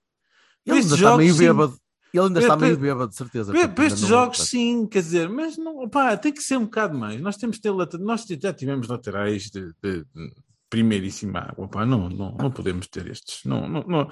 Ele 0.65 0.79
ainda 0.79 0.95
está 0.95 1.15
meio 1.17 1.29
jogos, 1.29 1.37
sim. 1.37 1.43
bêbado. 1.45 1.77
Ele 2.13 2.25
ainda 2.25 2.39
está 2.39 2.55
meio 2.57 2.77
bêbado, 2.77 3.09
de 3.09 3.15
certeza. 3.15 3.51
Para, 3.53 3.67
para 3.69 3.85
estes 3.85 4.01
não- 4.01 4.09
jogos, 4.09 4.37
sim, 4.39 4.87
quer 4.87 5.01
dizer, 5.01 5.29
mas 5.29 5.57
não, 5.57 5.87
pá, 5.87 6.17
tem 6.17 6.31
que 6.33 6.41
ser 6.41 6.57
um 6.57 6.63
bocado 6.65 6.97
mais. 6.97 7.21
Nós 7.21 7.37
temos 7.37 7.57
que 7.57 7.61
ter 7.61 7.71
nós 7.99 8.25
já 8.41 8.53
tivemos 8.53 8.87
laterais 8.87 9.43
de, 9.51 9.71
de- 9.83 10.03
de 10.03 10.33
primeiríssima 10.69 11.39
água, 11.39 11.67
pá, 11.67 11.85
não, 11.85 12.09
não, 12.09 12.35
não 12.35 12.51
podemos 12.51 12.87
ter 12.87 13.07
estes. 13.07 13.41
Não, 13.45 13.69
não, 13.69 13.83
não. 13.83 14.09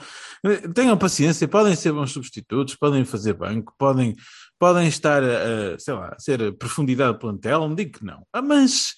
Tenham 0.73 0.97
paciência, 0.97 1.47
podem 1.47 1.75
ser 1.75 1.91
bons 1.91 2.11
substitutos, 2.11 2.75
podem 2.75 3.03
fazer 3.03 3.33
banco, 3.33 3.73
podem, 3.77 4.15
podem 4.59 4.87
estar 4.87 5.23
a, 5.23 5.77
sei 5.79 5.93
lá, 5.93 6.13
a 6.15 6.19
ser 6.19 6.41
a 6.41 6.53
profundidade 6.53 7.13
do 7.13 7.19
plantel, 7.19 7.61
não 7.67 7.75
digo 7.75 7.99
que 7.99 8.05
não. 8.05 8.25
Ah, 8.33 8.41
Mas 8.41 8.93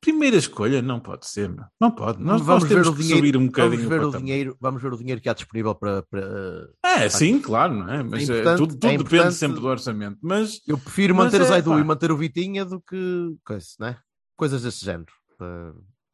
primeira 0.00 0.36
escolha 0.36 0.82
não 0.82 0.98
pode 0.98 1.26
ser, 1.28 1.54
não 1.80 1.90
pode. 1.90 2.20
Nós, 2.20 2.44
nós 2.44 2.64
temos 2.64 2.90
que 2.90 3.02
subir 3.04 3.36
um 3.36 3.46
bocadinho 3.46 3.88
vamos 3.88 3.88
ver, 3.88 4.04
o 4.04 4.08
o 4.08 4.18
dinheiro, 4.18 4.56
vamos 4.60 4.82
ver 4.82 4.92
o 4.92 4.96
dinheiro 4.96 5.20
que 5.20 5.28
há 5.28 5.32
disponível 5.32 5.74
para. 5.76 6.02
para- 6.02 6.68
É, 6.84 7.08
sim, 7.08 7.40
claro, 7.40 7.74
não 7.74 7.88
é? 7.92 8.02
Mas 8.02 8.28
É 8.28 8.40
eh, 8.44 8.56
tudo, 8.56 8.74
tudo 8.74 8.86
é 8.86 8.96
depende 8.98 9.32
sempre 9.34 9.60
do 9.60 9.66
orçamento. 9.66 10.18
Mas 10.20 10.60
Eu 10.66 10.76
prefiro 10.76 11.14
manter 11.14 11.40
o 11.40 11.44
é, 11.44 11.48
Zaidu 11.48 11.70
pá. 11.70 11.78
e 11.80 11.84
manter 11.84 12.10
o 12.10 12.16
Vitinha 12.16 12.64
do 12.64 12.80
que 12.80 13.34
coisa, 13.44 13.66
né? 13.78 13.96
coisas 14.36 14.62
desse 14.62 14.84
género 14.84 15.12
para, 15.38 15.72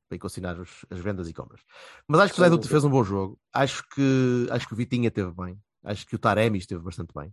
para 0.08 0.16
equacionar 0.16 0.60
os- 0.60 0.84
as 0.90 0.98
vendas 1.00 1.26
e 1.28 1.32
compras. 1.32 1.62
Mas 2.06 2.20
acho 2.20 2.34
que 2.34 2.40
o 2.40 2.42
Zaidu 2.42 2.62
fez 2.68 2.84
um 2.84 2.90
bom 2.90 3.02
jogo. 3.02 3.38
Acho 3.54 3.82
que, 3.94 4.46
acho 4.50 4.66
que 4.68 4.74
o 4.74 4.76
Vitinha 4.76 5.08
esteve 5.08 5.32
bem. 5.32 5.58
Acho 5.84 6.06
que 6.06 6.14
o 6.14 6.18
Taremi 6.18 6.58
esteve 6.58 6.82
bastante 6.82 7.14
bem. 7.16 7.32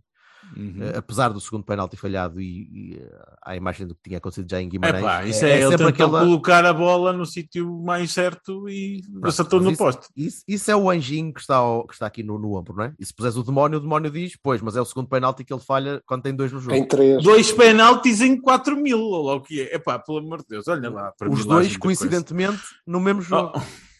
Uhum. 0.56 0.76
Eh, 0.80 0.96
apesar 0.96 1.30
do 1.30 1.40
segundo 1.40 1.64
penalti 1.64 1.96
falhado 1.96 2.40
e, 2.40 2.46
e 2.72 2.98
eh, 3.02 3.24
à 3.42 3.56
imagem 3.56 3.86
do 3.86 3.94
que 3.96 4.02
tinha 4.04 4.18
acontecido 4.18 4.48
já 4.48 4.62
em 4.62 4.68
Guimarães. 4.68 5.02
Epá, 5.02 5.24
isso 5.24 5.44
é, 5.44 5.50
ele 5.60 5.62
sempre 5.70 5.76
tentou 5.76 5.88
aquela- 5.88 6.20
colocar 6.20 6.64
a 6.64 6.72
bola 6.72 7.12
no 7.12 7.26
sítio 7.26 7.82
mais 7.82 8.12
certo 8.12 8.68
e 8.68 9.02
Pronto, 9.10 9.26
acertou 9.28 9.60
no 9.60 9.70
isso- 9.70 9.78
poste. 9.78 10.06
Isso, 10.16 10.42
isso 10.46 10.70
é 10.70 10.76
o 10.76 10.88
anjinho 10.88 11.32
que 11.34 11.40
está, 11.40 11.56
ao- 11.56 11.84
que 11.86 11.94
está 11.94 12.06
aqui 12.06 12.22
no, 12.22 12.38
no 12.38 12.54
ombro, 12.56 12.76
não 12.76 12.84
é? 12.84 12.94
E 12.98 13.04
se 13.04 13.12
puseres 13.12 13.36
o 13.36 13.42
demónio, 13.42 13.78
o 13.78 13.80
demónio 13.82 14.10
diz, 14.10 14.36
pois, 14.40 14.62
mas 14.62 14.76
é 14.76 14.80
o 14.80 14.84
segundo 14.84 15.08
penalti 15.08 15.42
que 15.44 15.52
ele 15.52 15.60
falha 15.62 16.00
quando 16.06 16.22
tem 16.22 16.34
dois 16.34 16.52
no 16.52 16.60
jogo. 16.60 16.76
Em 16.76 16.86
três. 16.86 17.22
Dois 17.24 17.50
penaltis 17.52 18.20
em 18.20 18.40
4 18.40 18.76
mil, 18.76 19.00
ou 19.00 19.24
lá 19.26 19.34
o 19.34 19.40
que 19.40 19.60
é. 19.62 19.74
Epá, 19.74 19.98
pelo 19.98 20.18
amor 20.18 20.38
de 20.42 20.46
Deus, 20.48 20.68
olha 20.68 20.88
lá. 20.88 21.12
para 21.18 21.28
Os 21.28 21.44
dois, 21.44 21.76
coincidentemente, 21.76 22.62
no 22.86 23.00
mesmo 23.00 23.20
jogo. 23.20 23.52
Oh. 23.56 23.60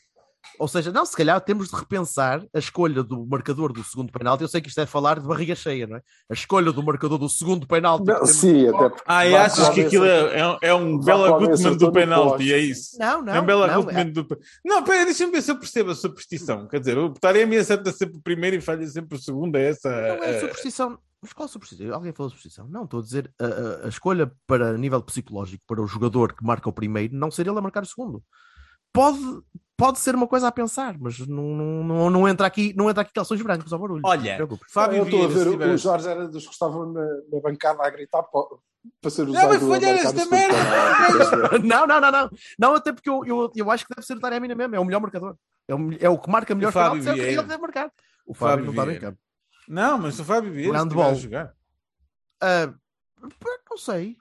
Ou 0.59 0.66
seja, 0.69 0.90
não, 0.90 1.05
se 1.05 1.16
calhar 1.16 1.40
temos 1.40 1.69
de 1.69 1.77
repensar 1.77 2.42
a 2.55 2.59
escolha 2.59 3.03
do 3.03 3.27
marcador 3.27 3.73
do 3.73 3.85
segundo 3.85 4.11
penalti. 4.11 4.42
Eu 4.42 4.49
sei 4.49 4.61
que 4.61 4.69
isto 4.69 4.81
é 4.81 4.87
falar 4.87 5.21
de 5.21 5.27
barriga 5.27 5.55
cheia, 5.55 5.87
não 5.87 5.97
é? 5.97 6.03
A 6.31 6.35
escolha 6.35 6.73
do 6.73 6.83
marcador 6.83 7.19
do 7.19 7.29
segundo 7.29 7.66
penalti. 7.66 8.07
Não, 8.07 8.14
temos- 8.14 8.31
sim, 8.31 8.69
até 8.69 8.88
porque. 8.88 9.03
Ah, 9.07 9.27
e 9.27 9.35
achas 9.37 9.69
que 9.71 9.83
aquilo 9.83 10.05
é, 10.05 10.38
é 10.40 10.47
um- 10.49 10.59
é 10.62 10.75
um 10.75 10.99
belo 10.99 11.05
para 11.25 11.37
a 11.37 11.38
mesa, 11.40 11.45
acontecimento 11.45 11.75
estou 11.75 11.88
do 11.90 11.92
penalti, 11.92 12.53
é 12.53 12.59
isso? 12.59 12.99
Não, 12.99 13.23
não. 13.23 13.35
é 13.35 13.40
um 13.40 13.45
belo 13.47 13.66
não, 13.66 13.90
é- 13.90 14.05
do 14.05 14.25
pe- 14.25 14.38
Não, 14.64 14.83
pera, 14.83 15.05
deixa-me 15.05 15.33
ver 15.33 15.42
se 15.42 15.51
eu 15.51 15.59
percebo 15.59 15.90
a 15.90 15.95
superstição. 15.95 16.66
Quer 16.69 16.81
dizer, 16.81 16.97
o 16.99 17.11
Taremi 17.12 17.57
acerta 17.57 17.92
sempre 17.92 18.16
o 18.16 18.23
primeiro 18.23 18.57
e 18.57 18.61
falha 18.61 18.87
sempre 18.87 19.16
o 19.19 19.21
segundo. 19.21 19.57
É 19.57 19.69
essa. 19.71 19.90
Não 19.90 20.25
é 20.25 20.40
superstição. 20.40 20.99
Mas 21.23 21.33
qual 21.33 21.49
superstição? 21.49 21.95
Alguém 21.95 22.12
falou 22.12 22.31
de 22.31 22.37
superstição? 22.37 22.69
Não, 22.69 22.85
estou 22.85 23.01
a 23.01 23.03
dizer 23.03 23.33
a, 23.40 23.45
a- 23.45 23.87
a 23.87 23.88
escolha 23.88 24.31
para 24.47 24.77
nível 24.79 25.03
psicológico 25.03 25.62
para 25.66 25.83
o 25.83 25.87
jogador 25.87 26.33
que 26.35 26.45
marca 26.45 26.69
o 26.69 26.73
primeiro 26.73 27.14
não 27.16 27.31
ser 27.31 27.47
ele 27.47 27.59
a 27.59 27.62
marcar 27.62 27.83
o 27.83 27.87
segundo. 27.87 28.23
Pode, 28.92 29.19
pode 29.77 29.99
ser 29.99 30.15
uma 30.15 30.27
coisa 30.27 30.49
a 30.49 30.53
pensar, 30.53 30.97
mas 30.99 31.19
não, 31.21 31.43
não, 31.43 31.85
não, 31.85 32.11
não 32.11 32.29
entra 32.29 32.47
aqui, 32.47 32.73
não 32.77 32.89
entra 32.89 33.03
aqui 33.03 33.12
calções 33.12 33.41
brancos 33.43 33.73
ao 33.73 33.79
barulho. 33.79 34.03
Olha, 34.05 34.39
Não. 34.39 34.59
Fábio 34.69 34.99
eu 34.99 35.05
estou 35.05 35.25
a 35.25 35.29
Vieira, 35.29 35.45
ver, 35.45 35.51
tiver- 35.53 35.75
o 35.75 35.79
Jorge 35.79 36.09
era 36.09 36.27
dos 36.29 36.45
que 36.47 36.53
estavam 36.53 36.93
na, 36.93 37.05
na 37.31 37.41
bancada 37.43 37.83
a 37.87 37.91
gritar 37.91 38.23
para, 38.23 38.43
para 39.01 39.11
ser 39.11 39.25
Já 39.27 39.31
usado. 39.31 39.49
vai 39.49 39.57
a 39.57 39.61
falhar 39.61 39.97
esta 39.99 40.27
merda! 40.27 40.57
Não, 41.62 41.87
não, 41.87 42.01
não, 42.01 42.11
não. 42.12 42.31
Não, 42.59 42.75
até 42.75 42.93
porque 42.93 43.09
eu, 43.11 43.25
eu, 43.27 43.51
eu 43.55 43.71
acho 43.71 43.85
que 43.87 43.95
deve 43.95 44.07
ser 44.07 44.15
o 44.17 44.21
Taremi 44.21 44.49
na 44.49 44.55
mesma. 44.55 44.77
É 44.77 44.81
o 44.81 44.85
melhor 44.85 45.01
marcador. 45.01 45.37
É 45.69 45.75
o, 45.75 45.79
é 46.01 46.09
o 46.09 46.19
que 46.19 46.31
marca 46.31 46.55
melhor 46.55 46.69
O 46.69 46.73
Fábio 46.73 47.01
é 47.03 47.05
que 47.05 47.12
Vieira. 47.12 47.33
ele 47.41 47.49
deve 47.49 47.61
marcar. 47.62 47.91
O 48.27 48.35
Fábio 48.35 48.51
Fábio, 48.51 48.65
não 48.67 48.71
está 48.73 48.87
bem 48.87 48.99
Vieira. 48.99 49.19
Não, 49.69 49.99
mas 49.99 50.19
o 50.21 50.25
Fábio 50.25 50.53
Vieira 50.53 50.79
estiver 50.79 51.03
a 51.05 51.15
jogar. 51.15 51.55
Ah, 52.41 52.73
não 53.71 53.77
sei. 53.79 54.17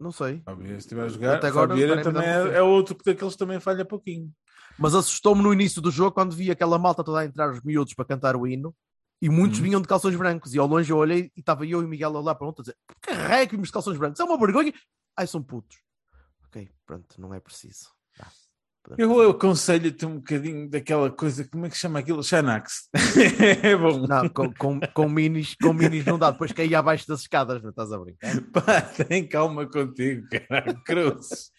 Não 0.00 0.12
sei. 0.12 0.42
Fábio 0.44 0.62
Vieira, 0.62 0.80
se 0.80 0.86
estiver 0.86 1.04
a 1.04 1.08
jogar, 1.08 1.34
Até 1.36 1.48
Fábio 1.48 1.60
agora, 1.62 1.74
Vieira 1.74 1.92
o 1.92 1.96
Taremi 2.02 2.14
também 2.14 2.52
é, 2.54 2.58
é 2.58 2.62
outro 2.62 2.94
que 2.94 3.04
daqueles 3.04 3.34
que 3.34 3.38
também 3.38 3.60
falha 3.60 3.84
pouquinho. 3.84 4.30
Mas 4.78 4.94
assustou-me 4.94 5.42
no 5.42 5.52
início 5.52 5.82
do 5.82 5.90
jogo 5.90 6.12
quando 6.12 6.34
vi 6.34 6.50
aquela 6.50 6.78
malta 6.78 7.02
toda 7.02 7.20
a 7.20 7.24
entrar 7.24 7.50
os 7.50 7.60
miúdos 7.62 7.94
para 7.94 8.04
cantar 8.04 8.36
o 8.36 8.46
hino 8.46 8.74
e 9.20 9.28
muitos 9.28 9.58
Uhum. 9.58 9.64
vinham 9.64 9.80
de 9.82 9.88
calções 9.88 10.14
brancos. 10.14 10.54
E 10.54 10.58
ao 10.58 10.66
longe 10.66 10.92
eu 10.92 10.96
olhei 10.96 11.32
e 11.36 11.40
estava 11.40 11.66
eu 11.66 11.82
e 11.82 11.84
o 11.84 11.88
Miguel 11.88 12.16
a 12.16 12.20
olhar 12.20 12.34
para 12.34 12.44
um 12.44 12.48
outro 12.48 12.62
a 12.62 12.64
dizer: 12.64 13.48
vimos 13.50 13.68
de 13.68 13.72
calções 13.72 13.98
brancos? 13.98 14.20
É 14.20 14.24
uma 14.24 14.38
vergonha. 14.38 14.72
Ai, 15.16 15.26
são 15.26 15.42
putos. 15.42 15.78
Ok, 16.46 16.70
pronto, 16.86 17.20
não 17.20 17.34
é 17.34 17.40
preciso. 17.40 17.88
Eu, 18.96 19.20
eu 19.20 19.30
aconselho-te 19.30 20.06
um 20.06 20.16
bocadinho 20.16 20.70
daquela 20.70 21.10
coisa, 21.10 21.46
como 21.46 21.66
é 21.66 21.68
que 21.68 21.76
chama 21.76 21.98
aquilo? 21.98 22.22
Xanax. 22.22 22.88
é 23.62 23.76
bom. 23.76 24.06
Não, 24.06 24.28
com, 24.30 24.54
com, 24.54 24.80
com, 24.80 25.08
minis, 25.08 25.54
com 25.60 25.74
minis 25.74 26.06
não 26.06 26.18
dá, 26.18 26.30
depois 26.30 26.52
caí 26.52 26.74
abaixo 26.74 27.06
das 27.06 27.20
escadas, 27.20 27.62
não 27.62 27.70
estás 27.70 27.92
a 27.92 27.98
brincar. 27.98 28.40
Pá, 28.50 28.80
tem 28.80 29.28
calma 29.28 29.66
contigo, 29.66 30.26
cara. 30.48 30.74
Cruz. 30.86 31.50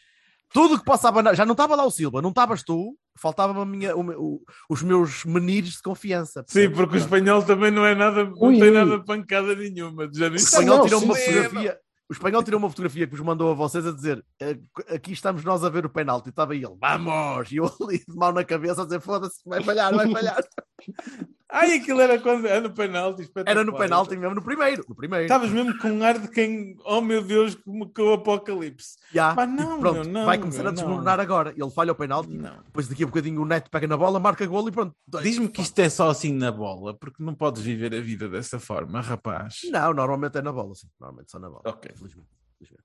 Tudo 0.52 0.80
que 0.80 0.86
possa 0.86 1.10
abanar, 1.10 1.36
já 1.36 1.46
não 1.46 1.52
estava 1.52 1.76
lá 1.76 1.86
o 1.86 1.92
Silva, 1.92 2.22
não 2.22 2.30
estavas 2.30 2.64
tu, 2.64 2.98
faltava 3.22 3.62
a 3.62 3.66
minha, 3.66 3.96
o 3.96 4.02
o- 4.36 4.42
os 4.70 4.82
meus 4.84 5.24
menires 5.26 5.74
de 5.74 5.82
confiança. 5.82 6.44
Sim, 6.48 6.70
porque 6.72 6.96
o 6.96 6.98
espanhol 7.00 7.44
também 7.44 7.72
não 7.72 7.86
é 7.86 7.94
nada, 7.96 8.24
não 8.26 8.34
Ui, 8.38 8.54
tem 8.60 8.64
ui. 8.70 8.72
nada 8.72 9.04
pancada 9.04 9.56
nenhuma. 9.56 10.10
Já 10.14 10.30
O 10.30 10.36
espanhol 10.36 10.78
Não, 10.80 10.86
tirou 10.86 11.00
sim, 11.00 11.06
uma 11.06 11.16
fotografia. 11.16 11.80
O 12.10 12.14
espanhol 12.14 12.44
tirou 12.44 12.58
uma 12.60 12.70
fotografia 12.70 13.06
que 13.06 13.16
vos 13.16 13.24
mandou 13.24 13.52
a 13.52 13.54
vocês 13.54 13.86
a 13.86 13.92
dizer 13.92 14.26
"Eh, 14.42 14.58
aqui 14.90 15.12
estamos 15.12 15.44
nós 15.44 15.64
a 15.64 15.70
ver 15.70 15.86
o 15.86 15.90
penalti. 15.90 16.26
E 16.28 16.30
estava 16.30 16.56
ele, 16.56 16.68
vamos! 16.80 17.52
E 17.52 17.58
eu 17.58 17.66
ali 17.82 18.00
de 18.00 18.16
mão 18.16 18.32
na 18.32 18.44
cabeça 18.44 18.82
a 18.82 18.86
dizer 18.86 19.00
foda-se, 19.00 19.42
vai 19.46 19.64
falhar, 19.64 19.94
vai 19.94 20.10
falhar. 20.12 20.44
Ai, 21.52 21.78
aquilo 21.78 22.00
era 22.00 22.20
quando 22.20 22.46
era 22.46 22.62
no 22.62 22.72
penalti. 22.72 23.22
Era 23.36 23.56
no 23.64 23.72
espetacular. 23.72 23.80
penalti 23.80 24.16
mesmo, 24.16 24.36
no 24.36 24.42
primeiro. 24.44 24.86
No 24.88 24.94
primeiro. 24.96 25.26
Estavas 25.26 25.50
mesmo 25.50 25.76
com 25.80 25.90
um 25.90 26.04
ar 26.04 26.20
de 26.20 26.28
quem, 26.30 26.78
oh 26.86 27.02
meu 27.02 27.24
Deus, 27.24 27.56
como 27.56 27.90
que 27.92 28.00
o 28.00 28.14
apocalipse. 28.14 28.98
Já. 29.12 29.34
Pá, 29.34 29.46
E 29.46 29.48
não, 29.48 29.80
pronto, 29.80 29.96
meu, 29.96 30.04
não, 30.06 30.26
vai 30.26 30.38
começar 30.38 30.62
meu, 30.62 30.72
a 30.72 30.76
desmoronar 30.76 31.20
agora. 31.20 31.52
Ele 31.58 31.72
falha 31.72 31.92
o 31.92 31.96
penalti, 31.96 32.30
Não. 32.30 32.62
depois 32.62 32.88
daqui 32.88 33.04
a 33.04 33.08
bocadinho 33.08 33.42
o 33.42 33.46
Neto 33.46 33.72
pega 33.72 33.88
na 33.88 33.98
bola, 33.98 34.20
marca 34.20 34.46
golo 34.46 34.70
e 34.70 34.72
pronto. 34.72 34.94
Diz-me 35.24 35.50
que 35.50 35.62
isto 35.62 35.80
é 35.80 35.90
só 35.90 36.10
assim 36.12 36.32
na 36.34 36.52
bola, 36.52 36.94
porque 36.94 37.24
não 37.24 37.34
podes 37.34 37.64
viver 37.64 37.96
a 37.96 38.00
vida 38.00 38.30
dessa 38.30 38.60
forma, 38.60 39.02
rapaz. 39.02 39.62
Não, 39.72 39.92
normalmente 39.92 40.38
é 40.38 40.44
na 40.44 40.52
bola, 40.52 40.76
sim. 40.76 40.88
Normalmente 41.00 41.32
só 41.32 41.40
na 41.40 41.50
bola. 41.50 41.64
Ok. 41.66 41.92
Felizmente. 41.96 42.30
Felizmente. 42.60 42.84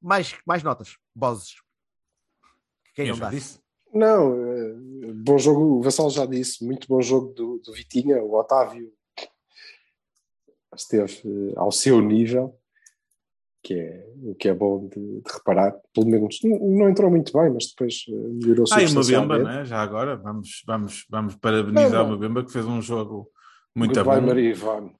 Mais, 0.00 0.34
mais 0.46 0.62
notas. 0.62 0.96
Boses. 1.14 1.56
Quem 2.94 3.08
Eu 3.08 3.14
não 3.14 3.20
dá? 3.20 3.28
disse. 3.30 3.60
Não, 3.94 4.51
bom 5.22 5.38
jogo, 5.38 5.60
o 5.78 5.82
Vassal 5.82 6.10
já 6.10 6.26
disse, 6.26 6.64
muito 6.64 6.86
bom 6.88 7.00
jogo 7.00 7.32
do, 7.34 7.58
do 7.64 7.72
Vitinha, 7.72 8.22
o 8.22 8.34
Otávio 8.34 8.92
esteve 10.74 11.20
eh, 11.24 11.52
ao 11.56 11.70
seu 11.70 12.00
nível, 12.00 12.58
que 13.62 13.74
é 13.74 14.06
o 14.24 14.34
que 14.34 14.48
é 14.48 14.54
bom 14.54 14.88
de, 14.88 15.20
de 15.20 15.32
reparar, 15.32 15.72
pelo 15.94 16.06
menos 16.06 16.38
não, 16.42 16.58
não 16.58 16.88
entrou 16.88 17.10
muito 17.10 17.32
bem, 17.32 17.50
mas 17.52 17.68
depois 17.68 18.04
eh, 18.08 18.12
melhorou 18.12 18.64
Ah, 18.72 18.82
e 18.82 18.86
o 18.86 18.88
Mbemba, 18.90 19.02
substancialmente. 19.02 19.44
né? 19.44 19.64
já 19.64 19.80
agora, 19.82 20.16
vamos, 20.16 20.62
vamos, 20.66 21.06
vamos 21.08 21.36
parabenizar 21.36 22.04
o 22.04 22.08
não. 22.08 22.16
Mbemba, 22.16 22.44
que 22.44 22.52
fez 22.52 22.64
um 22.66 22.80
jogo 22.82 23.30
muito 23.74 23.94
Goodbye, 23.94 24.20
bom. 24.20 24.26
Maria 24.26 24.50
Ivone. 24.50 24.96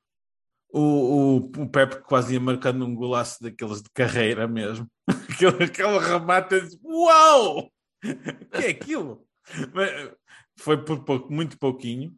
O, 0.75 0.81
o, 0.81 1.37
o 1.65 1.69
Pepe 1.69 1.97
quase 2.03 2.33
ia 2.35 2.41
marcando 2.41 2.87
um 2.87 2.95
golaço 2.95 3.43
daqueles 3.43 3.83
de 3.83 3.91
carreira 3.91 4.49
mesmo. 4.49 4.87
Aquele, 5.29 5.65
aquele 5.65 5.99
remate, 5.99 6.55
eu 6.55 6.61
disse, 6.63 6.81
uau! 6.85 7.69
O 8.05 8.59
que 8.59 8.65
é 8.67 8.71
aquilo? 8.71 9.25
Foi 10.57 10.85
por 10.85 11.05
pouco, 11.05 11.33
muito 11.33 11.59
pouquinho. 11.59 12.17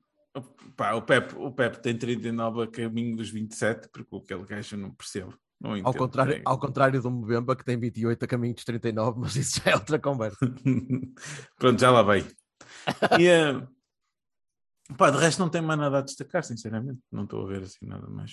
Pá, 0.76 0.94
o, 0.94 1.02
Pepe, 1.02 1.34
o 1.37 1.52
Pepe 1.52 1.80
tem 1.80 1.96
39 1.96 2.62
a 2.62 2.66
caminho 2.66 3.16
dos 3.16 3.30
27, 3.30 3.88
porque 3.92 4.16
aquele 4.16 4.44
gajo 4.44 4.74
eu 4.74 4.80
não 4.80 4.92
percebo. 4.92 5.38
Não 5.60 5.70
Ao 5.70 5.78
entendo. 5.78 5.96
contrário, 5.98 6.34
É- 6.34 6.42
ao 6.44 6.58
contrário 6.58 7.00
do 7.00 7.10
Mbemba, 7.10 7.54
que 7.56 7.64
tem 7.64 7.78
28 7.78 8.24
a 8.24 8.26
caminho 8.28 8.54
dos 8.54 8.64
39, 8.64 9.20
mas 9.20 9.37
isso 9.37 9.60
já 9.64 9.70
é 9.70 9.74
outra 9.74 9.98
conversa. 9.98 10.37
Pronto, 11.56 11.80
já 11.80 11.90
lá 11.90 12.02
vai. 12.02 12.20
E, 13.18 13.29
eh, 13.29 13.66
pá, 14.98 15.10
de 15.10 15.18
resto 15.18 15.38
não 15.38 15.48
tem 15.48 15.62
mais 15.62 15.79
nada 15.79 15.98
a 15.98 16.02
destacar, 16.02 16.42
sinceramente. 16.42 17.00
Não 17.10 17.22
estou 17.25 17.44
a 17.44 17.48
ver 17.48 17.62
assim 17.62 17.87
nada 17.87 18.08
mais. 18.08 18.33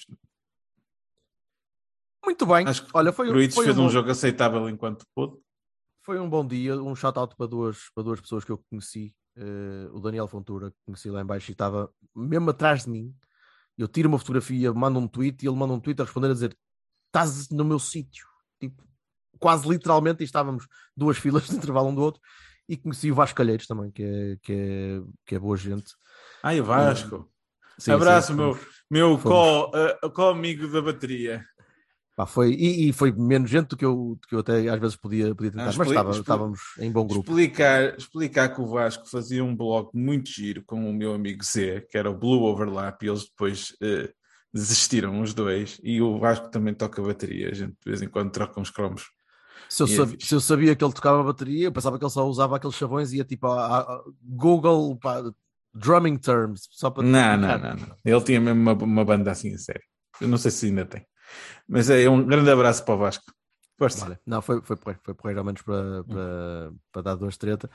Muito 2.25 2.45
bem. 2.45 2.67
Acho 2.67 2.85
que 2.85 2.91
Olha, 2.93 3.13
foi, 3.13 3.29
o 3.29 3.31
Gruitch 3.31 3.53
foi, 3.53 3.65
fez 3.65 3.77
um 3.77 3.81
um 3.81 3.85
bom, 3.85 3.91
jogo 3.91 4.09
aceitável 4.11 4.67
enquanto 4.69 5.05
pôde. 5.13 5.37
Foi 6.03 6.19
um 6.19 6.29
bom 6.29 6.45
dia. 6.45 6.75
Um 6.81 6.95
shout-out 6.95 7.35
para 7.35 7.47
duas, 7.47 7.89
para 7.93 8.03
duas 8.03 8.19
pessoas 8.19 8.43
que 8.43 8.51
eu 8.51 8.57
conheci. 8.69 9.15
Eh, 9.35 9.89
o 9.93 9.99
Daniel 9.99 10.27
Fontura, 10.27 10.71
que 10.71 10.77
conheci 10.85 11.09
lá 11.09 11.21
em 11.21 11.25
baixo 11.25 11.51
e 11.51 11.53
estava 11.53 11.91
mesmo 12.15 12.49
atrás 12.49 12.83
de 12.83 12.89
mim. 12.89 13.15
Eu 13.77 13.87
tiro 13.87 14.09
uma 14.09 14.19
fotografia, 14.19 14.73
mando 14.73 14.99
um 14.99 15.07
tweet 15.07 15.43
e 15.43 15.47
ele 15.47 15.55
manda 15.55 15.73
um 15.73 15.79
tweet 15.79 16.01
a 16.01 16.05
responder 16.05 16.29
a 16.29 16.33
dizer: 16.33 16.57
Estás 17.07 17.49
no 17.49 17.63
meu 17.63 17.79
sítio. 17.79 18.25
Tipo, 18.59 18.83
quase 19.39 19.67
literalmente, 19.67 20.21
e 20.21 20.25
estávamos 20.25 20.67
duas 20.95 21.17
filas 21.19 21.47
de 21.47 21.55
intervalo 21.55 21.89
um 21.89 21.95
do 21.95 22.01
outro. 22.01 22.21
E 22.67 22.77
conheci 22.77 23.11
o 23.11 23.15
Vasco 23.15 23.35
Calheiros 23.35 23.67
também, 23.67 23.91
que 23.91 24.03
é, 24.03 24.37
que 24.41 24.53
é, 24.53 25.01
que 25.25 25.35
é 25.35 25.39
boa 25.39 25.57
gente. 25.57 25.93
Ai, 26.43 26.61
o 26.61 26.63
Vasco. 26.63 27.29
Sim, 27.77 27.91
Abraço, 27.91 28.27
sim, 28.27 28.35
meu, 28.35 28.59
meu 28.89 29.17
co, 29.17 29.71
eh, 29.73 30.09
co-amigo 30.13 30.67
da 30.67 30.81
bateria. 30.81 31.43
Pá, 32.15 32.25
foi, 32.25 32.51
e, 32.53 32.89
e 32.89 32.93
foi 32.93 33.11
menos 33.11 33.49
gente 33.49 33.69
do 33.69 33.77
que 33.77 33.85
eu, 33.85 34.17
do 34.21 34.27
que 34.27 34.35
eu 34.35 34.39
até 34.39 34.67
às 34.67 34.79
vezes 34.79 34.95
podia, 34.97 35.33
podia 35.33 35.51
tentar, 35.51 35.69
Ah, 35.69 35.73
mas 35.77 35.87
estava- 35.87 36.11
estávamos 36.11 36.59
em 36.79 36.91
bom 36.91 37.07
grupo. 37.07 37.31
Explicar, 37.31 37.97
explicar 37.97 38.49
que 38.53 38.61
o 38.61 38.67
Vasco 38.67 39.07
fazia 39.09 39.43
um 39.43 39.55
blog 39.55 39.89
muito 39.93 40.29
giro 40.29 40.61
com 40.65 40.89
o 40.89 40.93
meu 40.93 41.13
amigo 41.13 41.43
Zé, 41.43 41.81
que 41.81 41.97
era 41.97 42.09
o 42.11 42.17
Blue 42.17 42.43
Overlap, 42.43 43.01
e 43.03 43.07
eles 43.09 43.23
depois 43.29 43.75
eh, 43.81 44.11
desistiram 44.53 45.21
os 45.21 45.33
dois. 45.33 45.79
E 45.83 46.01
o 46.01 46.19
Vasco 46.19 46.49
também 46.49 46.73
toca 46.73 47.01
bateria, 47.01 47.49
a 47.49 47.53
gente 47.53 47.71
de 47.83 47.89
vez 47.89 48.01
em 48.01 48.09
quando 48.09 48.29
troca 48.31 48.59
uns 48.59 48.69
cromos. 48.69 49.05
Se 49.69 49.83
eu, 49.83 49.87
é 49.87 49.89
sabia, 49.95 50.17
se 50.19 50.35
eu 50.35 50.41
sabia 50.41 50.75
que 50.75 50.83
ele 50.83 50.93
tocava 50.93 51.23
bateria, 51.23 51.67
eu 51.67 51.71
pensava 51.71 51.97
que 51.97 52.03
ele 52.03 52.11
só 52.11 52.27
usava 52.27 52.57
aqueles 52.57 52.75
chavões 52.75 53.13
e 53.13 53.17
ia 53.17 53.23
tipo 53.23 53.47
a, 53.47 53.79
a- 53.79 54.03
Google 54.21 54.97
pá, 54.97 55.23
drumming 55.73 56.17
terms 56.17 56.67
só 56.71 56.89
para 56.89 57.03
Não, 57.03 57.37
não, 57.37 57.47
explicar. 57.47 57.77
não, 57.77 57.87
não. 57.87 57.95
Ele 58.03 58.21
tinha 58.21 58.41
mesmo 58.41 58.59
uma, 58.59 58.73
uma 58.73 59.05
banda 59.05 59.31
assim 59.31 59.53
a 59.53 59.57
sério. 59.57 59.81
Eu 60.19 60.27
não 60.27 60.37
sei 60.37 60.51
se 60.51 60.65
ainda 60.65 60.85
tem. 60.85 61.05
Mas 61.67 61.89
é 61.89 62.09
um 62.09 62.23
grande 62.25 62.49
abraço 62.49 62.83
para 62.83 62.95
o 62.95 62.97
Vasco. 62.97 63.25
Força. 63.77 64.05
Olha, 64.05 64.19
não, 64.25 64.41
foi, 64.41 64.61
foi 64.61 64.75
porreiro, 64.75 65.01
foi 65.03 65.13
porreiro 65.13 65.39
ao 65.39 65.45
menos 65.45 65.61
para, 65.61 66.03
para, 66.03 66.71
para 66.91 67.01
dar 67.01 67.15
duas 67.15 67.35
treta. 67.37 67.69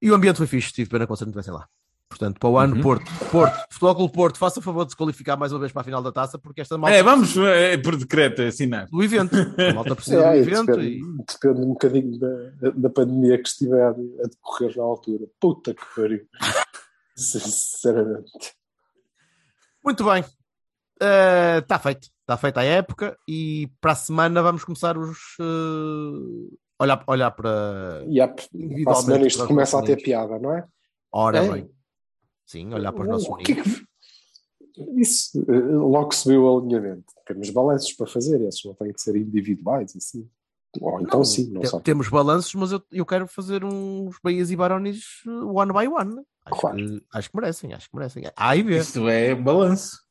E 0.00 0.10
o 0.10 0.14
ambiente 0.14 0.36
foi 0.36 0.46
fixe, 0.46 0.72
tive 0.72 0.88
pena 0.90 1.06
que 1.06 1.10
vocês 1.10 1.26
não 1.26 1.30
estivessem 1.30 1.52
lá. 1.54 1.66
Portanto, 2.08 2.38
para 2.38 2.48
o 2.48 2.58
ano, 2.58 2.76
Uhum. 2.76 2.82
Porto, 2.82 3.10
Porto, 3.32 3.64
Futebol 3.70 3.94
Clube 3.96 4.12
Porto, 4.14 4.38
faça 4.38 4.60
favor 4.62 4.84
de 4.84 4.92
se 4.92 4.96
qualificar 4.96 5.36
mais 5.36 5.50
uma 5.52 5.58
vez 5.58 5.72
para 5.72 5.80
a 5.80 5.84
final 5.84 6.00
da 6.02 6.12
taça, 6.12 6.38
porque 6.38 6.60
esta 6.60 6.78
malta 6.78 6.94
É, 6.94 7.02
vamos 7.02 7.36
é, 7.36 7.76
por 7.78 7.96
decreto 7.96 8.42
assinar. 8.42 8.86
do 8.88 9.02
evento. 9.02 9.34
A 9.34 9.74
malta 9.74 9.96
precisa 9.96 10.20
É, 10.20 10.32
do 10.34 10.36
evento 10.48 10.66
depende, 10.66 10.86
e 10.86 11.02
depende 11.26 11.60
um 11.62 11.68
bocadinho 11.70 12.18
da, 12.20 12.70
da 12.70 12.90
pandemia 12.90 13.36
que 13.42 13.48
estiver 13.48 13.82
a 13.88 13.92
decorrer 14.28 14.76
na 14.76 14.82
altura. 14.84 15.24
Puta 15.40 15.74
que 15.74 15.82
pariu. 15.96 16.24
Sinceramente. 17.16 18.52
Muito 19.84 20.04
bem. 20.04 20.24
Está 21.60 21.78
feito. 21.80 22.08
Está 22.24 22.38
feita 22.38 22.60
a 22.60 22.64
época 22.64 23.18
e 23.28 23.68
para 23.82 23.92
a 23.92 23.94
semana 23.94 24.42
vamos 24.42 24.64
começar 24.64 24.96
os. 24.96 25.18
eh, 25.38 26.54
olhar, 26.78 27.04
olhar 27.06 27.30
para. 27.32 28.02
E 28.08 28.18
há, 28.18 28.28
para 28.28 28.92
a 28.92 28.94
semana 28.94 29.26
isto 29.26 29.46
começa 29.46 29.78
a 29.78 29.82
ter 29.82 30.02
piada, 30.02 30.38
não 30.38 30.54
é? 30.56 30.64
Ora 31.12 31.44
É. 31.44 31.52
bem. 31.52 31.70
Sim, 32.46 32.72
olhar 32.72 32.92
para 32.92 33.02
os 33.02 33.08
nossos 33.08 33.28
O 33.28 33.36
que 33.36 33.52
é 33.52 33.56
que- 33.62 33.84
Isso, 34.96 35.38
eh, 35.48 35.52
logo 35.76 36.12
se 36.12 36.26
viu 36.28 36.44
o 36.44 36.58
alinhamento. 36.58 37.04
Temos 37.26 37.50
balanços 37.50 37.92
para 37.92 38.06
fazer, 38.06 38.40
esses 38.40 38.64
não 38.64 38.74
têm 38.74 38.92
que 38.92 39.00
ser 39.02 39.14
individuais, 39.16 39.94
assim. 39.94 40.26
Ou 40.80 41.00
então 41.02 41.18
Não, 41.18 41.24
sim, 41.24 41.50
não 41.52 41.60
te- 41.60 41.68
sei. 41.68 41.80
Temos 41.80 42.08
balanços, 42.08 42.52
mas 42.54 42.72
eu, 42.72 42.82
eu 42.90 43.06
quero 43.06 43.28
fazer 43.28 43.62
uns 43.64 44.16
Bahias 44.24 44.50
e 44.50 44.56
Barones 44.56 45.22
eh, 45.26 45.30
one 45.30 45.72
by 45.74 45.86
one. 45.88 46.22
Acho, 46.46 46.60
Claro. 46.60 46.76
que, 46.78 47.02
acho 47.12 47.30
que 47.30 47.36
merecem, 47.36 47.72
acho 47.74 47.88
que 47.90 47.96
merecem. 47.96 48.24
A 48.34 48.56
e 48.56 48.62
B. 48.62 48.78
Isto 48.78 49.08
é 49.08 49.34
balanço. 49.34 50.02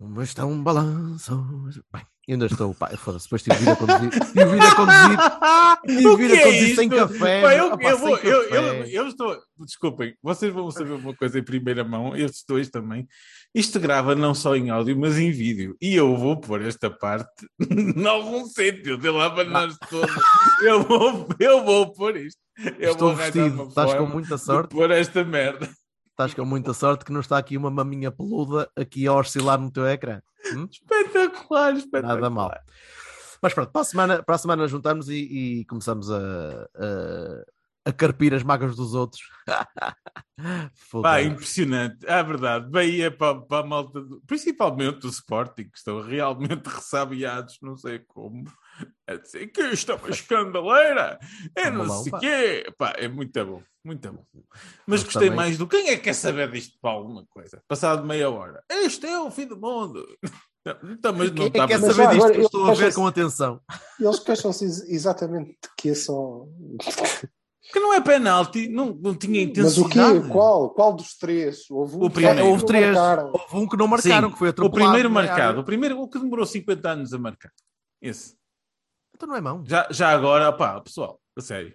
Mas 0.00 0.28
está 0.28 0.46
um 0.46 0.62
balanço. 0.62 1.34
Bem, 1.92 2.02
eu 2.28 2.34
ainda 2.34 2.46
estou. 2.46 2.72
Pá, 2.72 2.88
foda-se, 2.96 3.24
depois 3.26 3.42
tive 3.42 3.56
vida 3.56 3.72
a 3.72 3.76
conduzir. 3.76 4.10
Tive 4.32 4.44
vida 4.44 4.68
a 4.68 4.74
conduzir. 4.76 5.18
Tive 5.98 6.16
vida 6.16 6.34
a 6.34 6.36
é 6.36 6.44
conduzir 6.44 6.76
sem 6.76 6.88
café. 6.88 7.42
Pá, 7.42 7.54
eu, 7.56 7.76
pá, 7.78 7.90
eu 7.90 7.98
vou- 7.98 8.16
sem 8.18 8.30
eu- 8.30 8.42
eu- 8.44 8.50
café. 8.78 8.88
eu 8.92 9.08
estou. 9.08 9.36
Desculpem, 9.58 10.14
vocês 10.22 10.52
vão 10.52 10.70
saber 10.70 10.92
uma 10.92 11.12
coisa 11.14 11.38
em 11.40 11.42
primeira 11.42 11.82
mão, 11.82 12.14
estes 12.16 12.44
dois 12.48 12.68
também. 12.70 13.08
Isto 13.52 13.80
grava 13.80 14.14
não 14.14 14.34
só 14.34 14.54
em 14.54 14.70
áudio, 14.70 14.96
mas 14.96 15.18
em 15.18 15.32
vídeo. 15.32 15.76
E 15.80 15.96
eu 15.96 16.16
vou 16.16 16.40
pôr 16.40 16.62
esta 16.62 16.88
parte 16.88 17.28
em 17.96 18.06
algum 18.06 18.46
sítio, 18.46 18.96
de 18.98 19.10
lá 19.10 19.30
para 19.30 19.44
nós 19.48 19.76
todos. 19.90 20.14
Eu 20.62 20.82
vou, 20.84 21.26
eu 21.40 21.64
vou 21.64 21.92
pôr 21.92 22.16
isto. 22.18 22.38
Eu 22.78 22.92
Estou 22.92 23.16
vestido. 23.16 23.64
Estás 23.68 23.94
com 23.94 24.06
muita 24.06 24.38
sorte. 24.38 24.70
pôr 24.70 24.90
esta 24.92 25.24
merda. 25.24 25.68
Estás 26.18 26.34
com 26.34 26.44
muita 26.44 26.74
sorte 26.74 27.04
que 27.04 27.12
não 27.12 27.20
está 27.20 27.38
aqui 27.38 27.56
uma 27.56 27.70
maminha 27.70 28.10
peluda 28.10 28.68
aqui 28.74 29.06
a 29.06 29.12
oscilar 29.12 29.56
no 29.56 29.70
teu 29.70 29.86
ecrã. 29.86 30.20
Hum? 30.52 30.66
Espetacular, 30.68 31.74
espetacular. 31.76 32.14
Nada 32.16 32.28
mal. 32.28 32.52
Mas 33.40 33.54
pronto, 33.54 33.70
para 33.70 33.82
a 33.82 33.84
semana, 33.84 34.22
para 34.24 34.34
a 34.34 34.38
semana 34.38 34.66
juntamos 34.66 35.08
e, 35.08 35.14
e 35.60 35.64
começamos 35.66 36.10
a, 36.10 36.18
a, 36.74 37.44
a 37.90 37.92
carpir 37.92 38.34
as 38.34 38.42
magas 38.42 38.74
dos 38.74 38.94
outros. 38.94 39.22
Pá, 41.00 41.22
impressionante. 41.22 42.04
É 42.04 42.20
verdade. 42.20 42.68
Bahia 42.68 43.12
para, 43.12 43.40
para 43.42 43.64
a 43.64 43.68
malta, 43.68 44.00
do- 44.00 44.20
principalmente 44.26 44.98
do 44.98 45.08
Sporting, 45.10 45.70
que 45.70 45.78
estão 45.78 46.00
realmente 46.00 46.66
ressabiados, 46.68 47.58
não 47.62 47.76
sei 47.76 48.00
como. 48.00 48.42
A 49.08 49.14
dizer 49.16 49.46
que 49.48 49.62
isto 49.68 49.92
é 49.92 49.94
uma 49.94 50.10
escandaleira. 50.10 51.18
É 51.54 51.70
não 51.70 51.88
sei 51.88 52.12
o 52.12 52.18
quê. 52.18 52.66
Pá, 52.76 52.94
é 52.96 53.08
muito 53.08 53.44
bom, 53.44 53.62
muito 53.84 54.12
bom. 54.12 54.24
Mas 54.34 54.44
Mas 54.86 55.02
gostei 55.04 55.28
também- 55.28 55.36
mais 55.36 55.56
do. 55.58 55.66
Quem 55.66 55.88
é 55.88 55.96
que 55.96 56.02
quer 56.04 56.14
saber 56.14 56.50
disto 56.50 56.78
para 56.80 56.90
alguma 56.90 57.24
coisa? 57.30 57.62
Passado 57.66 58.04
meia 58.06 58.30
hora. 58.30 58.62
Este 58.70 59.06
é 59.06 59.18
o 59.18 59.30
fim 59.30 59.46
do 59.46 59.56
mundo. 59.60 60.06
Então, 60.84 61.14
mas 61.14 61.30
Quem 61.30 61.38
não 61.38 61.46
é 61.46 61.50
que 61.50 61.56
estava. 61.56 61.68
quer 61.68 61.78
Mas 61.78 61.96
saber 61.96 62.08
disto? 62.10 62.24
agora, 62.26 62.40
estou 62.42 62.70
a 62.70 62.74
ver 62.74 62.94
com 62.94 63.06
atenção. 63.06 63.60
Eles 63.98 64.18
queixam-se 64.18 64.64
ex- 64.66 64.82
exatamente 64.90 65.52
de 65.52 65.68
que 65.78 65.88
é 65.90 65.94
só. 65.94 66.44
Que 67.72 67.80
não 67.80 67.92
é 67.92 68.00
penalti, 68.00 68.66
não, 68.68 68.94
não 68.94 69.14
tinha 69.14 69.46
Mas 69.54 69.76
o 69.76 69.86
quê? 69.88 69.98
Qual? 70.30 70.70
Qual 70.70 70.94
dos 70.94 71.16
três? 71.18 71.70
Houve 71.70 71.96
um 71.96 72.04
O 72.04 72.08
que 72.08 72.14
primeiro. 72.14 72.46
Houve 72.46 72.60
não 72.62 72.66
três. 72.66 72.94
marcaram. 72.94 73.32
Houve 73.32 73.56
um 73.56 73.68
que 73.68 73.76
não 73.76 73.86
marcaram, 73.86 74.28
Sim, 74.28 74.32
que 74.32 74.38
foi 74.38 74.48
o 74.48 74.50
atropelado. 74.50 74.84
primeiro 74.92 75.08
não 75.10 75.20
é? 75.20 75.26
marcado, 75.26 75.60
o 75.60 75.64
primeiro, 75.64 76.00
o 76.00 76.08
que 76.08 76.18
demorou 76.18 76.46
50 76.46 76.88
anos 76.90 77.12
a 77.12 77.18
marcar. 77.18 77.52
Esse. 78.00 78.37
Então 79.18 79.28
não 79.28 79.34
é 79.34 79.40
mão. 79.40 79.64
Já, 79.66 79.84
já 79.90 80.10
agora, 80.10 80.52
pá, 80.52 80.80
pessoal, 80.80 81.20
a 81.36 81.40
sério. 81.40 81.74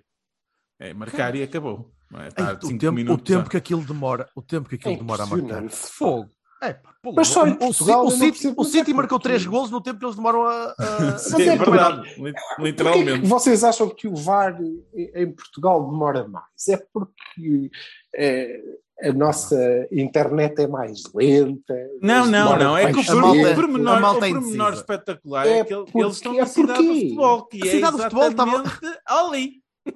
É 0.80 0.94
marcar 0.94 1.36
e 1.36 1.44
acabou. 1.44 1.92
É? 2.14 2.22
Ei, 2.22 2.28
Estar 2.30 2.54
o, 2.54 2.58
tempo, 2.70 2.88
o 2.90 2.92
minutos 2.94 3.24
tempo 3.28 3.48
a- 3.48 3.50
que 3.50 3.58
aquilo 3.58 3.82
demora, 3.84 4.30
o 4.34 4.42
tempo 4.42 4.70
que 4.70 4.76
aquilo 4.76 4.94
É 4.94 4.98
demora 4.98 5.24
a 5.24 5.26
marcar. 5.26 5.70
Fogo. 5.70 6.30
É, 6.62 6.72
pá, 6.76 6.96
pô, 7.02 7.12
Mas 7.12 7.28
só 7.28 7.46
em 7.46 7.52
o- 7.52 7.56
o, 7.56 7.60
Portugal 7.60 8.06
o 8.06 8.12
City, 8.12 8.54
o 8.56 8.62
é 8.62 8.64
City 8.64 8.94
marcou 8.94 9.20
3 9.20 9.46
golos 9.46 9.70
no 9.70 9.82
tempo 9.82 10.00
que 10.00 10.06
eles 10.06 10.16
demoram 10.16 10.46
a. 10.46 10.74
a- 10.80 11.18
Sim, 11.18 11.42
é 11.42 11.48
é 11.48 11.58
verdade. 11.58 12.08
É 12.26 12.62
Literalmente. 12.64 13.28
vocês 13.28 13.62
acham 13.66 13.90
que 13.90 14.08
o 14.08 14.16
VAR 14.16 14.58
em 14.96 15.30
Portugal 15.34 15.86
demora 15.92 16.26
mais? 16.30 16.46
É 16.70 16.78
porque 16.94 17.70
é, 18.16 18.62
a 19.02 19.12
nossa 19.12 19.88
internet 19.92 20.62
é 20.62 20.68
mais 20.68 21.02
lenta? 21.14 21.76
Não, 22.02 22.26
não, 22.26 22.58
não. 22.58 22.78
É 22.78 22.92
que 22.94 23.00
o, 23.12 23.16
malta- 23.16 23.52
o 23.52 23.56
pormenor, 23.56 23.98
a 23.98 24.00
malta 24.00 24.22
o 24.22 24.26
é 24.26 24.30
pormenor 24.30 24.54
indecisa. 24.54 24.74
espetacular 24.82 25.48
é, 25.48 25.60
É 25.60 25.64
que 25.66 25.76
porque- 25.76 25.98
eles 26.00 26.14
estão 26.16 26.34
é 26.36 26.38
na 26.40 26.46
cidade 26.46 26.80
do 26.88 26.94
futebol, 26.94 27.46
que 27.48 27.64
A 27.64 27.66
é 27.68 27.72
cidade 27.72 27.98
do 27.98 28.04
futebol 28.04 28.28
estava- 28.30 28.64
ali. 29.08 29.52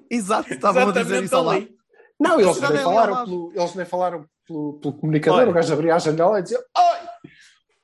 Exato, 0.09 0.53
estavam 0.53 0.81
a 0.89 0.91
dizer 0.91 1.23
Exatamente 1.23 1.25
isso 1.25 1.37
ali. 1.49 1.77
Não, 2.19 2.39
eles 2.39 2.59
nem, 2.59 2.71
é 2.71 2.83
falaram 2.83 3.25
pelo, 3.25 3.51
eles 3.55 3.75
nem 3.75 3.85
falaram 3.85 4.25
pelo, 4.47 4.73
pelo 4.79 4.93
comunicador. 4.95 5.39
Olha. 5.41 5.49
O 5.51 5.53
gajo 5.53 5.73
abria 5.73 5.95
a 5.95 5.99
janela 5.99 6.39
e 6.39 6.43
dizia: 6.43 6.59
Oi, 6.59 7.31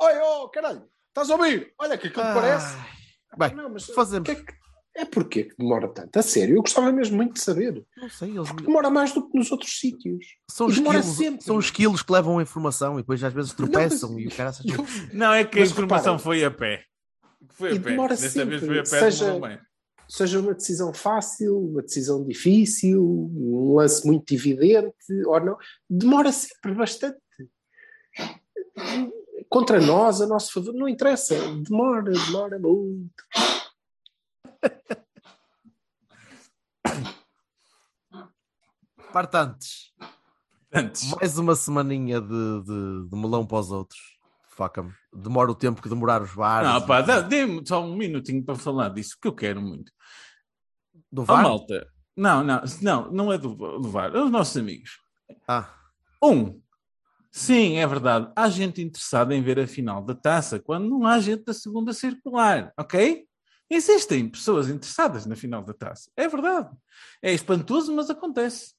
oi, 0.08 0.14
oh, 0.22 0.50
caralho, 0.50 0.84
estás 1.10 1.30
a 1.30 1.36
ouvir? 1.36 1.72
Olha 1.80 1.98
que 1.98 2.08
aquilo 2.08 2.24
Ai. 2.26 2.34
parece. 2.34 2.78
Bem, 3.38 3.54
Não, 3.56 3.70
mas 3.70 3.86
fazemos. 3.86 4.26
que 4.26 4.32
é, 4.32 4.36
que, 4.36 4.54
é 4.96 5.06
porquê 5.06 5.46
que 5.46 5.56
demora 5.58 5.88
tanto? 5.88 6.18
A 6.18 6.22
sério, 6.22 6.56
eu 6.58 6.62
gostava 6.62 6.92
mesmo 6.92 7.18
muito 7.18 7.34
de 7.34 7.42
saber. 7.42 7.84
Não 7.98 8.10
sei, 8.10 8.30
eles 8.38 8.52
Demora 8.56 8.90
mais 8.90 9.12
do 9.12 9.28
que 9.28 9.38
nos 9.38 9.52
outros 9.52 9.80
sítios. 9.80 10.26
são 10.50 10.68
os, 10.68 10.76
demora 10.76 11.02
quilos, 11.02 11.18
sempre. 11.18 11.44
são 11.44 11.58
os 11.58 11.72
quilos 11.72 12.02
que 12.04 12.12
levam 12.12 12.38
a 12.40 12.44
informação 12.44 12.94
e 12.96 13.02
depois 13.02 13.24
às 13.24 13.34
vezes 13.34 13.54
tropeçam 13.54 14.14
mas- 14.14 14.24
e 14.24 14.28
o 14.28 14.32
cara 14.32 14.54
se 14.54 14.70
Eu- 14.70 14.86
Não, 15.14 15.34
é 15.34 15.44
que 15.44 15.58
a 15.58 15.62
Mas 15.62 15.72
informação 15.72 16.18
reparem. 16.18 16.20
foi 16.24 16.44
a 16.46 16.52
pé. 16.52 16.84
Foi 17.50 17.74
E 17.74 17.78
a 17.78 17.82
pé. 17.82 17.90
demora 17.92 18.10
Desta 18.16 18.30
sempre, 18.30 18.58
vez 18.58 18.66
foi 18.66 18.80
a 18.80 18.84
pé, 18.84 19.12
seja- 19.12 19.62
seja 20.08 20.40
uma 20.40 20.54
decisão 20.54 20.94
fácil, 20.94 21.58
uma 21.60 21.82
decisão 21.82 22.24
difícil, 22.24 23.02
um 23.04 23.74
lance 23.76 24.06
muito 24.06 24.32
evidente 24.34 24.94
ou 25.26 25.40
não, 25.44 25.58
demora 25.90 26.32
sempre 26.32 26.74
bastante. 26.76 27.18
Contra 29.50 29.80
nós, 29.80 30.20
a 30.22 30.28
nosso 30.28 30.52
favor, 30.54 30.74
não 30.74 30.88
interessa, 30.88 31.36
demora, 31.64 32.12
demora 32.12 32.58
muito. 32.60 33.12
Partantes. 39.12 39.92
Antes. 40.74 41.12
Mais 41.12 41.38
uma 41.38 41.56
semaninha 41.56 42.20
de, 42.20 42.62
de, 42.64 43.10
de 43.10 43.16
melão 43.16 43.46
para 43.46 43.60
os 43.60 43.72
outros. 43.72 44.00
Faca-me. 44.50 44.92
Demora 45.14 45.52
o 45.52 45.56
tempo 45.56 45.82
que 45.82 45.90
demorar 45.90 46.22
os 46.22 46.34
bares. 46.34 46.68
Não, 46.70 46.82
pá, 46.86 47.02
dá- 47.02 47.22
dê-me 47.22 47.62
só 47.68 47.84
um 47.84 47.96
minutinho 47.96 48.44
para 48.44 48.56
falar 48.56 48.90
disso, 48.90 49.18
que 49.22 49.28
eu 49.28 49.34
quero 49.34 49.62
muito. 49.62 49.92
Do 51.12 51.24
VAR? 51.24 51.44
malta. 51.44 51.88
Não, 52.16 52.44
não, 52.44 52.62
não, 52.82 53.12
não 53.12 53.34
é 53.34 53.38
do, 53.38 53.56
do 53.56 53.90
VAR, 53.90 54.16
é 54.16 54.20
os 54.22 54.32
nossos 54.32 54.56
amigos. 54.58 55.00
Ah, 55.48 55.74
Um, 56.24 56.60
sim, 57.32 57.78
é 57.78 57.88
verdade, 57.88 58.32
há 58.36 58.48
gente 58.50 58.82
interessada 58.82 59.36
em 59.36 59.42
ver 59.42 59.60
a 59.60 59.68
final 59.68 60.04
da 60.04 60.14
taça 60.14 60.60
quando 60.60 60.88
não 60.88 61.06
há 61.08 61.20
gente 61.20 61.44
da 61.44 61.54
segunda 61.54 61.92
circular, 61.92 62.72
ok? 62.78 63.28
Existem 63.74 64.30
pessoas 64.30 64.70
interessadas 64.70 65.26
na 65.26 65.36
final 65.36 65.64
da 65.64 65.74
taça, 65.74 66.12
é 66.16 66.28
verdade. 66.28 66.70
É 67.24 67.34
espantoso, 67.34 67.92
mas 67.96 68.08
acontece. 68.08 68.76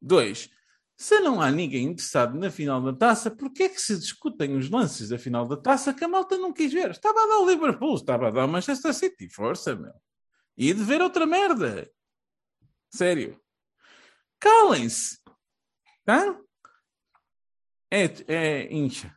Dois, 0.00 0.48
se 0.96 1.18
não 1.18 1.42
há 1.42 1.50
ninguém 1.50 1.86
interessado 1.86 2.38
na 2.38 2.48
final 2.48 2.80
da 2.80 2.92
taça, 2.92 3.32
por 3.32 3.52
que 3.52 3.64
é 3.64 3.68
que 3.68 3.80
se 3.80 3.98
discutem 3.98 4.56
os 4.56 4.70
lances 4.70 5.08
da 5.08 5.18
final 5.18 5.44
da 5.44 5.56
taça 5.56 5.92
que 5.92 6.04
a 6.04 6.08
malta 6.08 6.38
não 6.38 6.52
quis 6.52 6.72
ver? 6.72 6.92
Estava 6.92 7.20
a 7.20 7.26
dar 7.26 7.38
o 7.40 7.50
Liverpool, 7.50 7.96
estava 7.96 8.28
a 8.28 8.30
dar 8.30 8.44
o 8.44 8.48
Manchester 8.48 8.94
City, 8.94 9.28
força, 9.28 9.74
meu. 9.74 9.94
E 10.56 10.72
de 10.72 10.84
ver 10.84 11.02
outra 11.02 11.26
merda. 11.26 11.90
Sério. 12.88 13.36
Calem-se. 14.38 15.18
Tá? 16.04 16.38
É, 17.90 18.04
é 18.28 18.72
incha. 18.72 19.12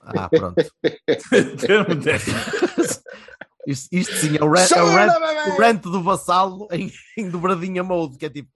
Ah, 0.00 0.30
pronto. 0.30 0.56
Isto, 3.70 3.88
isto 3.92 4.14
sim 4.16 4.36
é 4.40 4.42
o 4.42 4.48
rant, 4.50 4.70
é 4.72 4.82
o 4.82 4.86
rant, 4.86 5.12
o 5.46 5.60
rant 5.60 5.82
do 5.82 6.02
vassalo 6.02 6.66
em, 6.72 6.90
em 7.18 7.28
dobradinha 7.28 7.82
mode, 7.84 8.16
que 8.16 8.24
é 8.24 8.30
tipo, 8.30 8.48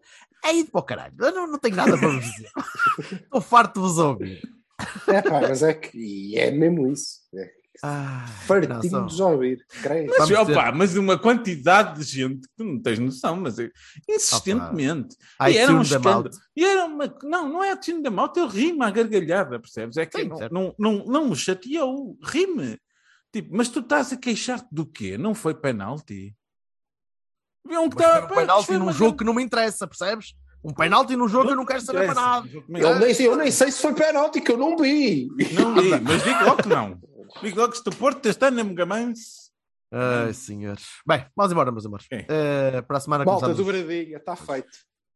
é 0.42 0.56
ido 0.56 0.70
para 0.70 0.80
o 0.80 0.84
caralho, 0.84 1.14
eu 1.18 1.32
não, 1.32 1.46
não 1.46 1.58
tenho 1.58 1.76
nada 1.76 1.98
para 1.98 2.08
vos 2.08 2.24
dizer. 2.24 2.48
Estou 3.24 3.40
farto 3.42 3.74
de 3.74 3.80
vos 3.80 3.98
ouvir. 3.98 4.40
É 5.06 5.20
pá, 5.20 5.40
mas 5.42 5.62
é 5.62 5.74
que 5.74 5.96
e 5.98 6.36
é 6.38 6.50
mesmo 6.50 6.90
isso. 6.90 7.20
É 7.36 7.50
Ah, 7.82 8.24
fartinho 8.46 8.80
de 8.80 8.88
vos 8.88 9.20
ouvir. 9.20 9.64
creio. 9.82 10.10
Mas, 10.18 10.28
ter- 10.28 10.34
opa, 10.36 10.72
mas 10.72 10.96
uma 10.96 11.18
quantidade 11.18 11.98
de 11.98 12.04
gente 12.04 12.48
que 12.48 12.54
tu 12.56 12.64
não 12.64 12.80
tens 12.80 12.98
noção, 12.98 13.36
mas 13.36 13.58
é- 13.58 13.70
insistentemente. 14.08 15.14
I 15.40 15.52
e 15.52 15.56
era 15.58 15.72
um 15.72 15.82
escândalo. 15.82 16.30
E 16.56 16.64
era 16.64 16.84
uma. 16.86 17.14
Não, 17.22 17.48
não 17.48 17.62
é 17.64 17.72
a 17.72 17.76
tune 17.76 18.02
da 18.02 18.10
malta, 18.10 18.40
eu 18.40 18.46
rimo 18.48 18.82
à 18.82 18.90
gargalhada, 18.90 19.60
percebes? 19.60 19.96
É 19.96 20.06
que 20.06 20.22
Sim, 20.22 20.28
não, 20.28 20.38
não, 20.50 20.74
não, 20.78 21.04
não 21.06 21.28
me 21.30 21.36
chateou, 21.36 22.16
rime. 22.24 22.78
Tipo, 23.32 23.56
mas 23.56 23.68
tu 23.68 23.80
estás 23.80 24.12
a 24.12 24.16
queixar-te 24.16 24.68
do 24.70 24.84
quê? 24.84 25.16
Não 25.16 25.34
foi 25.34 25.54
penalti? 25.54 26.34
É 27.68 27.78
um 27.78 27.88
que 27.88 27.96
Mas 27.96 28.06
tá- 28.06 28.24
um 28.24 28.28
penalti 28.28 28.72
num 28.72 28.92
jogo 28.92 29.16
que 29.18 29.24
não 29.24 29.32
me 29.34 29.42
interessa, 29.42 29.86
percebes? 29.86 30.34
Um 30.64 30.72
penalti 30.74 31.16
num 31.16 31.26
jogo 31.28 31.46
que 31.46 31.52
eu 31.52 31.56
não 31.56 31.64
quero 31.64 31.80
saber 31.80 32.06
para 32.06 32.14
nada. 32.14 32.48
Eu 32.52 32.98
nem, 32.98 33.12
eu 33.22 33.36
nem 33.36 33.50
sei 33.50 33.70
se 33.70 33.80
foi 33.80 33.94
penalti, 33.94 34.40
que 34.40 34.52
eu 34.52 34.56
não 34.58 34.76
vi. 34.76 35.28
Não 35.54 35.74
li, 35.74 35.98
mas 36.00 36.22
digo 36.22 36.44
logo 36.44 36.62
que 36.62 36.68
não. 36.68 37.00
Digo 37.42 37.58
logo 37.58 37.72
que 37.72 37.78
se 37.78 37.84
tu 37.84 37.90
Porto 37.96 38.26
está 38.26 38.50
na 38.50 38.62
Megamães. 38.62 39.50
Ai, 39.90 40.32
senhores. 40.34 40.84
Bem, 41.06 41.26
vamos 41.36 41.52
embora, 41.52 41.72
meus 41.72 41.86
amores. 41.86 42.06
Ok. 42.06 42.26
Eh, 42.28 42.82
para 42.82 42.96
a 42.96 43.00
semana 43.00 43.24
Malta, 43.24 43.46
começamos. 43.46 43.66
dobradinha, 43.66 44.16
está 44.18 44.36
feito. 44.36 44.68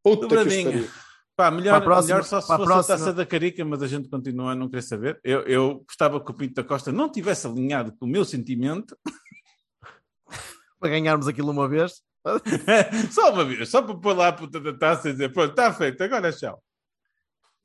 Puta 0.02 0.26
os 0.26 0.28
Dobradinha. 0.28 0.88
Pá, 1.36 1.50
melhor, 1.50 1.82
próxima- 1.84 2.14
melhor 2.16 2.24
só 2.24 2.40
se 2.40 2.46
fosse 2.46 2.92
a 2.92 2.96
taça 2.96 3.12
da 3.12 3.26
carica, 3.26 3.62
mas 3.64 3.82
a 3.82 3.86
gente 3.86 4.08
continua 4.08 4.52
a 4.52 4.54
não 4.54 4.68
querer 4.70 4.82
saber. 4.82 5.20
Eu, 5.22 5.42
eu 5.42 5.80
gostava 5.86 6.24
que 6.24 6.30
o 6.30 6.34
Pinto 6.34 6.54
da 6.54 6.64
Costa 6.64 6.90
não 6.90 7.10
tivesse 7.12 7.46
alinhado 7.46 7.94
com 7.98 8.06
o 8.06 8.08
meu 8.08 8.24
sentimento. 8.24 8.96
Para 10.80 10.90
ganharmos 10.90 11.28
aquilo 11.28 11.50
uma 11.50 11.68
vez. 11.68 12.02
só 13.12 13.32
uma 13.32 13.44
vez, 13.44 13.68
só 13.68 13.80
para 13.82 13.94
pôr 13.96 14.16
lá 14.16 14.28
a 14.28 14.32
puta 14.32 14.60
da 14.60 14.72
taça 14.76 15.08
e 15.08 15.12
dizer, 15.12 15.32
pronto, 15.32 15.50
está 15.50 15.72
feito, 15.72 16.02
agora 16.02 16.32
tchau. 16.32 16.60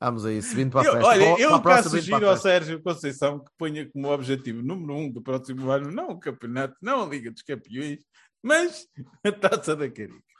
Vamos 0.00 0.24
a 0.24 0.32
isso, 0.32 0.54
vindo 0.54 0.70
para 0.70 0.82
a 0.82 0.84
Eu, 0.84 0.92
festa. 0.92 1.06
olha, 1.08 1.24
Para- 1.24 1.36
para 1.36 1.74
a 1.74 1.78
eu 1.78 1.82
cá 1.82 1.82
sugiro 1.82 2.28
ao. 2.28 2.36
Sérgio 2.36 2.82
Conceição 2.82 3.38
que 3.40 3.50
ponha 3.58 3.88
como 3.90 4.08
objetivo 4.12 4.62
número 4.62 4.94
um 4.94 5.10
do 5.10 5.20
próximo 5.22 5.70
ano, 5.70 5.90
não 5.90 6.10
o 6.10 6.18
campeonato, 6.20 6.76
não 6.80 7.02
a 7.02 7.06
Liga 7.06 7.30
dos 7.30 7.42
Campeões, 7.42 8.00
mas 8.42 8.86
a 9.24 9.32
taça 9.32 9.74
da 9.76 9.88
carica. 9.90 10.31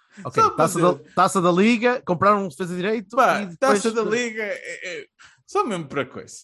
Taça 0.56 0.78
da, 0.80 0.94
taça 1.14 1.40
da 1.40 1.50
Liga, 1.52 2.02
comprar 2.04 2.36
um 2.36 2.48
defesa 2.48 2.74
direito. 2.76 3.16
E 3.18 3.46
depois... 3.46 3.58
taça 3.58 3.90
da 3.92 4.02
Liga, 4.02 4.42
é- 4.42 5.00
é- 5.00 5.06
só 5.46 5.64
mesmo 5.66 5.86
para 5.86 6.04
coisa. 6.06 6.34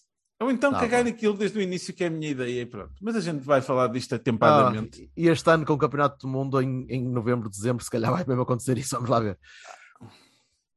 Ou 0.41 0.51
então 0.53 0.71
Tá 0.73 0.79
cagar 0.81 1.03
naquilo 1.05 1.35
desde 1.37 1.59
o 1.59 1.61
início, 1.62 1.93
que 1.93 2.05
é 2.05 2.07
a 2.07 2.11
minha 2.11 2.31
ideia, 2.31 2.62
e 2.62 2.66
pronto. 2.66 2.93
Mas 3.03 3.16
a 3.16 3.21
gente 3.21 3.41
vai 3.45 3.61
falar 3.61 3.89
disto 3.89 4.12
Ah, 4.12 4.16
atempadamente. 4.16 5.11
e 5.16 5.27
este 5.29 5.51
ano 5.51 5.66
com 5.66 5.73
o 5.73 5.79
Campeonato 5.79 6.19
do 6.27 6.29
Mundo 6.33 6.61
em, 6.62 6.87
em 6.89 7.03
novembro, 7.09 7.51
dezembro, 7.51 7.83
se 7.83 7.91
calhar 7.91 8.12
vai 8.12 8.25
mesmo 8.25 8.43
acontecer 8.43 8.79
isso. 8.79 8.95
Vamos 8.95 9.11
lá 9.11 9.19
ver. 9.19 9.37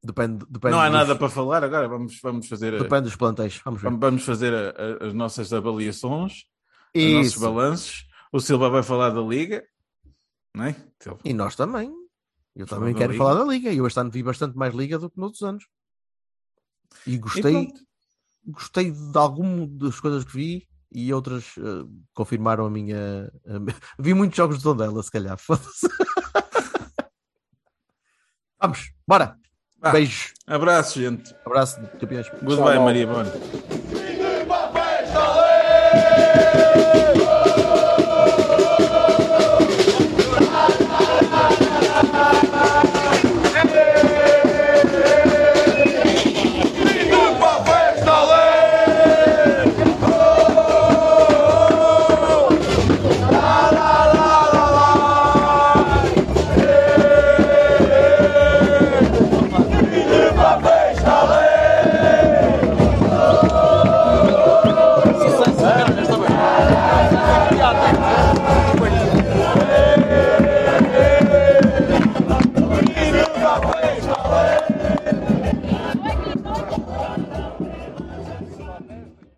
Depende, 0.04 0.44
depende 0.50 0.72
não 0.74 0.80
há 0.80 0.88
dos- 0.88 0.98
nada 0.98 1.14
para 1.14 1.28
falar 1.28 1.62
agora, 1.62 1.86
vamos, 1.88 2.18
vamos 2.20 2.48
fazer, 2.48 2.74
a- 2.74 2.78
Depende 2.78 3.02
dos 3.02 3.14
plantéis. 3.14 3.60
Vamos 3.64 3.80
ver. 3.80 3.90
vamos, 3.96 4.24
fazer 4.24 4.52
a- 4.52 4.70
a- 5.04 5.06
as 5.06 5.14
nossas 5.14 5.52
avaliações, 5.52 6.42
os 6.94 7.12
nossos 7.12 7.36
balanços. 7.36 8.04
O 8.32 8.40
Silva 8.40 8.68
vai 8.68 8.82
falar 8.82 9.10
da 9.10 9.20
Liga, 9.20 9.62
não 10.56 10.64
é? 10.64 10.74
Silva? 10.98 11.20
E 11.24 11.32
nós 11.32 11.54
também. 11.54 11.92
Eu 12.54 12.66
também 12.66 12.94
quero 12.94 13.14
falar 13.16 13.34
da 13.34 13.44
Liga. 13.44 13.72
Eu 13.72 13.86
este 13.86 13.98
ano 13.98 14.10
vi 14.10 14.22
bastante 14.22 14.56
mais 14.56 14.74
Liga 14.74 14.98
do 14.98 15.08
que 15.10 15.16
nos 15.18 15.26
outros 15.26 15.42
anos. 15.42 15.64
E 17.06 17.16
gostei, 17.16 17.72
e 18.44 18.50
gostei 18.50 18.90
de 18.90 19.18
algumas 19.18 19.68
das 19.70 19.98
coisas 19.98 20.24
que 20.24 20.32
vi 20.32 20.68
e 20.94 21.12
outras 21.12 21.56
uh, 21.56 21.88
confirmaram 22.12 22.66
a 22.66 22.70
minha. 22.70 23.32
Uh, 23.46 23.64
vi 23.98 24.12
muitos 24.14 24.36
jogos 24.36 24.58
de 24.58 24.62
Tondela, 24.62 25.02
se 25.02 25.10
calhar. 25.10 25.38
Vamos, 28.60 28.92
bora! 29.06 29.36
Ah, 29.80 29.90
Beijo. 29.90 30.32
Abraço, 30.46 31.00
gente. 31.00 31.34
Abraço, 31.44 31.80
campeões. 31.98 32.30
Goodbye, 32.40 32.78
Maria. 32.78 33.06
Bora. 33.06 33.32